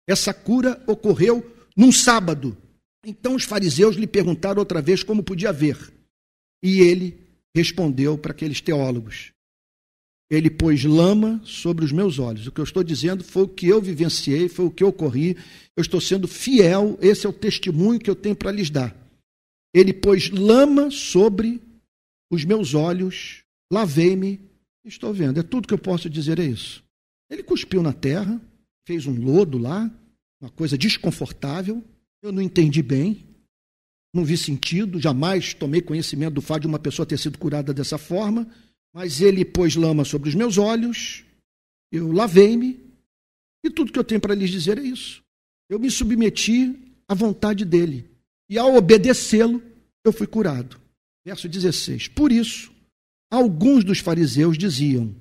Essa 0.07 0.33
cura 0.33 0.81
ocorreu 0.87 1.55
num 1.77 1.91
sábado. 1.91 2.57
Então 3.05 3.35
os 3.35 3.43
fariseus 3.43 3.95
lhe 3.95 4.07
perguntaram 4.07 4.59
outra 4.59 4.81
vez 4.81 5.03
como 5.03 5.23
podia 5.23 5.53
ver. 5.53 5.77
E 6.61 6.81
ele 6.81 7.17
respondeu 7.55 8.17
para 8.17 8.31
aqueles 8.31 8.61
teólogos: 8.61 9.31
Ele 10.29 10.49
pôs 10.49 10.83
lama 10.83 11.41
sobre 11.43 11.85
os 11.85 11.91
meus 11.91 12.19
olhos. 12.19 12.47
O 12.47 12.51
que 12.51 12.59
eu 12.59 12.65
estou 12.65 12.83
dizendo 12.83 13.23
foi 13.23 13.43
o 13.43 13.47
que 13.47 13.67
eu 13.67 13.81
vivenciei, 13.81 14.49
foi 14.49 14.65
o 14.65 14.71
que 14.71 14.83
eu 14.83 14.91
corri. 14.91 15.37
Eu 15.75 15.81
estou 15.81 16.01
sendo 16.01 16.27
fiel, 16.27 16.97
esse 17.01 17.25
é 17.25 17.29
o 17.29 17.33
testemunho 17.33 17.99
que 17.99 18.09
eu 18.09 18.15
tenho 18.15 18.35
para 18.35 18.51
lhes 18.51 18.69
dar. 18.69 18.95
Ele 19.73 19.93
pôs 19.93 20.29
lama 20.29 20.91
sobre 20.91 21.61
os 22.31 22.43
meus 22.43 22.73
olhos, 22.73 23.43
lavei-me, 23.71 24.39
estou 24.83 25.13
vendo. 25.13 25.39
É 25.39 25.43
tudo 25.43 25.67
que 25.67 25.73
eu 25.73 25.79
posso 25.79 26.09
dizer 26.09 26.39
é 26.39 26.45
isso. 26.45 26.83
Ele 27.29 27.43
cuspiu 27.43 27.81
na 27.81 27.93
terra, 27.93 28.41
fez 28.87 29.05
um 29.05 29.13
lodo 29.13 29.57
lá, 29.57 29.89
uma 30.41 30.49
coisa 30.49 30.77
desconfortável. 30.77 31.83
Eu 32.21 32.31
não 32.31 32.41
entendi 32.41 32.83
bem, 32.83 33.25
não 34.13 34.25
vi 34.25 34.37
sentido, 34.37 34.99
jamais 34.99 35.53
tomei 35.53 35.81
conhecimento 35.81 36.35
do 36.35 36.41
fato 36.41 36.61
de 36.61 36.67
uma 36.67 36.79
pessoa 36.79 37.05
ter 37.05 37.17
sido 37.17 37.37
curada 37.37 37.73
dessa 37.73 37.97
forma, 37.97 38.49
mas 38.93 39.21
ele 39.21 39.45
pôs 39.45 39.75
lama 39.75 40.03
sobre 40.03 40.29
os 40.29 40.35
meus 40.35 40.57
olhos, 40.57 41.23
eu 41.91 42.11
lavei-me, 42.11 42.79
e 43.63 43.69
tudo 43.69 43.91
que 43.91 43.99
eu 43.99 44.03
tenho 44.03 44.21
para 44.21 44.35
lhes 44.35 44.49
dizer 44.49 44.77
é 44.77 44.81
isso. 44.81 45.21
Eu 45.69 45.79
me 45.79 45.89
submeti 45.91 46.77
à 47.07 47.13
vontade 47.13 47.63
dele, 47.63 48.09
e 48.49 48.57
ao 48.57 48.75
obedecê-lo, 48.75 49.61
eu 50.03 50.11
fui 50.11 50.27
curado. 50.27 50.79
Verso 51.25 51.47
16: 51.47 52.07
Por 52.07 52.31
isso, 52.31 52.71
alguns 53.31 53.83
dos 53.83 53.99
fariseus 53.99 54.57
diziam: 54.57 55.15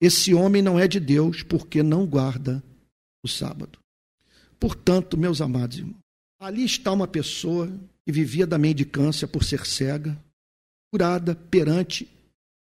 Esse 0.00 0.34
homem 0.34 0.60
não 0.60 0.78
é 0.78 0.88
de 0.88 0.98
Deus, 0.98 1.42
porque 1.42 1.82
não 1.82 2.06
guarda 2.06 2.62
o 3.24 3.28
sábado. 3.28 3.78
Portanto, 4.58 5.16
meus 5.16 5.40
amados 5.40 5.78
irmãos, 5.78 6.03
ali 6.44 6.62
está 6.62 6.92
uma 6.92 7.08
pessoa 7.08 7.72
que 8.04 8.12
vivia 8.12 8.46
da 8.46 8.58
mendicância 8.58 9.26
por 9.26 9.42
ser 9.42 9.64
cega, 9.64 10.16
curada 10.92 11.34
perante 11.34 12.06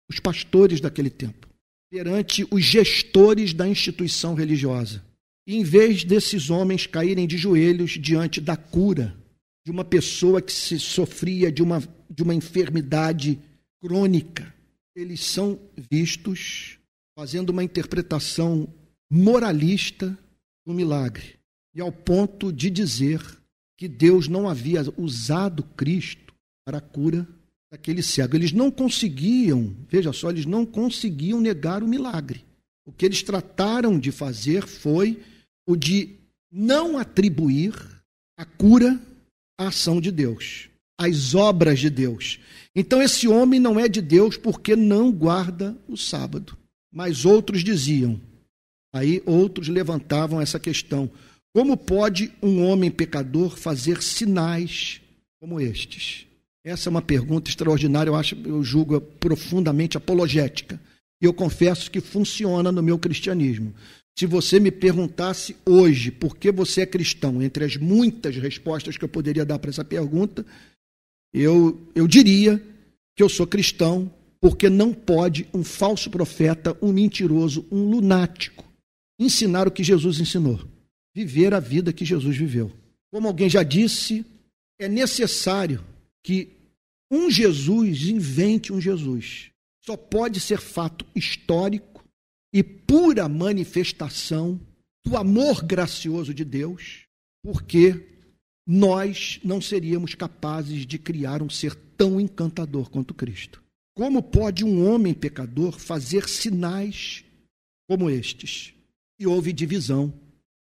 os 0.10 0.20
pastores 0.20 0.82
daquele 0.82 1.12
tempo, 1.12 1.48
perante 1.92 2.48
os 2.50 2.64
gestores 2.64 3.54
da 3.54 3.68
instituição 3.68 4.34
religiosa. 4.34 5.06
E 5.46 5.56
em 5.56 5.64
vez 5.64 6.04
desses 6.04 6.50
homens 6.50 6.88
caírem 6.88 7.28
de 7.28 7.38
joelhos 7.38 7.92
diante 7.92 8.42
da 8.42 8.58
cura 8.58 9.16
de 9.64 9.72
uma 9.72 9.86
pessoa 9.86 10.42
que 10.42 10.52
se 10.52 10.80
sofria 10.80 11.52
de 11.52 11.62
uma, 11.62 11.80
de 12.10 12.24
uma 12.24 12.34
enfermidade 12.34 13.40
crônica, 13.80 14.52
eles 14.96 15.24
são 15.24 15.60
vistos 15.92 16.80
fazendo 17.16 17.52
uma 17.52 17.64
interpretação 17.64 18.68
moralista 19.10 20.18
do 20.66 20.74
milagre, 20.74 21.36
e 21.76 21.80
ao 21.80 21.92
ponto 21.92 22.52
de 22.52 22.72
dizer 22.72 23.22
que 23.78 23.88
Deus 23.88 24.28
não 24.28 24.50
havia 24.50 24.82
usado 24.98 25.64
Cristo 25.64 26.34
para 26.66 26.80
a 26.80 26.82
cura 26.82 27.28
daquele 27.72 28.02
cego. 28.02 28.36
Eles 28.36 28.52
não 28.52 28.72
conseguiam, 28.72 29.76
veja 29.88 30.12
só, 30.12 30.30
eles 30.30 30.46
não 30.46 30.66
conseguiam 30.66 31.40
negar 31.40 31.84
o 31.84 31.88
milagre. 31.88 32.44
O 32.86 32.92
que 32.92 33.06
eles 33.06 33.22
trataram 33.22 34.00
de 34.00 34.12
fazer 34.12 34.66
foi 34.66 35.22
o 35.68 35.76
de 35.76 36.16
não 36.52 36.98
atribuir 36.98 37.74
a 38.38 38.46
cura 38.46 39.00
à 39.60 39.68
ação 39.68 40.00
de 40.00 40.12
Deus, 40.12 40.70
às 40.98 41.36
obras 41.36 41.80
de 41.80 41.90
Deus. 41.90 42.40
Então 42.76 43.02
esse 43.02 43.28
homem 43.28 43.60
não 43.60 43.80
é 43.80 43.88
de 43.88 44.02
Deus 44.02 44.38
porque 44.38 44.76
não 44.76 45.12
guarda 45.12 45.78
o 45.88 45.98
sábado. 45.98 46.58
Mas 46.92 47.26
outros 47.26 47.64
diziam, 47.64 48.20
aí 48.94 49.22
outros 49.26 49.68
levantavam 49.68 50.40
essa 50.40 50.60
questão: 50.60 51.12
como 51.58 51.76
pode 51.76 52.32
um 52.40 52.64
homem 52.64 52.92
pecador 52.92 53.58
fazer 53.58 54.04
sinais 54.04 55.02
como 55.42 55.60
estes? 55.60 56.28
Essa 56.64 56.88
é 56.88 56.92
uma 56.92 57.02
pergunta 57.02 57.50
extraordinária, 57.50 58.12
eu 58.12 58.16
acho, 58.16 58.38
eu 58.46 58.64
julgo 58.64 59.02
profundamente 59.02 59.98
apologética. 59.98 60.80
E 61.20 61.26
eu 61.26 61.34
confesso 61.34 61.90
que 61.90 62.00
funciona 62.00 62.72
no 62.72 62.84
meu 62.84 63.00
cristianismo. 63.00 63.74
Se 64.16 64.28
você 64.28 64.60
me 64.60 64.70
perguntasse 64.70 65.56
hoje 65.66 66.12
por 66.12 66.38
que 66.38 66.52
você 66.52 66.82
é 66.82 66.86
cristão, 66.86 67.42
entre 67.42 67.66
as 67.66 67.76
muitas 67.76 68.36
respostas 68.36 68.96
que 68.96 69.04
eu 69.04 69.10
poderia 69.10 69.44
dar 69.44 69.58
para 69.58 69.72
essa 69.72 69.84
pergunta, 69.84 70.46
eu, 71.34 71.82
eu 71.96 72.08
diria 72.08 72.64
que 73.16 73.24
eu 73.24 73.30
sou 73.30 73.48
cristão 73.48 74.14
porque 74.40 74.70
não 74.70 74.94
pode 74.94 75.48
um 75.52 75.64
falso 75.64 76.12
profeta, 76.12 76.78
um 76.84 76.94
mentiroso, 76.94 77.66
um 77.72 77.90
lunático 77.90 78.64
ensinar 79.20 79.68
o 79.68 79.72
que 79.72 79.84
Jesus 79.84 80.20
ensinou 80.20 80.77
viver 81.18 81.52
a 81.52 81.60
vida 81.60 81.92
que 81.92 82.06
Jesus 82.06 82.38
viveu. 82.38 82.72
Como 83.12 83.28
alguém 83.28 83.50
já 83.50 83.64
disse, 83.64 84.24
é 84.80 84.88
necessário 84.88 85.84
que 86.24 86.50
um 87.12 87.32
Jesus 87.32 88.04
invente 88.04 88.72
um 88.72 88.80
Jesus. 88.80 89.50
Só 89.84 89.98
pode 89.98 90.40
ser 90.40 90.60
fato 90.60 91.04
histórico 91.16 92.04
e 92.54 92.62
pura 92.62 93.28
manifestação 93.28 94.62
do 95.04 95.18
amor 95.18 95.64
gracioso 95.64 96.36
de 96.36 96.46
Deus, 96.46 97.08
porque 97.44 98.06
nós 98.68 99.40
não 99.44 99.60
seríamos 99.60 100.14
capazes 100.14 100.86
de 100.86 101.00
criar 101.00 101.42
um 101.42 101.50
ser 101.50 101.74
tão 101.98 102.22
encantador 102.22 102.92
quanto 102.92 103.16
Cristo. 103.16 103.64
Como 103.96 104.22
pode 104.22 104.64
um 104.64 104.88
homem 104.88 105.16
pecador 105.16 105.80
fazer 105.80 106.30
sinais 106.30 107.24
como 107.90 108.08
estes? 108.08 108.76
E 109.20 109.26
houve 109.26 109.52
divisão 109.52 110.14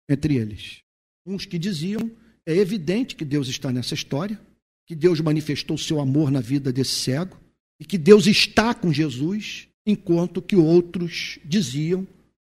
entre 0.09 0.37
eles. 0.37 0.79
Uns 1.27 1.45
que 1.45 1.59
diziam: 1.59 2.11
é 2.47 2.57
evidente 2.57 3.15
que 3.15 3.25
Deus 3.25 3.49
está 3.49 3.71
nessa 3.71 3.95
história, 3.95 4.41
que 4.87 4.95
Deus 4.95 5.21
manifestou 5.21 5.77
seu 5.77 6.01
amor 6.01 6.31
na 6.31 6.41
vida 6.41 6.73
desse 6.73 6.93
cego 6.93 7.39
e 7.81 7.85
que 7.85 7.99
Deus 7.99 8.27
está 8.27 8.75
com 8.75 8.93
Jesus, 8.93 9.69
enquanto 9.87 10.43
que 10.43 10.57
outros 10.57 11.39
diziam, 11.45 12.07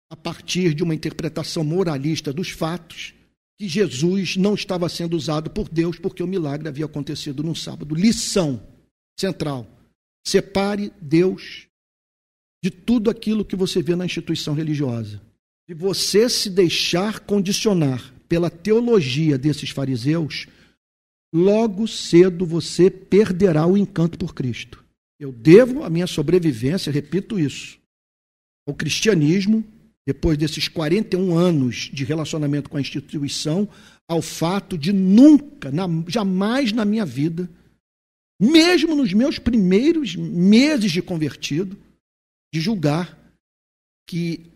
a 0.09 0.16
partir 0.16 0.74
de 0.74 0.84
uma 0.84 0.95
interpretação 0.95 1.64
moralista 1.64 2.34
dos 2.34 2.49
fatos, 2.49 3.14
que 3.57 3.68
Jesus 3.68 4.36
não 4.36 4.55
estava 4.55 4.89
sendo 4.89 5.16
usado 5.16 5.49
por 5.51 5.70
Deus 5.70 5.99
porque 5.99 6.24
o 6.24 6.28
milagre 6.28 6.68
havia 6.68 6.86
acontecido 6.86 7.43
num 7.43 7.55
sábado. 7.55 7.93
Lição 7.93 8.62
central: 9.20 9.68
separe 10.26 10.91
Deus 10.99 11.68
de 12.64 12.72
tudo 12.72 13.09
aquilo 13.09 13.45
que 13.45 13.55
você 13.55 13.82
vê 13.82 13.95
na 13.95 14.05
instituição 14.05 14.53
religiosa. 14.53 15.22
Se 15.72 15.76
você 15.76 16.28
se 16.28 16.49
deixar 16.49 17.22
condicionar 17.22 18.13
pela 18.28 18.49
teologia 18.49 19.38
desses 19.38 19.69
fariseus, 19.69 20.45
logo 21.34 21.88
cedo 21.88 22.45
você 22.45 22.91
perderá 22.91 23.65
o 23.65 23.78
encanto 23.78 24.17
por 24.17 24.36
Cristo. 24.36 24.84
Eu 25.17 25.32
devo 25.32 25.86
a 25.86 25.89
minha 25.89 26.07
sobrevivência, 26.07 26.91
repito 26.91 27.39
isso, 27.39 27.80
ao 28.67 28.76
cristianismo, 28.76 29.63
depois 30.05 30.38
desses 30.38 30.67
41 30.67 31.38
anos 31.38 31.89
de 31.93 32.03
relacionamento 32.03 32.69
com 32.69 32.76
a 32.76 32.82
instituição, 32.82 33.65
ao 34.09 34.22
fato 34.22 34.78
de 34.78 34.91
nunca, 34.91 35.72
na, 35.72 35.86
jamais 36.05 36.74
na 36.74 36.84
minha 36.84 37.05
vida, 37.05 37.49
mesmo 38.38 38.93
nos 38.93 39.13
meus 39.13 39.39
primeiros 39.39 40.17
meses 40.17 40.91
de 40.91 41.01
convertido, 41.01 41.78
de 42.53 42.59
julgar 42.59 43.17
que 44.05 44.51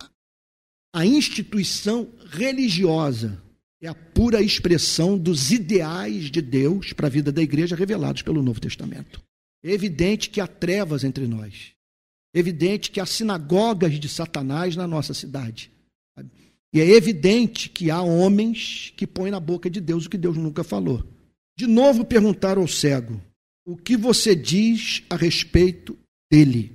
a 0.96 1.06
instituição 1.06 2.08
religiosa 2.30 3.43
é 3.82 3.88
a 3.89 3.93
pura 3.93 4.41
expressão 4.41 5.18
dos 5.18 5.52
ideais 5.52 6.32
de 6.32 6.41
Deus 6.41 6.93
para 6.93 7.08
a 7.08 7.10
vida 7.10 7.34
da 7.34 7.41
igreja 7.41 7.76
revelados 7.76 8.22
pelo 8.22 8.41
Novo 8.41 8.62
Testamento. 8.62 9.22
É 9.62 9.74
evidente 9.74 10.30
que 10.30 10.39
há 10.39 10.48
trevas 10.48 11.04
entre 11.04 11.28
nós. 11.28 11.74
É 12.34 12.39
evidente 12.39 12.91
que 12.91 13.02
há 13.02 13.06
sinagogas 13.06 14.00
de 14.00 14.08
Satanás 14.08 14.78
na 14.78 14.88
nossa 14.88 15.14
cidade. 15.14 15.70
E 16.74 16.80
é 16.80 16.89
evidente 16.89 17.68
que 17.68 17.91
há 17.91 18.02
homens 18.02 18.93
que 18.96 19.06
põem 19.06 19.32
na 19.32 19.39
boca 19.41 19.70
de 19.70 19.82
Deus 19.82 20.06
o 20.06 20.10
que 20.10 20.18
Deus 20.18 20.38
nunca 20.38 20.64
falou. 20.64 21.04
De 21.58 21.68
novo 21.68 22.06
perguntaram 22.06 22.62
ao 22.62 22.70
cego: 22.70 23.22
O 23.66 23.76
que 23.76 23.98
você 23.98 24.34
diz 24.34 25.04
a 25.10 25.18
respeito 25.18 26.00
dele, 26.32 26.72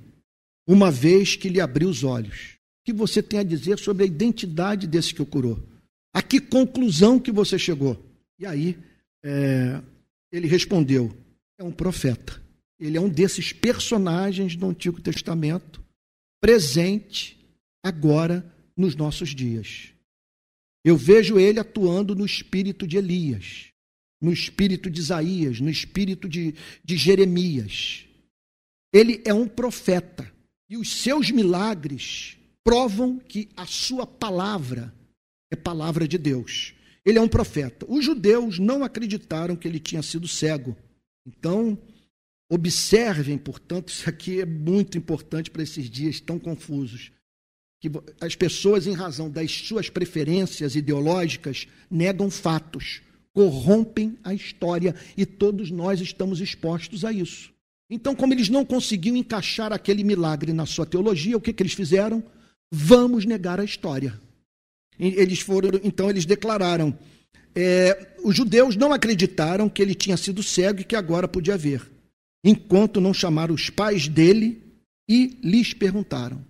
uma 0.67 0.91
vez 0.91 1.35
que 1.35 1.49
lhe 1.49 1.59
abriu 1.59 1.89
os 1.89 2.03
olhos? 2.03 2.60
Que 2.83 2.91
você 2.93 3.21
tem 3.21 3.39
a 3.39 3.43
dizer 3.43 3.79
sobre 3.79 4.03
a 4.03 4.07
identidade 4.07 4.87
desse 4.87 5.13
que 5.13 5.21
o 5.21 5.25
curou? 5.25 5.61
A 6.13 6.21
que 6.21 6.39
conclusão 6.39 7.19
que 7.19 7.31
você 7.31 7.57
chegou? 7.57 8.03
E 8.39 8.45
aí 8.45 8.77
é, 9.23 9.81
ele 10.31 10.47
respondeu: 10.47 11.15
É 11.57 11.63
um 11.63 11.71
profeta. 11.71 12.41
Ele 12.79 12.97
é 12.97 13.01
um 13.01 13.09
desses 13.09 13.53
personagens 13.53 14.55
do 14.55 14.67
Antigo 14.67 14.99
Testamento, 14.99 15.83
presente 16.41 17.37
agora 17.83 18.43
nos 18.75 18.95
nossos 18.95 19.35
dias. 19.35 19.93
Eu 20.83 20.97
vejo 20.97 21.37
ele 21.37 21.59
atuando 21.59 22.15
no 22.15 22.25
espírito 22.25 22.87
de 22.87 22.97
Elias, 22.97 23.67
no 24.19 24.33
espírito 24.33 24.89
de 24.89 24.99
Isaías, 24.99 25.59
no 25.59 25.69
espírito 25.69 26.27
de, 26.27 26.55
de 26.83 26.97
Jeremias. 26.97 28.05
Ele 28.91 29.21
é 29.25 29.33
um 29.33 29.47
profeta 29.47 30.31
e 30.67 30.75
os 30.75 30.91
seus 30.91 31.29
milagres 31.29 32.37
provam 32.63 33.17
que 33.19 33.49
a 33.55 33.65
sua 33.65 34.05
palavra 34.05 34.93
é 35.51 35.55
palavra 35.55 36.07
de 36.07 36.17
Deus. 36.17 36.73
Ele 37.05 37.17
é 37.17 37.21
um 37.21 37.27
profeta. 37.27 37.85
Os 37.89 38.05
judeus 38.05 38.59
não 38.59 38.83
acreditaram 38.83 39.55
que 39.55 39.67
ele 39.67 39.79
tinha 39.79 40.01
sido 40.01 40.27
cego. 40.27 40.75
Então, 41.25 41.77
observem, 42.49 43.37
portanto, 43.37 43.89
isso 43.89 44.09
aqui 44.09 44.41
é 44.41 44.45
muito 44.45 44.97
importante 44.97 45.49
para 45.49 45.63
esses 45.63 45.89
dias 45.89 46.19
tão 46.19 46.37
confusos 46.37 47.11
que 47.79 47.89
as 48.19 48.35
pessoas, 48.35 48.85
em 48.85 48.93
razão 48.93 49.29
das 49.29 49.51
suas 49.51 49.89
preferências 49.89 50.75
ideológicas, 50.75 51.67
negam 51.89 52.29
fatos, 52.29 53.01
corrompem 53.33 54.17
a 54.23 54.35
história 54.35 54.93
e 55.17 55.25
todos 55.25 55.71
nós 55.71 55.99
estamos 55.99 56.39
expostos 56.39 57.03
a 57.03 57.11
isso. 57.11 57.51
Então, 57.89 58.15
como 58.15 58.33
eles 58.33 58.49
não 58.49 58.63
conseguiam 58.63 59.17
encaixar 59.17 59.73
aquele 59.73 60.03
milagre 60.03 60.53
na 60.53 60.67
sua 60.67 60.85
teologia, 60.85 61.35
o 61.35 61.41
que, 61.41 61.51
que 61.51 61.63
eles 61.63 61.73
fizeram? 61.73 62.23
Vamos 62.71 63.25
negar 63.25 63.59
a 63.59 63.65
história. 63.65 64.19
Eles 64.97 65.41
foram, 65.41 65.79
então, 65.83 66.09
eles 66.09 66.25
declararam: 66.25 66.97
é, 67.55 68.15
os 68.23 68.35
judeus 68.35 68.75
não 68.75 68.93
acreditaram 68.93 69.69
que 69.69 69.81
ele 69.81 69.95
tinha 69.95 70.17
sido 70.17 70.43
cego 70.43 70.81
e 70.81 70.85
que 70.85 70.95
agora 70.95 71.27
podia 71.27 71.57
ver, 71.57 71.91
enquanto 72.43 73.01
não 73.01 73.13
chamaram 73.13 73.53
os 73.53 73.69
pais 73.69 74.07
dele 74.07 74.61
e 75.09 75.37
lhes 75.43 75.73
perguntaram 75.73 76.45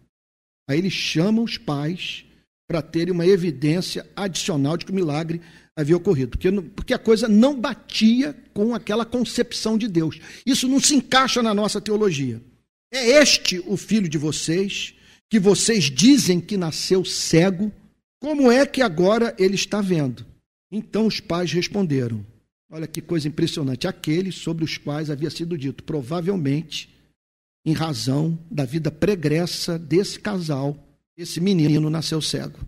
Aí 0.72 0.78
eles 0.78 0.94
chamam 0.94 1.44
os 1.44 1.58
pais 1.58 2.24
para 2.66 2.82
terem 2.82 3.14
uma 3.14 3.28
evidência 3.28 4.10
adicional 4.16 4.78
de 4.78 4.86
que 4.86 4.92
o 4.92 4.96
milagre 4.96 5.42
havia 5.76 5.98
ocorrido, 5.98 6.32
porque, 6.32 6.50
porque 6.50 6.94
a 6.94 6.98
coisa 6.98 7.28
não 7.28 7.60
batia 7.60 8.34
com 8.54 8.74
aquela 8.74 9.06
concepção 9.06 9.78
de 9.78 9.90
Deus. 9.90 10.18
Isso 10.46 10.70
não 10.70 10.80
se 10.80 10.96
encaixa 10.96 11.44
na 11.44 11.54
nossa 11.54 11.82
teologia. 11.82 12.42
É 12.94 13.22
este 13.22 13.62
o 13.68 13.76
filho 13.76 14.08
de 14.08 14.18
vocês, 14.18 14.94
que 15.32 15.40
vocês 15.40 15.86
dizem 15.86 16.42
que 16.42 16.58
nasceu 16.58 17.06
cego, 17.06 17.72
como 18.20 18.52
é 18.52 18.66
que 18.66 18.82
agora 18.82 19.34
ele 19.40 19.56
está 19.56 19.80
vendo? 19.80 20.26
Então 20.70 21.08
os 21.08 21.22
pais 21.22 21.54
responderam: 21.54 22.24
Olha 22.70 22.86
que 22.86 23.02
coisa 23.02 23.30
impressionante, 23.30 23.88
aqueles 23.88 24.36
sobre 24.36 24.66
os 24.66 24.78
quais 24.78 25.10
havia 25.10 25.30
sido 25.30 25.58
dito, 25.58 25.86
provavelmente 25.86 26.90
em 27.66 27.72
razão 27.72 28.38
da 28.50 28.66
vida 28.66 28.92
pregressa 28.92 29.80
desse 29.80 30.20
casal, 30.20 30.78
esse 31.16 31.40
menino 31.40 31.90
nasceu 31.90 32.22
cego. 32.22 32.60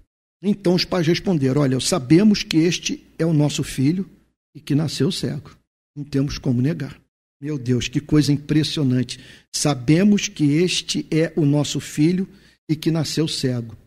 Então 0.42 0.74
os 0.74 0.86
pais 0.86 1.06
responderam: 1.06 1.62
Olha, 1.62 1.78
sabemos 1.82 2.44
que 2.44 2.58
este 2.58 3.06
é 3.20 3.26
o 3.26 3.34
nosso 3.34 3.62
filho 3.62 4.10
e 4.56 4.62
que 4.62 4.74
nasceu 4.74 5.12
cego. 5.12 5.52
Não 5.94 6.06
temos 6.06 6.38
como 6.38 6.62
negar. 6.62 6.98
Meu 7.42 7.58
Deus, 7.58 7.90
que 7.90 8.00
coisa 8.00 8.32
impressionante. 8.32 9.20
Sabemos 9.52 10.30
que 10.30 10.46
este 10.46 11.06
é 11.12 11.34
o 11.36 11.46
nosso 11.46 11.82
filho 11.82 12.26
e 12.74 12.76
que 12.76 12.92
nasceu 12.92 13.28
cego. 13.28 13.78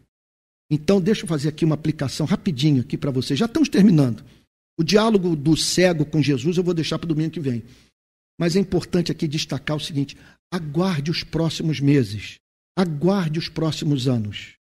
Então, 0.71 1.01
deixa 1.01 1.25
eu 1.25 1.29
fazer 1.29 1.49
aqui 1.49 1.65
uma 1.65 1.75
aplicação 1.75 2.27
rapidinho 2.27 2.81
aqui 2.81 2.97
para 2.97 3.11
vocês. 3.11 3.39
Já 3.39 3.47
estamos 3.47 3.69
terminando. 3.69 4.25
O 4.79 4.85
diálogo 4.85 5.35
do 5.37 5.57
cego 5.57 6.05
com 6.05 6.23
Jesus 6.23 6.57
eu 6.57 6.65
vou 6.65 6.75
deixar 6.75 6.99
para 6.99 7.07
o 7.07 7.09
domingo 7.09 7.33
que 7.33 7.41
vem. 7.41 7.63
Mas 8.39 8.57
é 8.57 8.61
importante 8.61 9.11
aqui 9.11 9.27
destacar 9.27 9.77
o 9.77 9.81
seguinte: 9.81 10.17
aguarde 10.53 11.11
os 11.11 11.23
próximos 11.23 11.81
meses, 11.81 12.37
aguarde 12.77 13.39
os 13.39 13.49
próximos 13.49 14.07
anos, 14.07 14.55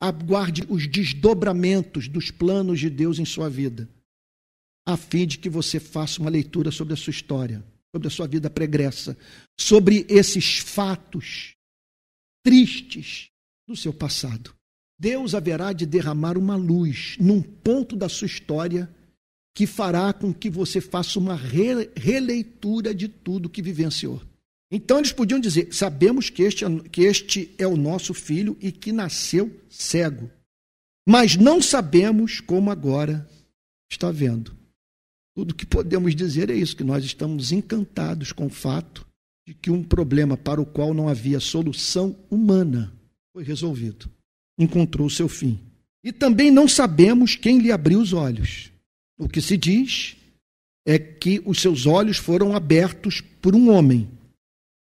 aguarde 0.00 0.64
os 0.68 0.86
desdobramentos 0.86 2.08
dos 2.08 2.30
planos 2.30 2.80
de 2.80 2.90
Deus 2.90 3.18
em 3.18 3.24
sua 3.24 3.48
vida, 3.48 3.88
a 4.86 4.96
fim 4.96 5.26
de 5.26 5.38
que 5.38 5.48
você 5.48 5.78
faça 5.78 6.20
uma 6.20 6.30
leitura 6.30 6.70
sobre 6.70 6.94
a 6.94 6.96
sua 6.96 7.12
história, 7.12 7.64
sobre 7.94 8.08
a 8.08 8.10
sua 8.10 8.26
vida 8.26 8.50
pregressa, 8.50 9.16
sobre 9.58 10.04
esses 10.08 10.58
fatos 10.58 11.54
tristes 12.44 13.30
do 13.66 13.76
seu 13.76 13.92
passado. 13.92 14.54
Deus 14.98 15.34
haverá 15.34 15.72
de 15.72 15.84
derramar 15.84 16.38
uma 16.38 16.56
luz 16.56 17.16
num 17.20 17.42
ponto 17.42 17.96
da 17.96 18.08
sua 18.08 18.26
história 18.26 18.88
que 19.54 19.66
fará 19.66 20.12
com 20.12 20.32
que 20.32 20.48
você 20.48 20.80
faça 20.80 21.18
uma 21.18 21.34
releitura 21.34 22.94
de 22.94 23.08
tudo 23.08 23.50
que 23.50 23.62
vivenciou. 23.62 24.22
Então 24.70 24.98
eles 24.98 25.12
podiam 25.12 25.40
dizer: 25.40 25.72
sabemos 25.72 26.30
que 26.30 26.42
este, 26.42 26.64
é, 26.64 26.68
que 26.90 27.02
este 27.02 27.54
é 27.58 27.66
o 27.66 27.76
nosso 27.76 28.14
filho 28.14 28.56
e 28.60 28.72
que 28.72 28.92
nasceu 28.92 29.54
cego, 29.68 30.30
mas 31.06 31.36
não 31.36 31.60
sabemos 31.60 32.40
como 32.40 32.70
agora 32.70 33.28
está 33.90 34.10
vendo. 34.10 34.56
Tudo 35.34 35.54
que 35.54 35.66
podemos 35.66 36.14
dizer 36.14 36.50
é 36.50 36.54
isso: 36.54 36.76
que 36.76 36.84
nós 36.84 37.04
estamos 37.04 37.52
encantados 37.52 38.32
com 38.32 38.46
o 38.46 38.50
fato 38.50 39.06
de 39.46 39.54
que 39.54 39.70
um 39.70 39.82
problema 39.82 40.36
para 40.36 40.60
o 40.60 40.66
qual 40.66 40.92
não 40.92 41.08
havia 41.08 41.38
solução 41.38 42.16
humana 42.30 42.95
foi 43.36 43.44
resolvido, 43.44 44.10
encontrou 44.58 45.10
seu 45.10 45.28
fim. 45.28 45.60
E 46.02 46.10
também 46.10 46.50
não 46.50 46.66
sabemos 46.66 47.36
quem 47.36 47.58
lhe 47.58 47.70
abriu 47.70 48.00
os 48.00 48.14
olhos. 48.14 48.72
O 49.18 49.28
que 49.28 49.42
se 49.42 49.58
diz 49.58 50.16
é 50.86 50.98
que 50.98 51.42
os 51.44 51.60
seus 51.60 51.84
olhos 51.84 52.16
foram 52.16 52.56
abertos 52.56 53.20
por 53.20 53.54
um 53.54 53.68
homem. 53.68 54.08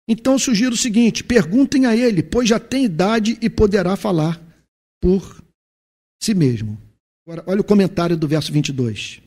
Então 0.08 0.40
sugiro 0.40 0.74
o 0.74 0.78
seguinte: 0.78 1.24
perguntem 1.24 1.86
a 1.86 1.96
ele, 1.96 2.24
pois 2.24 2.50
já 2.50 2.60
tem 2.60 2.86
idade 2.86 3.38
e 3.40 3.52
poderá 3.52 3.96
falar 3.96 4.42
por 5.00 5.44
si 6.20 6.34
mesmo. 6.34 6.76
Agora, 7.28 7.44
olha 7.46 7.62
o 7.62 7.64
comentário 7.64 8.18
do 8.18 8.28
verso 8.28 8.52
22. 8.52 9.22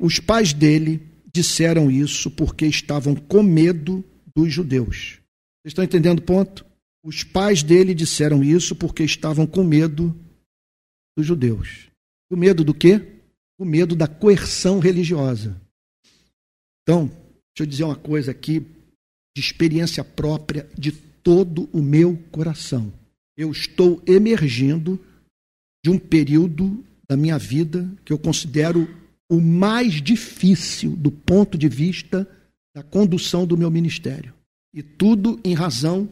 Os 0.00 0.18
pais 0.18 0.52
dele 0.52 1.00
disseram 1.32 1.88
isso 1.88 2.32
porque 2.32 2.66
estavam 2.66 3.14
com 3.14 3.44
medo 3.44 4.04
dos 4.34 4.52
judeus. 4.52 5.20
Vocês 5.62 5.70
estão 5.70 5.84
entendendo 5.84 6.18
o 6.18 6.22
ponto? 6.22 6.66
Os 7.06 7.22
pais 7.22 7.62
dele 7.62 7.94
disseram 7.94 8.42
isso 8.42 8.74
porque 8.74 9.04
estavam 9.04 9.46
com 9.46 9.62
medo 9.62 10.14
dos 11.16 11.24
judeus. 11.24 11.88
Com 12.28 12.36
medo 12.36 12.64
do 12.64 12.74
quê? 12.74 13.16
o 13.58 13.64
medo 13.64 13.96
da 13.96 14.06
coerção 14.06 14.78
religiosa. 14.78 15.60
Então, 16.82 17.06
deixa 17.06 17.60
eu 17.60 17.66
dizer 17.66 17.84
uma 17.84 17.96
coisa 17.96 18.30
aqui, 18.30 18.60
de 18.60 19.40
experiência 19.42 20.04
própria 20.04 20.68
de 20.76 20.92
todo 20.92 21.68
o 21.72 21.82
meu 21.82 22.16
coração. 22.30 22.92
Eu 23.36 23.50
estou 23.50 24.02
emergindo 24.06 24.98
de 25.84 25.90
um 25.90 25.98
período 25.98 26.84
da 27.08 27.16
minha 27.16 27.38
vida 27.38 27.90
que 28.04 28.12
eu 28.12 28.18
considero 28.18 28.88
o 29.30 29.40
mais 29.40 30.00
difícil 30.00 30.96
do 30.96 31.10
ponto 31.10 31.58
de 31.58 31.68
vista 31.68 32.28
da 32.74 32.82
condução 32.82 33.46
do 33.46 33.56
meu 33.56 33.70
ministério. 33.70 34.32
E 34.74 34.82
tudo 34.82 35.40
em 35.44 35.54
razão 35.54 36.10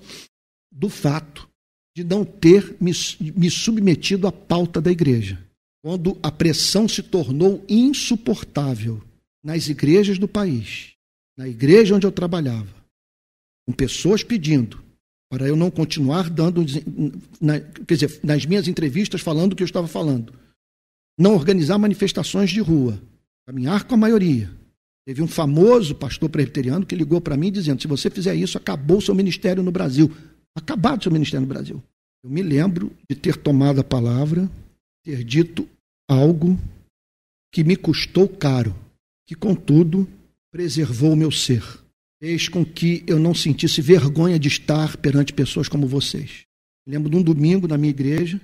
do 0.74 0.88
fato 0.88 1.48
de 1.96 2.02
não 2.02 2.24
ter 2.24 2.76
me, 2.80 2.92
me 3.20 3.48
submetido 3.48 4.26
à 4.26 4.32
pauta 4.32 4.80
da 4.80 4.90
igreja 4.90 5.38
quando 5.84 6.18
a 6.22 6.32
pressão 6.32 6.88
se 6.88 7.02
tornou 7.02 7.62
insuportável 7.68 9.02
nas 9.44 9.68
igrejas 9.68 10.18
do 10.18 10.26
país, 10.26 10.94
na 11.36 11.46
igreja 11.46 11.94
onde 11.94 12.06
eu 12.06 12.10
trabalhava, 12.10 12.74
com 13.66 13.72
pessoas 13.72 14.24
pedindo 14.24 14.82
para 15.30 15.46
eu 15.46 15.54
não 15.54 15.70
continuar 15.70 16.30
dando, 16.30 16.64
na, 17.38 17.60
quer 17.60 17.94
dizer, 17.94 18.20
nas 18.22 18.46
minhas 18.46 18.66
entrevistas 18.66 19.20
falando 19.20 19.52
o 19.52 19.56
que 19.56 19.62
eu 19.62 19.66
estava 19.66 19.86
falando, 19.86 20.32
não 21.18 21.34
organizar 21.34 21.76
manifestações 21.76 22.50
de 22.50 22.60
rua, 22.60 22.98
caminhar 23.46 23.84
com 23.84 23.94
a 23.94 23.98
maioria. 23.98 24.50
Teve 25.06 25.20
um 25.20 25.28
famoso 25.28 25.94
pastor 25.94 26.30
presbiteriano 26.30 26.86
que 26.86 26.94
ligou 26.94 27.20
para 27.20 27.36
mim 27.36 27.52
dizendo: 27.52 27.82
se 27.82 27.86
você 27.86 28.08
fizer 28.08 28.34
isso, 28.34 28.56
acabou 28.56 28.98
o 28.98 29.02
seu 29.02 29.14
ministério 29.14 29.62
no 29.62 29.70
Brasil. 29.70 30.10
Acabado 30.56 31.00
o 31.00 31.02
seu 31.04 31.12
ministério 31.12 31.46
no 31.46 31.52
Brasil. 31.52 31.82
Eu 32.22 32.30
me 32.30 32.42
lembro 32.42 32.90
de 33.08 33.16
ter 33.16 33.36
tomado 33.36 33.80
a 33.80 33.84
palavra, 33.84 34.50
ter 35.04 35.24
dito 35.24 35.68
algo 36.08 36.58
que 37.52 37.64
me 37.64 37.76
custou 37.76 38.28
caro, 38.28 38.74
que 39.26 39.34
contudo 39.34 40.08
preservou 40.50 41.12
o 41.12 41.16
meu 41.16 41.30
ser. 41.30 41.62
Fez 42.22 42.48
com 42.48 42.64
que 42.64 43.04
eu 43.06 43.18
não 43.18 43.34
sentisse 43.34 43.82
vergonha 43.82 44.38
de 44.38 44.48
estar 44.48 44.96
perante 44.96 45.32
pessoas 45.32 45.68
como 45.68 45.86
vocês. 45.86 46.44
lembro 46.86 47.10
de 47.10 47.16
um 47.16 47.22
domingo 47.22 47.66
na 47.66 47.76
minha 47.76 47.90
igreja 47.90 48.40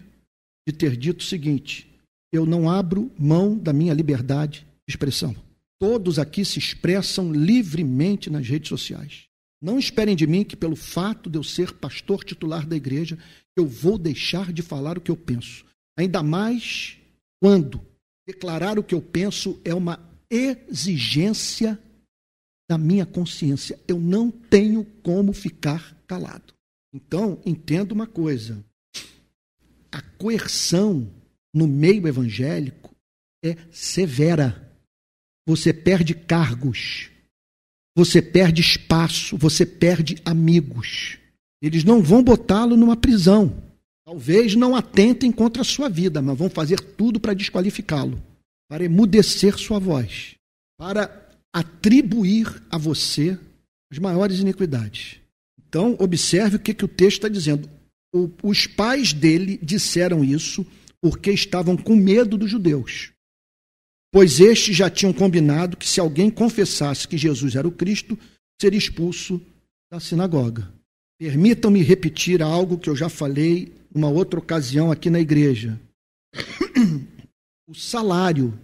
de 0.66 0.74
ter 0.74 0.96
dito 0.96 1.20
o 1.20 1.24
seguinte: 1.24 1.88
eu 2.32 2.44
não 2.44 2.68
abro 2.68 3.10
mão 3.18 3.56
da 3.56 3.72
minha 3.72 3.94
liberdade 3.94 4.66
de 4.86 4.92
expressão. 4.92 5.34
Todos 5.78 6.18
aqui 6.18 6.44
se 6.44 6.58
expressam 6.58 7.32
livremente 7.32 8.28
nas 8.28 8.46
redes 8.46 8.68
sociais. 8.68 9.29
Não 9.60 9.78
esperem 9.78 10.16
de 10.16 10.26
mim 10.26 10.44
que, 10.44 10.56
pelo 10.56 10.76
fato 10.76 11.28
de 11.28 11.38
eu 11.38 11.44
ser 11.44 11.74
pastor 11.74 12.24
titular 12.24 12.66
da 12.66 12.76
igreja, 12.76 13.18
eu 13.56 13.66
vou 13.66 13.98
deixar 13.98 14.52
de 14.52 14.62
falar 14.62 14.96
o 14.96 15.00
que 15.00 15.10
eu 15.10 15.16
penso. 15.16 15.64
Ainda 15.98 16.22
mais 16.22 16.96
quando 17.42 17.80
declarar 18.26 18.78
o 18.78 18.84
que 18.84 18.94
eu 18.94 19.02
penso 19.02 19.60
é 19.64 19.74
uma 19.74 20.00
exigência 20.30 21.78
da 22.70 22.78
minha 22.78 23.04
consciência. 23.04 23.78
Eu 23.86 23.98
não 23.98 24.30
tenho 24.30 24.84
como 25.02 25.32
ficar 25.32 25.94
calado. 26.06 26.54
Então, 26.92 27.40
entenda 27.44 27.92
uma 27.92 28.06
coisa: 28.06 28.64
a 29.90 30.00
coerção 30.00 31.10
no 31.52 31.66
meio 31.66 32.06
evangélico 32.06 32.94
é 33.44 33.56
severa. 33.70 34.68
Você 35.46 35.72
perde 35.72 36.14
cargos, 36.14 37.10
você 37.96 38.22
perde 38.22 38.60
espaço, 38.60 39.36
você 39.36 39.66
perde 39.66 40.16
amigos. 40.24 41.18
Eles 41.62 41.84
não 41.84 42.02
vão 42.02 42.22
botá-lo 42.22 42.76
numa 42.76 42.96
prisão. 42.96 43.62
Talvez 44.04 44.54
não 44.54 44.74
atentem 44.74 45.30
contra 45.30 45.62
a 45.62 45.64
sua 45.64 45.88
vida, 45.88 46.22
mas 46.22 46.36
vão 46.36 46.48
fazer 46.48 46.80
tudo 46.80 47.20
para 47.20 47.34
desqualificá-lo, 47.34 48.20
para 48.68 48.84
emudecer 48.84 49.56
sua 49.58 49.78
voz, 49.78 50.34
para 50.78 51.28
atribuir 51.52 52.62
a 52.70 52.78
você 52.78 53.38
as 53.90 53.98
maiores 53.98 54.38
iniquidades. 54.40 55.20
Então, 55.68 55.96
observe 55.98 56.56
o 56.56 56.60
que, 56.60 56.74
que 56.74 56.84
o 56.84 56.88
texto 56.88 57.18
está 57.18 57.28
dizendo. 57.28 57.68
O, 58.12 58.28
os 58.42 58.66
pais 58.66 59.12
dele 59.12 59.58
disseram 59.62 60.24
isso 60.24 60.66
porque 61.00 61.30
estavam 61.30 61.76
com 61.76 61.94
medo 61.94 62.36
dos 62.36 62.50
judeus. 62.50 63.12
Pois 64.12 64.40
estes 64.40 64.76
já 64.76 64.90
tinham 64.90 65.12
combinado 65.12 65.76
que 65.76 65.88
se 65.88 66.00
alguém 66.00 66.30
confessasse 66.30 67.06
que 67.06 67.16
Jesus 67.16 67.54
era 67.54 67.68
o 67.68 67.72
Cristo, 67.72 68.18
seria 68.60 68.78
expulso 68.78 69.40
da 69.90 70.00
sinagoga. 70.00 70.72
Permitam-me 71.18 71.82
repetir 71.82 72.42
algo 72.42 72.78
que 72.78 72.88
eu 72.88 72.96
já 72.96 73.08
falei 73.08 73.72
numa 73.94 74.08
outra 74.08 74.40
ocasião 74.40 74.90
aqui 74.90 75.10
na 75.10 75.20
igreja. 75.20 75.78
O 77.68 77.74
salário 77.74 78.58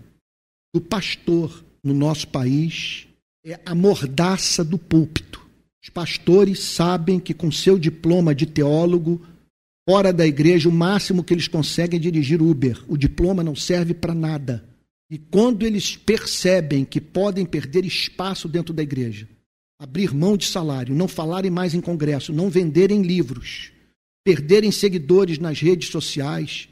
do 0.74 0.80
pastor 0.80 1.64
no 1.82 1.94
nosso 1.94 2.26
país 2.28 3.06
é 3.44 3.60
a 3.64 3.74
mordaça 3.74 4.64
do 4.64 4.76
púlpito. 4.76 5.46
Os 5.82 5.88
pastores 5.88 6.58
sabem 6.58 7.20
que, 7.20 7.32
com 7.32 7.52
seu 7.52 7.78
diploma 7.78 8.34
de 8.34 8.46
teólogo, 8.46 9.24
fora 9.88 10.12
da 10.12 10.26
igreja, 10.26 10.68
o 10.68 10.72
máximo 10.72 11.22
que 11.22 11.32
eles 11.32 11.46
conseguem 11.46 11.98
é 12.00 12.02
dirigir 12.02 12.42
Uber. 12.42 12.82
O 12.88 12.96
diploma 12.96 13.44
não 13.44 13.54
serve 13.54 13.94
para 13.94 14.12
nada. 14.12 14.64
E 15.10 15.18
quando 15.18 15.64
eles 15.64 15.96
percebem 15.96 16.84
que 16.84 17.00
podem 17.00 17.46
perder 17.46 17.84
espaço 17.84 18.48
dentro 18.48 18.74
da 18.74 18.82
igreja, 18.82 19.28
abrir 19.78 20.12
mão 20.12 20.36
de 20.36 20.46
salário, 20.46 20.94
não 20.94 21.06
falarem 21.06 21.50
mais 21.50 21.74
em 21.74 21.80
congresso, 21.80 22.32
não 22.32 22.50
venderem 22.50 23.02
livros, 23.02 23.70
perderem 24.24 24.72
seguidores 24.72 25.38
nas 25.38 25.60
redes 25.60 25.90
sociais, 25.90 26.68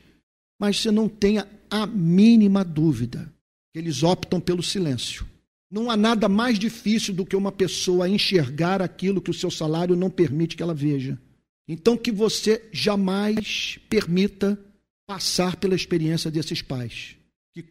mas 0.58 0.80
você 0.80 0.90
não 0.90 1.08
tenha 1.08 1.48
a 1.70 1.86
mínima 1.86 2.64
dúvida 2.64 3.32
que 3.72 3.78
eles 3.78 4.02
optam 4.02 4.40
pelo 4.40 4.62
silêncio. 4.62 5.26
Não 5.70 5.90
há 5.90 5.96
nada 5.96 6.28
mais 6.28 6.58
difícil 6.58 7.14
do 7.14 7.26
que 7.26 7.34
uma 7.34 7.50
pessoa 7.50 8.08
enxergar 8.08 8.80
aquilo 8.80 9.20
que 9.20 9.30
o 9.30 9.34
seu 9.34 9.50
salário 9.50 9.96
não 9.96 10.10
permite 10.10 10.56
que 10.56 10.62
ela 10.62 10.74
veja. 10.74 11.18
Então, 11.66 11.96
que 11.96 12.12
você 12.12 12.62
jamais 12.72 13.78
permita 13.88 14.58
passar 15.06 15.56
pela 15.56 15.74
experiência 15.74 16.30
desses 16.30 16.62
pais. 16.62 17.16
Que, 17.54 17.64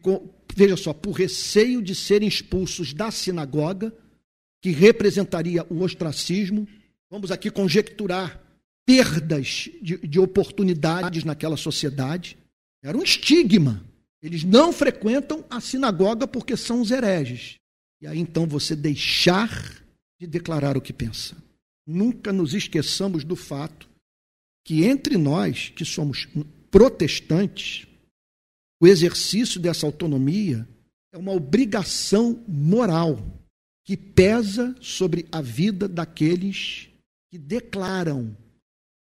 veja 0.56 0.78
só, 0.78 0.94
por 0.94 1.12
receio 1.12 1.82
de 1.82 1.94
serem 1.94 2.28
expulsos 2.28 2.94
da 2.94 3.12
sinagoga, 3.12 3.94
que 4.62 4.70
representaria 4.70 5.66
o 5.70 5.82
ostracismo, 5.82 6.68
vamos 7.10 7.32
aqui 7.32 7.52
conjecturar 7.52 8.42
perdas 8.86 9.70
de, 9.82 9.98
de 9.98 10.20
oportunidades 10.20 11.24
naquela 11.24 11.58
sociedade. 11.58 12.38
Era 12.82 12.98
um 12.98 13.04
estigma. 13.04 13.84
Eles 14.22 14.44
não 14.44 14.72
frequentam 14.72 15.44
a 15.50 15.60
sinagoga 15.60 16.26
porque 16.26 16.56
são 16.56 16.82
os 16.82 16.92
hereges. 16.92 17.58
E 18.02 18.08
aí 18.08 18.20
então 18.20 18.48
você 18.48 18.76
deixar 18.76 19.84
de 20.20 20.26
declarar 20.26 20.78
o 20.78 20.82
que 20.82 20.94
pensa. 20.94 21.36
Nunca 21.86 22.32
nos 22.32 22.54
esqueçamos 22.54 23.26
do 23.26 23.36
fato 23.36 23.90
que 24.64 24.86
entre 24.86 25.18
nós, 25.18 25.70
que 25.76 25.84
somos 25.84 26.28
protestantes, 26.72 27.86
o 28.84 28.88
exercício 28.88 29.62
dessa 29.62 29.86
autonomia 29.86 30.68
é 31.14 31.18
uma 31.18 31.32
obrigação 31.32 32.44
moral 32.46 33.18
que 33.86 33.96
pesa 33.96 34.76
sobre 34.82 35.26
a 35.32 35.42
vida 35.42 35.88
daqueles 35.88 36.90
que 37.32 37.38
declaram 37.38 38.36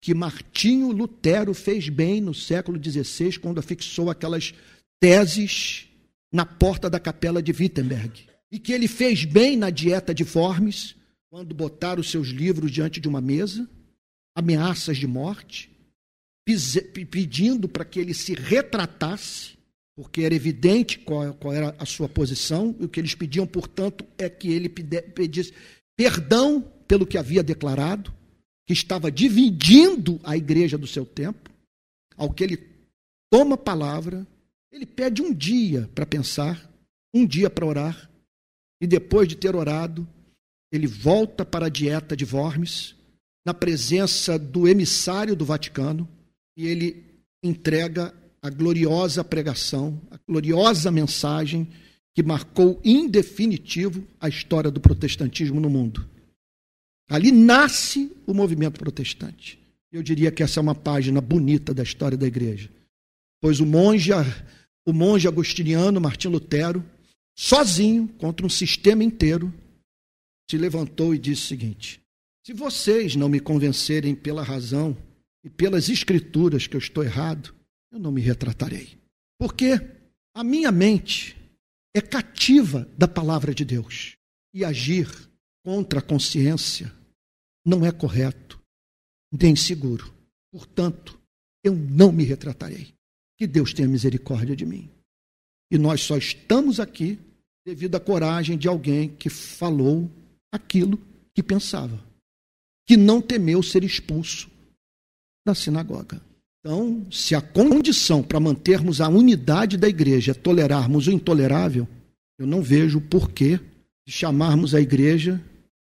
que 0.01 0.13
Martinho 0.13 0.91
Lutero 0.93 1.53
fez 1.53 1.89
bem 1.89 2.21
no 2.21 2.34
século 2.34 2.82
XVI, 2.82 3.38
quando 3.38 3.59
afixou 3.59 4.09
aquelas 4.09 4.53
teses 4.97 5.89
na 6.32 6.45
porta 6.45 6.89
da 6.89 6.99
capela 6.99 7.43
de 7.43 7.51
Wittenberg 7.51 8.28
e 8.49 8.57
que 8.57 8.71
ele 8.71 8.88
fez 8.88 9.26
bem 9.26 9.57
na 9.57 9.69
dieta 9.69 10.15
de 10.15 10.23
Formes, 10.23 10.95
quando 11.30 11.53
botaram 11.53 12.01
seus 12.01 12.30
livros 12.30 12.71
diante 12.71 13.01
de 13.01 13.09
uma 13.09 13.19
mesa, 13.19 13.69
ameaças 14.38 14.95
de 14.95 15.05
morte, 15.05 15.69
pedindo 16.45 17.67
para 17.67 17.84
que 17.84 17.99
ele 17.99 18.13
se 18.13 18.34
retratasse, 18.34 19.55
porque 19.96 20.22
era 20.22 20.36
evidente 20.36 21.00
qual, 21.00 21.34
qual, 21.36 21.54
era 21.54 21.76
a 21.80 21.86
sua 21.86 22.10
posição, 22.10 22.76
e 22.80 22.86
o 22.86 22.89
que 22.89 23.00
eles 23.00 23.16
pediam, 23.16 23.48
portanto, 23.48 24.06
é 24.18 24.30
que 24.30 24.50
ele 24.52 24.68
pedisse 24.68 25.54
perdão 25.98 26.62
pelo 26.88 27.08
que 27.08 27.18
havia 27.18 27.41
declarado, 27.41 28.14
que 28.68 28.74
estava 28.74 29.12
dividindo 29.12 30.20
a 30.24 30.36
igreja 30.36 30.78
do 30.78 30.88
seu 30.88 31.06
tempo, 31.06 31.50
ao 32.18 32.32
que 32.32 32.43
ele 32.43 32.58
toma 33.32 33.56
a 33.56 33.58
palavra, 33.58 34.28
ele 34.72 34.86
pede 34.86 35.22
um 35.22 35.34
dia 35.34 35.89
para 35.96 36.06
pensar, 36.06 36.70
um 37.14 37.26
dia 37.26 37.50
para 37.50 37.66
orar, 37.66 38.12
e 38.82 38.88
depois 38.88 39.28
de 39.28 39.38
ter 39.38 39.56
orado, 39.56 40.06
ele 40.72 40.88
volta 40.88 41.46
para 41.46 41.68
a 41.68 41.70
dieta 41.70 42.18
de 42.18 42.26
Worms, 42.26 42.96
na 43.46 43.54
presença 43.54 44.38
do 44.38 44.68
emissário 44.68 45.36
do 45.36 45.46
Vaticano, 45.46 46.10
e 46.58 46.66
ele 46.66 47.06
entrega 47.43 48.14
a 48.46 48.50
gloriosa 48.52 49.24
pregação, 49.24 50.00
a 50.12 50.20
gloriosa 50.28 50.91
mensagem 50.91 51.68
que 52.14 52.22
marcou 52.22 52.80
em 52.84 53.10
definitivo 53.10 54.08
a 54.22 54.30
história 54.30 54.70
do 54.70 54.80
protestantismo 54.80 55.60
no 55.60 55.68
mundo. 55.68 56.08
Ali 57.10 57.32
nasce 57.32 58.16
o 58.28 58.36
movimento 58.36 58.80
protestante. 58.80 59.60
Eu 59.91 60.04
diria 60.04 60.32
que 60.32 60.43
essa 60.43 60.60
é 60.60 60.62
uma 60.62 60.76
página 60.76 61.20
bonita 61.22 61.74
da 61.74 61.82
história 61.82 62.16
da 62.16 62.28
igreja. 62.28 62.70
Pois 63.41 63.60
o 63.60 63.66
monge, 63.66 64.12
o 64.86 64.93
monge 64.93 65.28
agostiniano 65.28 66.00
Martim 66.00 66.28
Lutero 66.28 66.86
sozinho, 67.36 68.08
contra 68.20 68.46
um 68.46 68.50
sistema 68.50 69.04
inteiro, 69.04 69.52
se 70.48 70.56
levantou 70.56 71.16
e 71.16 71.18
disse 71.18 71.41
o 71.41 71.48
seguinte: 71.48 72.00
se 72.46 72.54
vocês 72.54 73.16
não 73.16 73.28
me 73.28 73.39
convencerem 73.39 74.14
pela 74.14 74.43
razão 74.43 74.96
e 75.43 75.50
pelas 75.50 75.89
escrituras 75.89 76.68
que 76.68 76.76
eu 76.76 76.80
estou 76.80 77.04
errado, 77.04 77.56
eu 77.92 78.00
não 78.00 78.12
me 78.12 78.22
retratarei. 78.22 78.98
Porque 79.40 79.74
a 80.34 80.44
minha 80.44 80.72
mente 80.72 81.36
é 81.96 82.02
cativa 82.02 82.88
da 82.98 83.08
palavra 83.08 83.54
de 83.54 83.64
Deus 83.64 84.16
e 84.54 84.64
agir 84.64 85.10
contra 85.64 86.00
a 86.00 86.04
consciência 86.04 86.94
não 87.66 87.86
é 87.86 87.92
correto 87.92 88.62
nem 89.32 89.56
seguro. 89.56 90.14
Portanto, 90.52 91.20
eu 91.64 91.76
não 91.76 92.12
me 92.12 92.24
retratarei. 92.24 92.94
Que 93.38 93.46
Deus 93.46 93.74
tenha 93.74 93.88
misericórdia 93.88 94.56
de 94.56 94.66
mim. 94.66 94.90
E 95.72 95.78
nós 95.78 96.02
só 96.02 96.16
estamos 96.16 96.80
aqui 96.80 97.20
devido 97.66 97.96
à 97.96 98.00
coragem 98.00 98.58
de 98.58 98.68
alguém 98.68 99.14
que 99.16 99.30
falou 99.30 100.10
aquilo 100.54 100.98
que 101.34 101.44
pensava, 101.44 102.02
que 102.88 102.96
não 102.96 103.22
temeu 103.22 103.62
ser 103.62 103.84
expulso 103.84 104.50
da 105.46 105.54
sinagoga. 105.54 106.22
Então, 106.66 107.05
se 107.11 107.36
a 107.36 107.41
condição 107.41 108.24
para 108.24 108.39
mantermos 108.39 108.99
a 108.99 109.07
unidade 109.07 109.78
da 109.78 109.88
igreja 109.88 110.32
é 110.32 110.34
tolerarmos 110.34 111.05
o 111.05 111.11
intolerável, 111.11 111.88
eu 112.39 112.47
não 112.47 112.59
vejo 112.59 112.99
porquê 112.99 113.59
de 114.03 114.11
chamarmos 114.11 114.74
a 114.74 114.82
igreja 114.82 115.39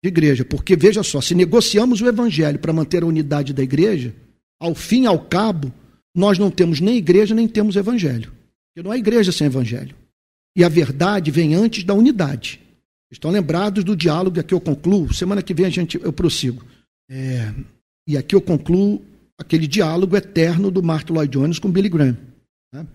de 0.04 0.08
igreja. 0.10 0.44
Porque, 0.44 0.76
veja 0.76 1.02
só, 1.02 1.22
se 1.22 1.34
negociamos 1.34 2.02
o 2.02 2.06
evangelho 2.06 2.58
para 2.58 2.70
manter 2.70 3.02
a 3.02 3.06
unidade 3.06 3.54
da 3.54 3.62
igreja, 3.62 4.14
ao 4.60 4.74
fim 4.74 5.04
e 5.04 5.06
ao 5.06 5.18
cabo, 5.18 5.72
nós 6.14 6.38
não 6.38 6.50
temos 6.50 6.80
nem 6.80 6.98
igreja 6.98 7.34
nem 7.34 7.48
temos 7.48 7.74
evangelho. 7.74 8.30
Porque 8.30 8.86
não 8.86 8.90
há 8.90 8.98
igreja 8.98 9.32
sem 9.32 9.46
evangelho. 9.46 9.96
E 10.54 10.62
a 10.62 10.68
verdade 10.68 11.30
vem 11.30 11.54
antes 11.54 11.82
da 11.82 11.94
unidade. 11.94 12.60
Estão 13.10 13.30
lembrados 13.30 13.84
do 13.84 13.96
diálogo, 13.96 14.38
aqui 14.38 14.52
eu 14.52 14.60
concluo. 14.60 15.14
Semana 15.14 15.42
que 15.42 15.54
vem 15.54 15.64
a 15.64 15.70
gente, 15.70 15.98
eu 15.98 16.12
prossigo. 16.12 16.62
É, 17.08 17.54
e 18.06 18.18
aqui 18.18 18.34
eu 18.34 18.40
concluo 18.42 19.02
aquele 19.38 19.66
diálogo 19.66 20.16
eterno 20.16 20.70
do 20.70 20.82
Martin 20.82 21.12
Lloyd 21.12 21.32
Jones 21.32 21.58
com 21.58 21.70
Billy 21.70 21.88
Graham. 21.88 22.18
Né? 22.72 22.86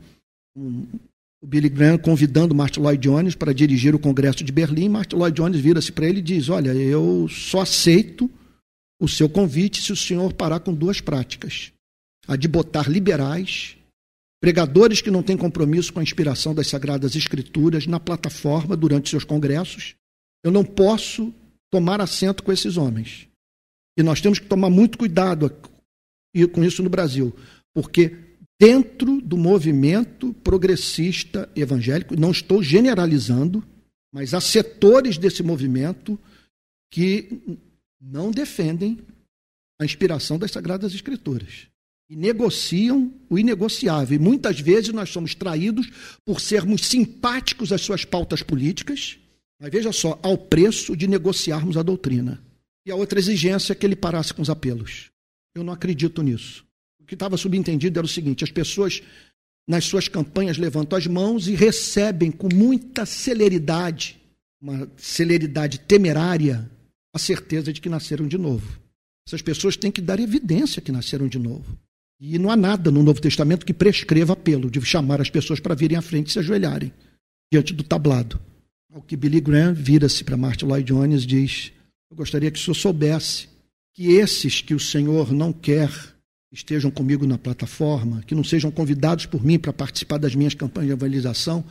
O 0.56 1.48
Billy 1.48 1.70
Graham 1.70 1.98
convidando 1.98 2.54
Martin 2.54 2.82
Lloyd 2.82 3.02
Jones 3.02 3.36
para 3.36 3.54
dirigir 3.54 3.96
o 3.96 4.00
Congresso 4.00 4.44
de 4.44 4.52
Berlim. 4.52 4.89
Martin 4.89 5.16
Lloyd 5.16 5.36
Jones 5.36 5.60
vira-se 5.60 5.91
para 5.91 6.08
ele 6.08 6.20
e 6.20 6.24
diz: 6.24 6.50
Olha, 6.50 6.74
eu 6.74 7.28
só 7.30 7.62
aceito 7.62 8.30
o 9.02 9.08
seu 9.08 9.28
convite 9.28 9.82
se 9.82 9.91
o 9.91 9.96
senhor 9.96 10.34
parar 10.34 10.60
com 10.60 10.74
duas 10.74 11.02
práticas: 11.02 11.72
a 12.28 12.36
de 12.36 12.48
botar 12.48 12.89
liberais, 12.89 13.76
pregadores 14.39 15.02
que 15.02 15.12
não 15.12 15.24
têm 15.24 15.36
compromisso 15.36 15.91
com 15.91 16.00
a 16.00 16.04
inspiração 16.04 16.54
das 16.54 16.68
Sagradas 16.68 17.16
Escrituras 17.16 17.88
na 17.88 18.00
plataforma 18.00 18.78
durante 18.78 19.10
seus 19.10 19.24
congressos. 19.24 19.96
Eu 20.44 20.52
não 20.52 20.64
posso 20.64 21.34
tomar 21.72 22.00
assento 22.00 22.44
com 22.44 22.52
esses 22.52 22.78
homens. 22.78 23.28
E 23.98 24.04
nós 24.04 24.22
temos 24.22 24.39
que 24.39 24.48
tomar 24.48 24.70
muito 24.70 24.98
cuidado 24.98 25.46
com 26.51 26.63
isso 26.63 26.81
no 26.81 26.89
Brasil, 26.89 27.34
porque 27.73 28.17
dentro 28.59 29.21
do 29.21 29.38
movimento 29.38 30.34
progressista 30.43 31.49
evangélico, 31.55 32.19
não 32.19 32.31
estou 32.31 32.63
generalizando, 32.63 33.63
mas 34.13 34.34
há 34.34 34.41
setores 34.41 35.17
desse 35.17 35.43
movimento 35.43 36.19
que 36.91 37.41
não 37.99 38.31
defendem 38.31 38.99
a 39.81 39.86
inspiração 39.86 40.38
das 40.38 40.51
Sagradas 40.51 40.93
Escrituras 40.93 41.67
e 42.09 42.15
negociam 42.15 43.11
o 43.29 43.39
inegociável. 43.39 44.15
E 44.15 44.19
muitas 44.19 44.59
vezes 44.59 44.93
nós 44.93 45.09
somos 45.09 45.34
traídos 45.34 45.89
por 46.25 46.39
sermos 46.39 46.86
simpáticos 46.86 47.71
às 47.71 47.81
suas 47.81 48.05
pautas 48.05 48.43
políticas, 48.43 49.17
mas 49.59 49.71
veja 49.71 49.91
só, 49.91 50.19
ao 50.21 50.38
preço 50.38 50.95
de 50.95 51.07
negociarmos 51.07 51.75
a 51.75 51.84
doutrina. 51.84 52.41
E 52.86 52.91
a 52.91 52.95
outra 52.95 53.19
exigência 53.19 53.73
é 53.73 53.75
que 53.75 53.86
ele 53.86 53.95
parasse 53.95 54.34
com 54.34 54.41
os 54.41 54.49
apelos. 54.49 55.12
Eu 55.56 55.64
não 55.64 55.74
acredito 55.74 56.22
nisso. 56.22 56.66
O 56.99 57.06
que 57.06 57.14
estava 57.14 57.38
subentendido 57.38 57.99
era 57.99 58.06
o 58.06 58.10
seguinte: 58.10 58.43
as 58.43 58.51
pessoas 58.51 59.01
nas 59.68 59.86
suas 59.86 60.08
campanhas 60.08 60.58
levantam 60.58 60.97
as 60.97 61.08
mãos 61.08 61.47
e 61.47 61.56
recebem 61.56 62.32
com 62.32 62.49
muita 62.54 63.06
celeridade, 63.06 64.20
uma 64.62 64.89
celeridade 64.97 65.80
temerária, 65.80 66.70
a 67.14 67.20
certeza 67.20 67.72
de 67.72 67.80
que 67.80 67.89
nasceram 67.89 68.28
de 68.28 68.38
novo. 68.38 68.80
Essas 69.28 69.41
pessoas 69.41 69.78
têm 69.78 69.91
que 69.91 70.01
dar 70.01 70.20
evidência 70.20 70.82
que 70.82 70.91
nasceram 70.91 71.28
de 71.28 71.39
novo. 71.39 71.78
E 72.20 72.38
não 72.39 72.49
há 72.49 72.56
nada 72.56 72.91
no 72.91 73.04
Novo 73.04 73.22
Testamento 73.22 73.66
que 73.66 73.74
prescreva 73.74 74.34
apelo 74.34 74.70
de 74.70 74.82
chamar 74.82 75.22
as 75.22 75.30
pessoas 75.30 75.60
para 75.60 75.76
virem 75.76 75.97
à 75.97 76.01
frente 76.01 76.28
e 76.28 76.32
se 76.34 76.39
ajoelharem 76.39 76.91
diante 77.51 77.74
do 77.74 77.84
tablado. 77.84 78.39
Ao 78.93 79.01
que 79.01 79.18
Billy 79.18 79.41
Graham 79.41 79.74
vira-se 79.74 80.24
para 80.24 80.38
Martin 80.38 80.66
Lloyd 80.66 80.88
Jones 80.88 81.24
e 81.24 81.28
diz: 81.28 81.72
Eu 82.10 82.18
gostaria 82.18 82.51
que 82.51 82.60
o 82.60 82.62
senhor 82.62 82.76
soubesse 82.76 83.47
que 83.94 84.14
esses 84.14 84.62
que 84.62 84.74
o 84.74 84.80
Senhor 84.80 85.32
não 85.32 85.54
quer 85.54 85.89
estejam 86.52 86.91
comigo 86.91 87.26
na 87.26 87.38
plataforma, 87.38 88.22
que 88.24 88.36
não 88.36 88.44
sejam 88.44 88.72
convidados 88.72 89.26
por 89.26 89.44
mim 89.44 89.58
para 89.58 89.74
participar 89.74 90.18
das 90.18 90.36
minhas 90.36 90.54
campanhas 90.54 90.88
de 90.88 90.94
evangelização, 90.94 91.64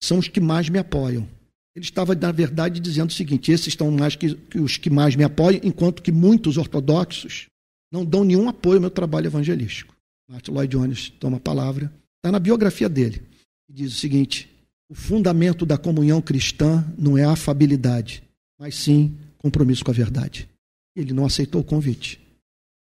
são 0.00 0.18
os 0.18 0.28
que 0.28 0.40
mais 0.40 0.68
me 0.68 0.78
apoiam. 0.78 1.26
Ele 1.74 1.84
estava, 1.84 2.14
na 2.14 2.30
verdade, 2.30 2.80
dizendo 2.80 3.10
o 3.10 3.12
seguinte: 3.12 3.50
esses 3.50 3.68
estão 3.68 3.90
mais 3.90 4.14
que, 4.14 4.34
que 4.34 4.60
os 4.60 4.76
que 4.76 4.90
mais 4.90 5.16
me 5.16 5.24
apoiam, 5.24 5.60
enquanto 5.64 6.02
que 6.02 6.12
muitos 6.12 6.56
ortodoxos 6.56 7.46
não 7.90 8.04
dão 8.04 8.24
nenhum 8.24 8.48
apoio 8.48 8.76
ao 8.76 8.82
meu 8.82 8.90
trabalho 8.90 9.26
evangelístico. 9.26 9.94
Martin 10.28 10.52
Lloyd 10.52 10.76
Jones 10.76 11.10
toma 11.20 11.38
a 11.38 11.40
palavra, 11.40 11.92
está 12.16 12.30
na 12.30 12.38
biografia 12.38 12.88
dele, 12.88 13.22
e 13.68 13.72
diz 13.72 13.92
o 13.92 13.96
seguinte: 13.96 14.48
o 14.88 14.94
fundamento 14.94 15.64
da 15.64 15.78
comunhão 15.78 16.20
cristã 16.20 16.84
não 16.98 17.16
é 17.16 17.24
a 17.24 17.32
afabilidade, 17.32 18.22
mas 18.58 18.74
sim 18.74 19.16
compromisso 19.38 19.84
com 19.84 19.90
a 19.90 19.94
verdade. 19.94 20.48
Ele 20.94 21.12
não 21.12 21.24
aceitou 21.24 21.60
o 21.60 21.64
convite. 21.64 22.20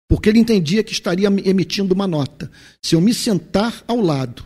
Porque 0.09 0.28
ele 0.28 0.38
entendia 0.38 0.84
que 0.84 0.92
estaria 0.92 1.26
emitindo 1.26 1.94
uma 1.94 2.07
nota. 2.07 2.50
Se 2.82 2.94
eu 2.94 3.00
me 3.00 3.12
sentar 3.12 3.84
ao 3.88 4.00
lado, 4.00 4.44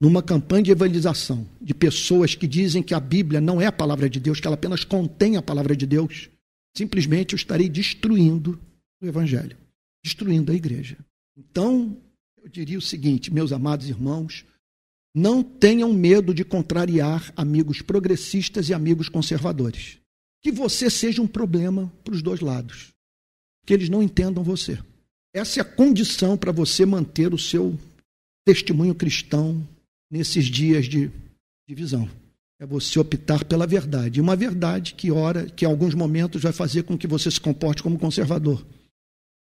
numa 0.00 0.22
campanha 0.22 0.62
de 0.62 0.70
evangelização, 0.70 1.46
de 1.60 1.74
pessoas 1.74 2.34
que 2.34 2.46
dizem 2.46 2.82
que 2.82 2.94
a 2.94 3.00
Bíblia 3.00 3.40
não 3.40 3.60
é 3.60 3.66
a 3.66 3.72
palavra 3.72 4.08
de 4.08 4.18
Deus, 4.18 4.40
que 4.40 4.46
ela 4.46 4.54
apenas 4.54 4.82
contém 4.82 5.36
a 5.36 5.42
palavra 5.42 5.76
de 5.76 5.86
Deus, 5.86 6.30
simplesmente 6.74 7.34
eu 7.34 7.36
estarei 7.36 7.68
destruindo 7.68 8.58
o 9.02 9.06
Evangelho, 9.06 9.56
destruindo 10.02 10.50
a 10.50 10.54
igreja. 10.54 10.96
Então, 11.36 11.96
eu 12.42 12.48
diria 12.48 12.78
o 12.78 12.82
seguinte, 12.82 13.32
meus 13.32 13.52
amados 13.52 13.88
irmãos, 13.88 14.46
não 15.14 15.42
tenham 15.42 15.92
medo 15.92 16.32
de 16.32 16.44
contrariar 16.44 17.32
amigos 17.36 17.82
progressistas 17.82 18.68
e 18.70 18.74
amigos 18.74 19.08
conservadores. 19.08 19.99
Que 20.42 20.50
você 20.50 20.88
seja 20.88 21.20
um 21.20 21.26
problema 21.26 21.92
para 22.02 22.14
os 22.14 22.22
dois 22.22 22.40
lados 22.40 22.90
que 23.70 23.74
eles 23.74 23.88
não 23.88 24.02
entendam 24.02 24.42
você. 24.42 24.78
Essa 25.32 25.60
é 25.60 25.62
a 25.62 25.64
condição 25.64 26.36
para 26.36 26.50
você 26.50 26.84
manter 26.84 27.32
o 27.32 27.38
seu 27.38 27.78
testemunho 28.44 28.96
cristão 28.96 29.64
nesses 30.10 30.46
dias 30.46 30.86
de 30.86 31.08
divisão. 31.68 32.10
É 32.60 32.66
você 32.66 32.98
optar 32.98 33.44
pela 33.44 33.68
verdade. 33.68 34.20
Uma 34.20 34.34
verdade 34.34 34.94
que, 34.94 35.10
ora, 35.12 35.46
que 35.46 35.64
em 35.64 35.68
alguns 35.68 35.94
momentos 35.94 36.42
vai 36.42 36.52
fazer 36.52 36.82
com 36.82 36.98
que 36.98 37.06
você 37.06 37.30
se 37.30 37.40
comporte 37.40 37.80
como 37.80 37.96
conservador. 37.96 38.66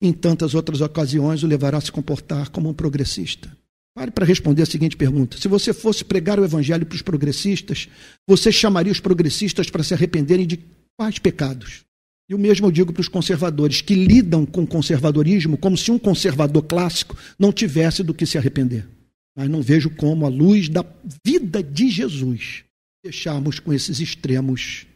Em 0.01 0.11
tantas 0.11 0.55
outras 0.55 0.81
ocasiões, 0.81 1.43
o 1.43 1.47
levará 1.47 1.77
a 1.77 1.83
se 1.83 1.93
comportar 1.93 2.49
como 2.49 2.71
um 2.71 2.75
progressista. 2.75 3.55
Pare 3.95 4.11
para 4.11 4.25
responder 4.25 4.63
a 4.63 4.67
seguinte 4.67 4.97
pergunta: 4.97 5.37
se 5.37 5.49
você 5.49 5.75
fosse 5.75 6.03
pregar 6.03 6.41
o 6.41 6.45
evangelho 6.45 6.87
para 6.87 6.97
os 6.97 7.03
progressistas, 7.03 7.89
você 8.27 8.51
chamaria 8.51 8.91
os 8.91 9.01
progressistas 9.01 9.69
para 9.69 9.85
se 9.85 9.93
arrependerem 9.93 10.47
de 10.47 10.59
quais 10.97 11.19
pecados? 11.19 11.85
E 12.29 12.35
o 12.35 12.39
mesmo 12.39 12.67
eu 12.67 12.73
digo 12.73 12.93
para 12.93 13.03
os 13.03 13.09
conservadores, 13.09 13.81
que 13.81 13.95
lidam 13.95 14.47
com 14.47 14.67
conservadorismo 14.67 15.59
como 15.59 15.77
se 15.77 15.91
um 15.91 15.99
conservador 15.99 16.63
clássico 16.63 17.17
não 17.39 17.53
tivesse 17.53 18.03
do 18.03 18.15
que 18.15 18.25
se 18.25 18.39
arrepender. 18.39 18.89
Mas 19.37 19.51
não 19.51 19.61
vejo 19.61 19.91
como, 19.91 20.25
à 20.25 20.29
luz 20.29 20.69
da 20.69 20.85
vida 21.25 21.63
de 21.63 21.91
Jesus, 21.91 22.65
deixarmos 23.05 23.59
com 23.59 23.73
esses 23.73 24.01
extremos 24.01 24.87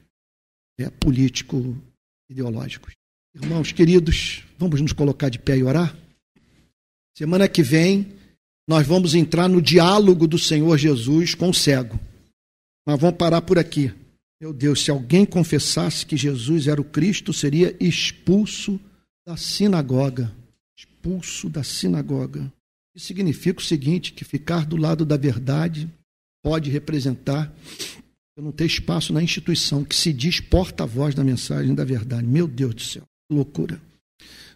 é, 0.79 0.89
político-ideológicos. 0.89 2.95
Irmãos 3.35 3.73
queridos, 3.73 4.43
vamos 4.57 4.81
nos 4.81 4.93
colocar 4.93 5.29
de 5.29 5.39
pé 5.39 5.59
e 5.59 5.63
orar? 5.63 5.95
Semana 7.17 7.49
que 7.49 7.63
vem, 7.63 8.15
nós 8.67 8.87
vamos 8.87 9.15
entrar 9.15 9.49
no 9.49 9.61
diálogo 9.61 10.27
do 10.27 10.39
Senhor 10.39 10.79
Jesus 10.79 11.35
com 11.35 11.51
o 11.51 11.55
cego. 11.55 12.01
Mas 12.87 12.99
vamos 12.99 13.19
parar 13.19 13.43
por 13.43 13.59
aqui. 13.59 13.93
Meu 14.41 14.53
Deus, 14.53 14.85
se 14.85 14.91
alguém 14.91 15.27
confessasse 15.27 16.07
que 16.07 16.17
Jesus 16.17 16.69
era 16.69 16.81
o 16.81 16.85
Cristo, 16.85 17.33
seria 17.33 17.77
expulso 17.81 18.81
da 19.27 19.37
sinagoga. 19.37 20.33
Expulso 20.79 21.49
da 21.49 21.65
sinagoga. 21.65 22.53
Isso 22.95 23.07
significa 23.07 23.61
o 23.61 23.65
seguinte: 23.65 24.13
que 24.13 24.25
ficar 24.25 24.65
do 24.65 24.77
lado 24.77 25.05
da 25.05 25.17
verdade 25.17 25.91
pode 26.43 26.71
representar 26.71 27.53
eu 28.37 28.45
não 28.45 28.53
ter 28.53 28.67
espaço 28.67 29.13
na 29.13 29.21
instituição 29.21 29.85
que 29.85 29.97
se 29.97 30.13
diz 30.13 30.39
porta-voz 30.39 31.13
da 31.13 31.25
mensagem 31.25 31.75
da 31.75 31.85
verdade. 31.85 32.25
Meu 32.25 32.47
Deus 32.47 32.73
do 32.73 32.81
céu, 32.81 33.03
loucura. 33.29 33.83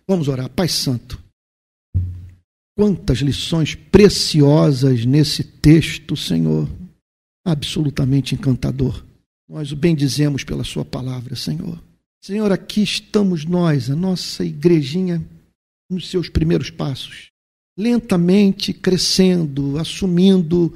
Vamos 0.06 0.28
orar. 0.28 0.48
Pai 0.48 0.68
Santo, 0.68 1.20
quantas 2.78 3.18
lições 3.18 3.74
preciosas 3.74 5.04
nesse 5.04 5.42
texto, 5.42 6.16
Senhor. 6.16 6.68
Absolutamente 7.44 8.36
encantador. 8.36 9.04
Nós 9.52 9.70
o 9.70 9.76
bendizemos 9.76 10.44
pela 10.44 10.64
Sua 10.64 10.82
palavra, 10.82 11.36
Senhor. 11.36 11.78
Senhor, 12.22 12.50
aqui 12.50 12.82
estamos 12.82 13.44
nós, 13.44 13.90
a 13.90 13.94
nossa 13.94 14.42
igrejinha, 14.42 15.22
nos 15.90 16.08
seus 16.08 16.30
primeiros 16.30 16.70
passos, 16.70 17.26
lentamente 17.76 18.72
crescendo, 18.72 19.78
assumindo 19.78 20.74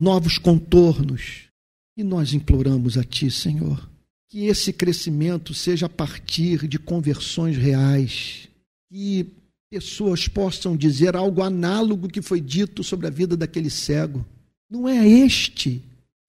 novos 0.00 0.38
contornos. 0.38 1.50
E 1.94 2.02
nós 2.02 2.32
imploramos 2.32 2.96
a 2.96 3.04
Ti, 3.04 3.30
Senhor, 3.30 3.86
que 4.30 4.46
esse 4.46 4.72
crescimento 4.72 5.52
seja 5.52 5.84
a 5.84 5.90
partir 5.90 6.66
de 6.66 6.78
conversões 6.78 7.58
reais, 7.58 8.48
que 8.90 9.26
pessoas 9.70 10.26
possam 10.26 10.78
dizer 10.78 11.14
algo 11.14 11.42
análogo 11.42 12.08
que 12.08 12.22
foi 12.22 12.40
dito 12.40 12.82
sobre 12.82 13.06
a 13.06 13.10
vida 13.10 13.36
daquele 13.36 13.68
cego. 13.68 14.24
Não 14.70 14.88
é 14.88 15.06
este 15.06 15.82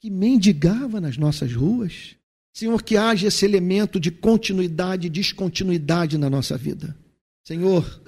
que 0.04 0.10
mendigava 0.10 1.00
nas 1.00 1.16
nossas 1.16 1.54
ruas. 1.54 2.18
Senhor, 2.54 2.84
que 2.84 2.98
haja 2.98 3.30
esse 3.30 3.46
elemento 3.46 4.02
de 4.02 4.12
continuidade 4.12 5.08
e 5.08 5.10
descontinuidade 5.10 6.18
na 6.18 6.30
nossa 6.30 6.58
vida. 6.58 6.94
Senhor, 7.48 8.02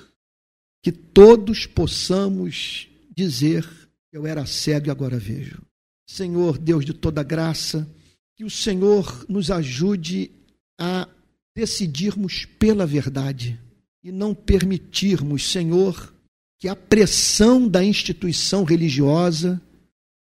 que 0.84 0.92
todos 0.92 1.66
possamos 1.66 2.90
dizer: 3.16 3.66
Eu 4.12 4.28
era 4.28 4.46
cego 4.46 4.88
e 4.88 4.92
agora 4.92 5.18
vejo. 5.18 5.62
Senhor, 6.06 6.58
Deus 6.58 6.84
de 6.84 6.94
toda 6.94 7.24
graça, 7.24 7.90
que 8.36 8.44
o 8.44 8.50
Senhor 8.50 9.26
nos 9.30 9.50
ajude 9.50 10.32
a 10.78 11.08
decidirmos 11.56 12.44
pela 12.44 12.86
verdade 12.86 13.58
e 14.04 14.12
não 14.12 14.36
permitirmos, 14.36 15.50
Senhor, 15.50 16.14
que 16.60 16.68
a 16.68 16.76
pressão 16.76 17.66
da 17.66 17.82
instituição 17.82 18.66
religiosa 18.66 19.62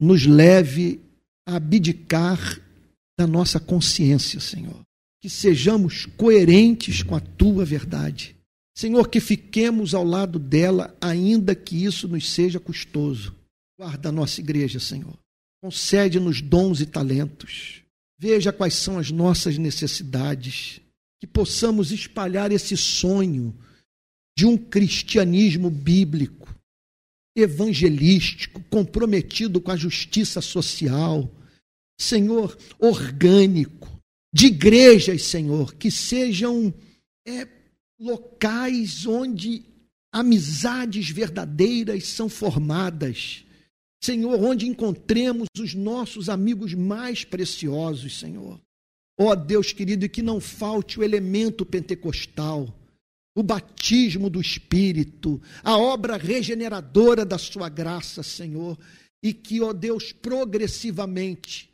nos 0.00 0.24
leve 0.24 1.02
abdicar 1.56 2.60
da 3.18 3.26
nossa 3.26 3.60
consciência, 3.60 4.40
Senhor. 4.40 4.80
Que 5.20 5.28
sejamos 5.28 6.06
coerentes 6.06 7.02
com 7.02 7.14
a 7.14 7.20
tua 7.20 7.64
verdade. 7.64 8.36
Senhor, 8.74 9.08
que 9.08 9.20
fiquemos 9.20 9.94
ao 9.94 10.04
lado 10.04 10.38
dela, 10.38 10.96
ainda 11.00 11.54
que 11.54 11.84
isso 11.84 12.08
nos 12.08 12.30
seja 12.30 12.58
custoso. 12.58 13.34
Guarda 13.78 14.08
a 14.08 14.12
nossa 14.12 14.40
igreja, 14.40 14.80
Senhor. 14.80 15.18
concede-nos 15.62 16.40
dons 16.40 16.80
e 16.80 16.86
talentos. 16.86 17.82
Veja 18.18 18.52
quais 18.52 18.74
são 18.74 18.98
as 18.98 19.10
nossas 19.10 19.58
necessidades, 19.58 20.80
que 21.20 21.26
possamos 21.26 21.92
espalhar 21.92 22.50
esse 22.50 22.76
sonho 22.76 23.54
de 24.36 24.46
um 24.46 24.56
cristianismo 24.56 25.70
bíblico, 25.70 26.54
evangelístico, 27.36 28.62
comprometido 28.70 29.60
com 29.60 29.70
a 29.70 29.76
justiça 29.76 30.40
social, 30.40 31.30
Senhor, 32.00 32.56
orgânico, 32.78 33.86
de 34.32 34.46
igrejas, 34.46 35.24
Senhor, 35.24 35.74
que 35.74 35.90
sejam 35.90 36.72
é, 37.28 37.46
locais 38.00 39.04
onde 39.04 39.66
amizades 40.10 41.10
verdadeiras 41.10 42.06
são 42.06 42.26
formadas. 42.26 43.44
Senhor, 44.02 44.42
onde 44.42 44.66
encontremos 44.66 45.46
os 45.58 45.74
nossos 45.74 46.30
amigos 46.30 46.72
mais 46.72 47.22
preciosos, 47.22 48.18
Senhor. 48.18 48.58
Ó 49.18 49.32
oh, 49.32 49.36
Deus 49.36 49.74
querido, 49.74 50.06
e 50.06 50.08
que 50.08 50.22
não 50.22 50.40
falte 50.40 50.98
o 50.98 51.02
elemento 51.02 51.66
pentecostal, 51.66 52.74
o 53.36 53.42
batismo 53.42 54.30
do 54.30 54.40
Espírito, 54.40 55.38
a 55.62 55.76
obra 55.76 56.16
regeneradora 56.16 57.26
da 57.26 57.36
Sua 57.36 57.68
graça, 57.68 58.22
Senhor, 58.22 58.78
e 59.22 59.34
que, 59.34 59.60
ó 59.60 59.68
oh 59.68 59.74
Deus, 59.74 60.12
progressivamente 60.12 61.69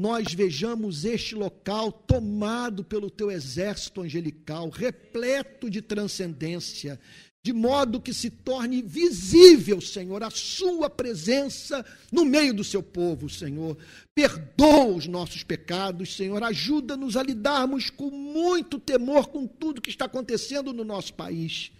nós 0.00 0.32
vejamos 0.32 1.04
este 1.04 1.34
local 1.34 1.92
tomado 1.92 2.82
pelo 2.82 3.10
teu 3.10 3.30
exército 3.30 4.00
angelical, 4.00 4.70
repleto 4.70 5.68
de 5.68 5.82
transcendência, 5.82 6.98
de 7.42 7.52
modo 7.52 8.00
que 8.00 8.14
se 8.14 8.30
torne 8.30 8.80
visível, 8.80 9.78
Senhor, 9.78 10.22
a 10.22 10.30
Sua 10.30 10.88
presença 10.88 11.84
no 12.10 12.24
meio 12.24 12.54
do 12.54 12.64
seu 12.64 12.82
povo, 12.82 13.28
Senhor. 13.28 13.76
Perdoa 14.14 14.86
os 14.86 15.06
nossos 15.06 15.44
pecados, 15.44 16.16
Senhor. 16.16 16.42
Ajuda-nos 16.44 17.14
a 17.14 17.22
lidarmos 17.22 17.90
com 17.90 18.10
muito 18.10 18.80
temor 18.80 19.28
com 19.28 19.46
tudo 19.46 19.82
que 19.82 19.90
está 19.90 20.06
acontecendo 20.06 20.72
no 20.72 20.82
nosso 20.82 21.12
país. 21.12 21.72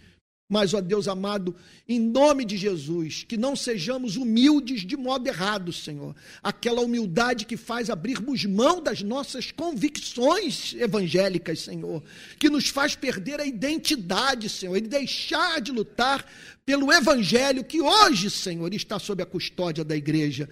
Mas, 0.51 0.75
ó 0.75 0.81
Deus 0.81 1.07
amado, 1.07 1.55
em 1.89 2.01
nome 2.01 2.45
de 2.45 2.57
Jesus, 2.57 3.23
que 3.23 3.37
não 3.37 3.55
sejamos 3.55 4.17
humildes 4.17 4.85
de 4.85 4.97
modo 4.97 5.29
errado, 5.29 5.73
Senhor. 5.73 6.13
Aquela 6.43 6.81
humildade 6.81 7.47
que 7.47 7.57
faz 7.57 7.89
abrirmos 7.89 8.45
mão 8.45 8.83
das 8.83 9.01
nossas 9.01 9.53
convicções 9.53 10.75
evangélicas, 10.77 11.61
Senhor. 11.61 12.03
Que 12.37 12.51
nos 12.51 12.69
faz 12.69 12.97
perder 12.97 13.39
a 13.39 13.47
identidade, 13.47 14.49
Senhor, 14.49 14.77
e 14.77 14.81
deixar 14.81 15.61
de 15.61 15.71
lutar 15.71 16.27
pelo 16.67 16.93
Evangelho 16.93 17.63
que 17.63 17.81
hoje, 17.81 18.29
Senhor, 18.29 18.75
está 18.75 18.99
sob 18.99 19.23
a 19.23 19.27
custódia 19.27 19.85
da 19.85 19.97
igreja, 19.97 20.49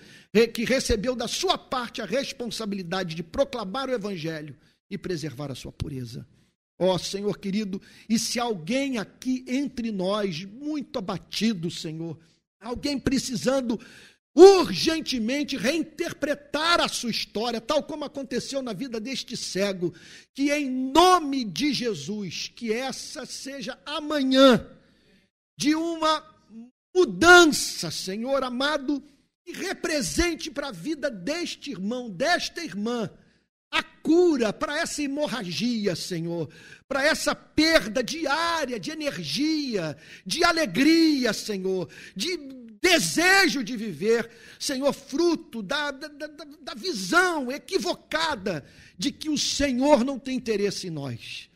que 0.55 0.65
recebeu 0.65 1.17
da 1.17 1.27
sua 1.27 1.59
parte 1.59 2.01
a 2.01 2.07
responsabilidade 2.07 3.17
de 3.17 3.25
proclamar 3.25 3.89
o 3.89 3.93
Evangelho 3.93 4.55
e 4.89 4.97
preservar 4.97 5.51
a 5.51 5.57
sua 5.57 5.73
pureza. 5.73 6.25
Ó 6.79 6.95
oh, 6.95 6.99
Senhor 6.99 7.39
querido, 7.39 7.83
e 8.09 8.19
se 8.19 8.39
alguém 8.39 8.99
aqui 8.99 9.45
entre 9.49 9.91
nós, 9.91 10.45
muito 10.45 10.99
abatido, 10.99 11.71
Senhor, 11.71 12.17
alguém 12.61 12.99
precisando 12.99 13.81
urgentemente 14.35 15.57
reinterpretar 15.57 16.81
a 16.81 16.87
sua 16.87 17.11
história, 17.11 17.61
tal 17.61 17.83
como 17.83 18.05
aconteceu 18.05 18.63
na 18.63 18.73
vida 18.73 19.01
deste 19.01 19.37
cego, 19.37 19.93
que 20.33 20.53
em 20.53 20.71
nome 20.71 21.45
de 21.45 21.73
Jesus, 21.73 22.53
que 22.55 22.73
essa 22.73 23.27
seja 23.27 23.77
amanhã 23.85 24.65
de 25.59 25.75
uma 25.75 26.25
mudança, 26.95 27.91
Senhor 27.91 28.45
amado, 28.45 29.03
e 29.45 29.53
represente 29.53 30.51
para 30.51 30.69
a 30.69 30.73
vida 30.73 31.11
deste 31.11 31.73
irmão, 31.73 32.09
desta 32.09 32.63
irmã, 32.63 33.11
a 33.71 33.83
cura 33.83 34.53
para 34.53 34.79
essa 34.79 35.03
hemorragia, 35.03 35.95
Senhor, 35.95 36.49
para 36.87 37.05
essa 37.05 37.35
perda 37.35 38.03
diária 38.03 38.79
de 38.81 38.91
energia, 38.91 39.97
de 40.25 40.43
alegria, 40.45 41.33
Senhor, 41.33 41.89
de 42.15 42.37
desejo 42.81 43.63
de 43.63 43.77
viver, 43.77 44.31
Senhor, 44.59 44.93
fruto 44.93 45.63
da, 45.63 45.91
da, 45.91 46.09
da, 46.09 46.75
visão 46.75 47.51
equivocada 47.51 48.65
de 48.97 49.11
que 49.11 49.29
o 49.29 49.37
Senhor 49.37 50.05
não 50.05 50.19
tem 50.19 50.37
interesse 50.37 50.87
em 50.87 50.91
nós 50.91 51.49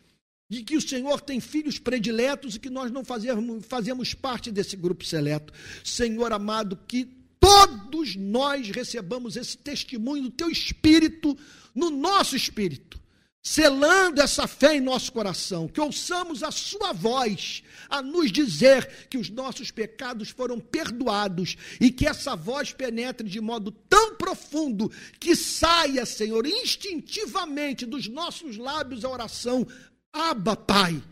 de 0.52 0.62
que 0.62 0.76
o 0.76 0.82
Senhor 0.82 1.18
tem 1.22 1.40
filhos 1.40 1.78
prediletos 1.78 2.56
e 2.56 2.60
que 2.60 2.68
nós 2.68 2.90
não 2.90 3.02
fazemos, 3.02 3.64
fazemos 3.64 4.12
parte 4.12 4.50
desse 4.50 4.76
grupo 4.76 5.02
seleto. 5.02 5.50
Senhor 5.82 6.30
amado, 6.30 6.78
que 6.86 7.08
todos 7.42 8.14
nós 8.14 8.70
recebamos 8.70 9.36
esse 9.36 9.58
testemunho 9.58 10.22
do 10.22 10.30
teu 10.30 10.48
espírito 10.48 11.36
no 11.74 11.90
nosso 11.90 12.36
espírito, 12.36 13.00
selando 13.42 14.22
essa 14.22 14.46
fé 14.46 14.76
em 14.76 14.80
nosso 14.80 15.10
coração, 15.10 15.66
que 15.66 15.80
ouçamos 15.80 16.44
a 16.44 16.52
sua 16.52 16.92
voz 16.92 17.64
a 17.90 18.00
nos 18.00 18.30
dizer 18.30 19.08
que 19.10 19.18
os 19.18 19.28
nossos 19.28 19.72
pecados 19.72 20.30
foram 20.30 20.60
perdoados 20.60 21.56
e 21.80 21.90
que 21.90 22.06
essa 22.06 22.36
voz 22.36 22.72
penetre 22.72 23.28
de 23.28 23.40
modo 23.40 23.72
tão 23.72 24.14
profundo 24.14 24.88
que 25.18 25.34
saia, 25.34 26.06
Senhor, 26.06 26.46
instintivamente 26.46 27.84
dos 27.84 28.06
nossos 28.06 28.56
lábios 28.56 29.04
a 29.04 29.10
oração: 29.10 29.66
Abba, 30.12 30.54
Pai. 30.54 31.02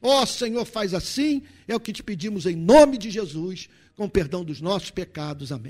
Ó 0.00 0.22
oh, 0.22 0.26
Senhor, 0.26 0.64
faz 0.64 0.94
assim, 0.94 1.42
é 1.66 1.74
o 1.74 1.80
que 1.80 1.92
te 1.92 2.02
pedimos 2.02 2.44
em 2.44 2.56
nome 2.56 2.98
de 2.98 3.08
Jesus, 3.08 3.68
com 3.94 4.08
perdão 4.08 4.44
dos 4.44 4.60
nossos 4.60 4.90
pecados. 4.90 5.52
Amém. 5.52 5.60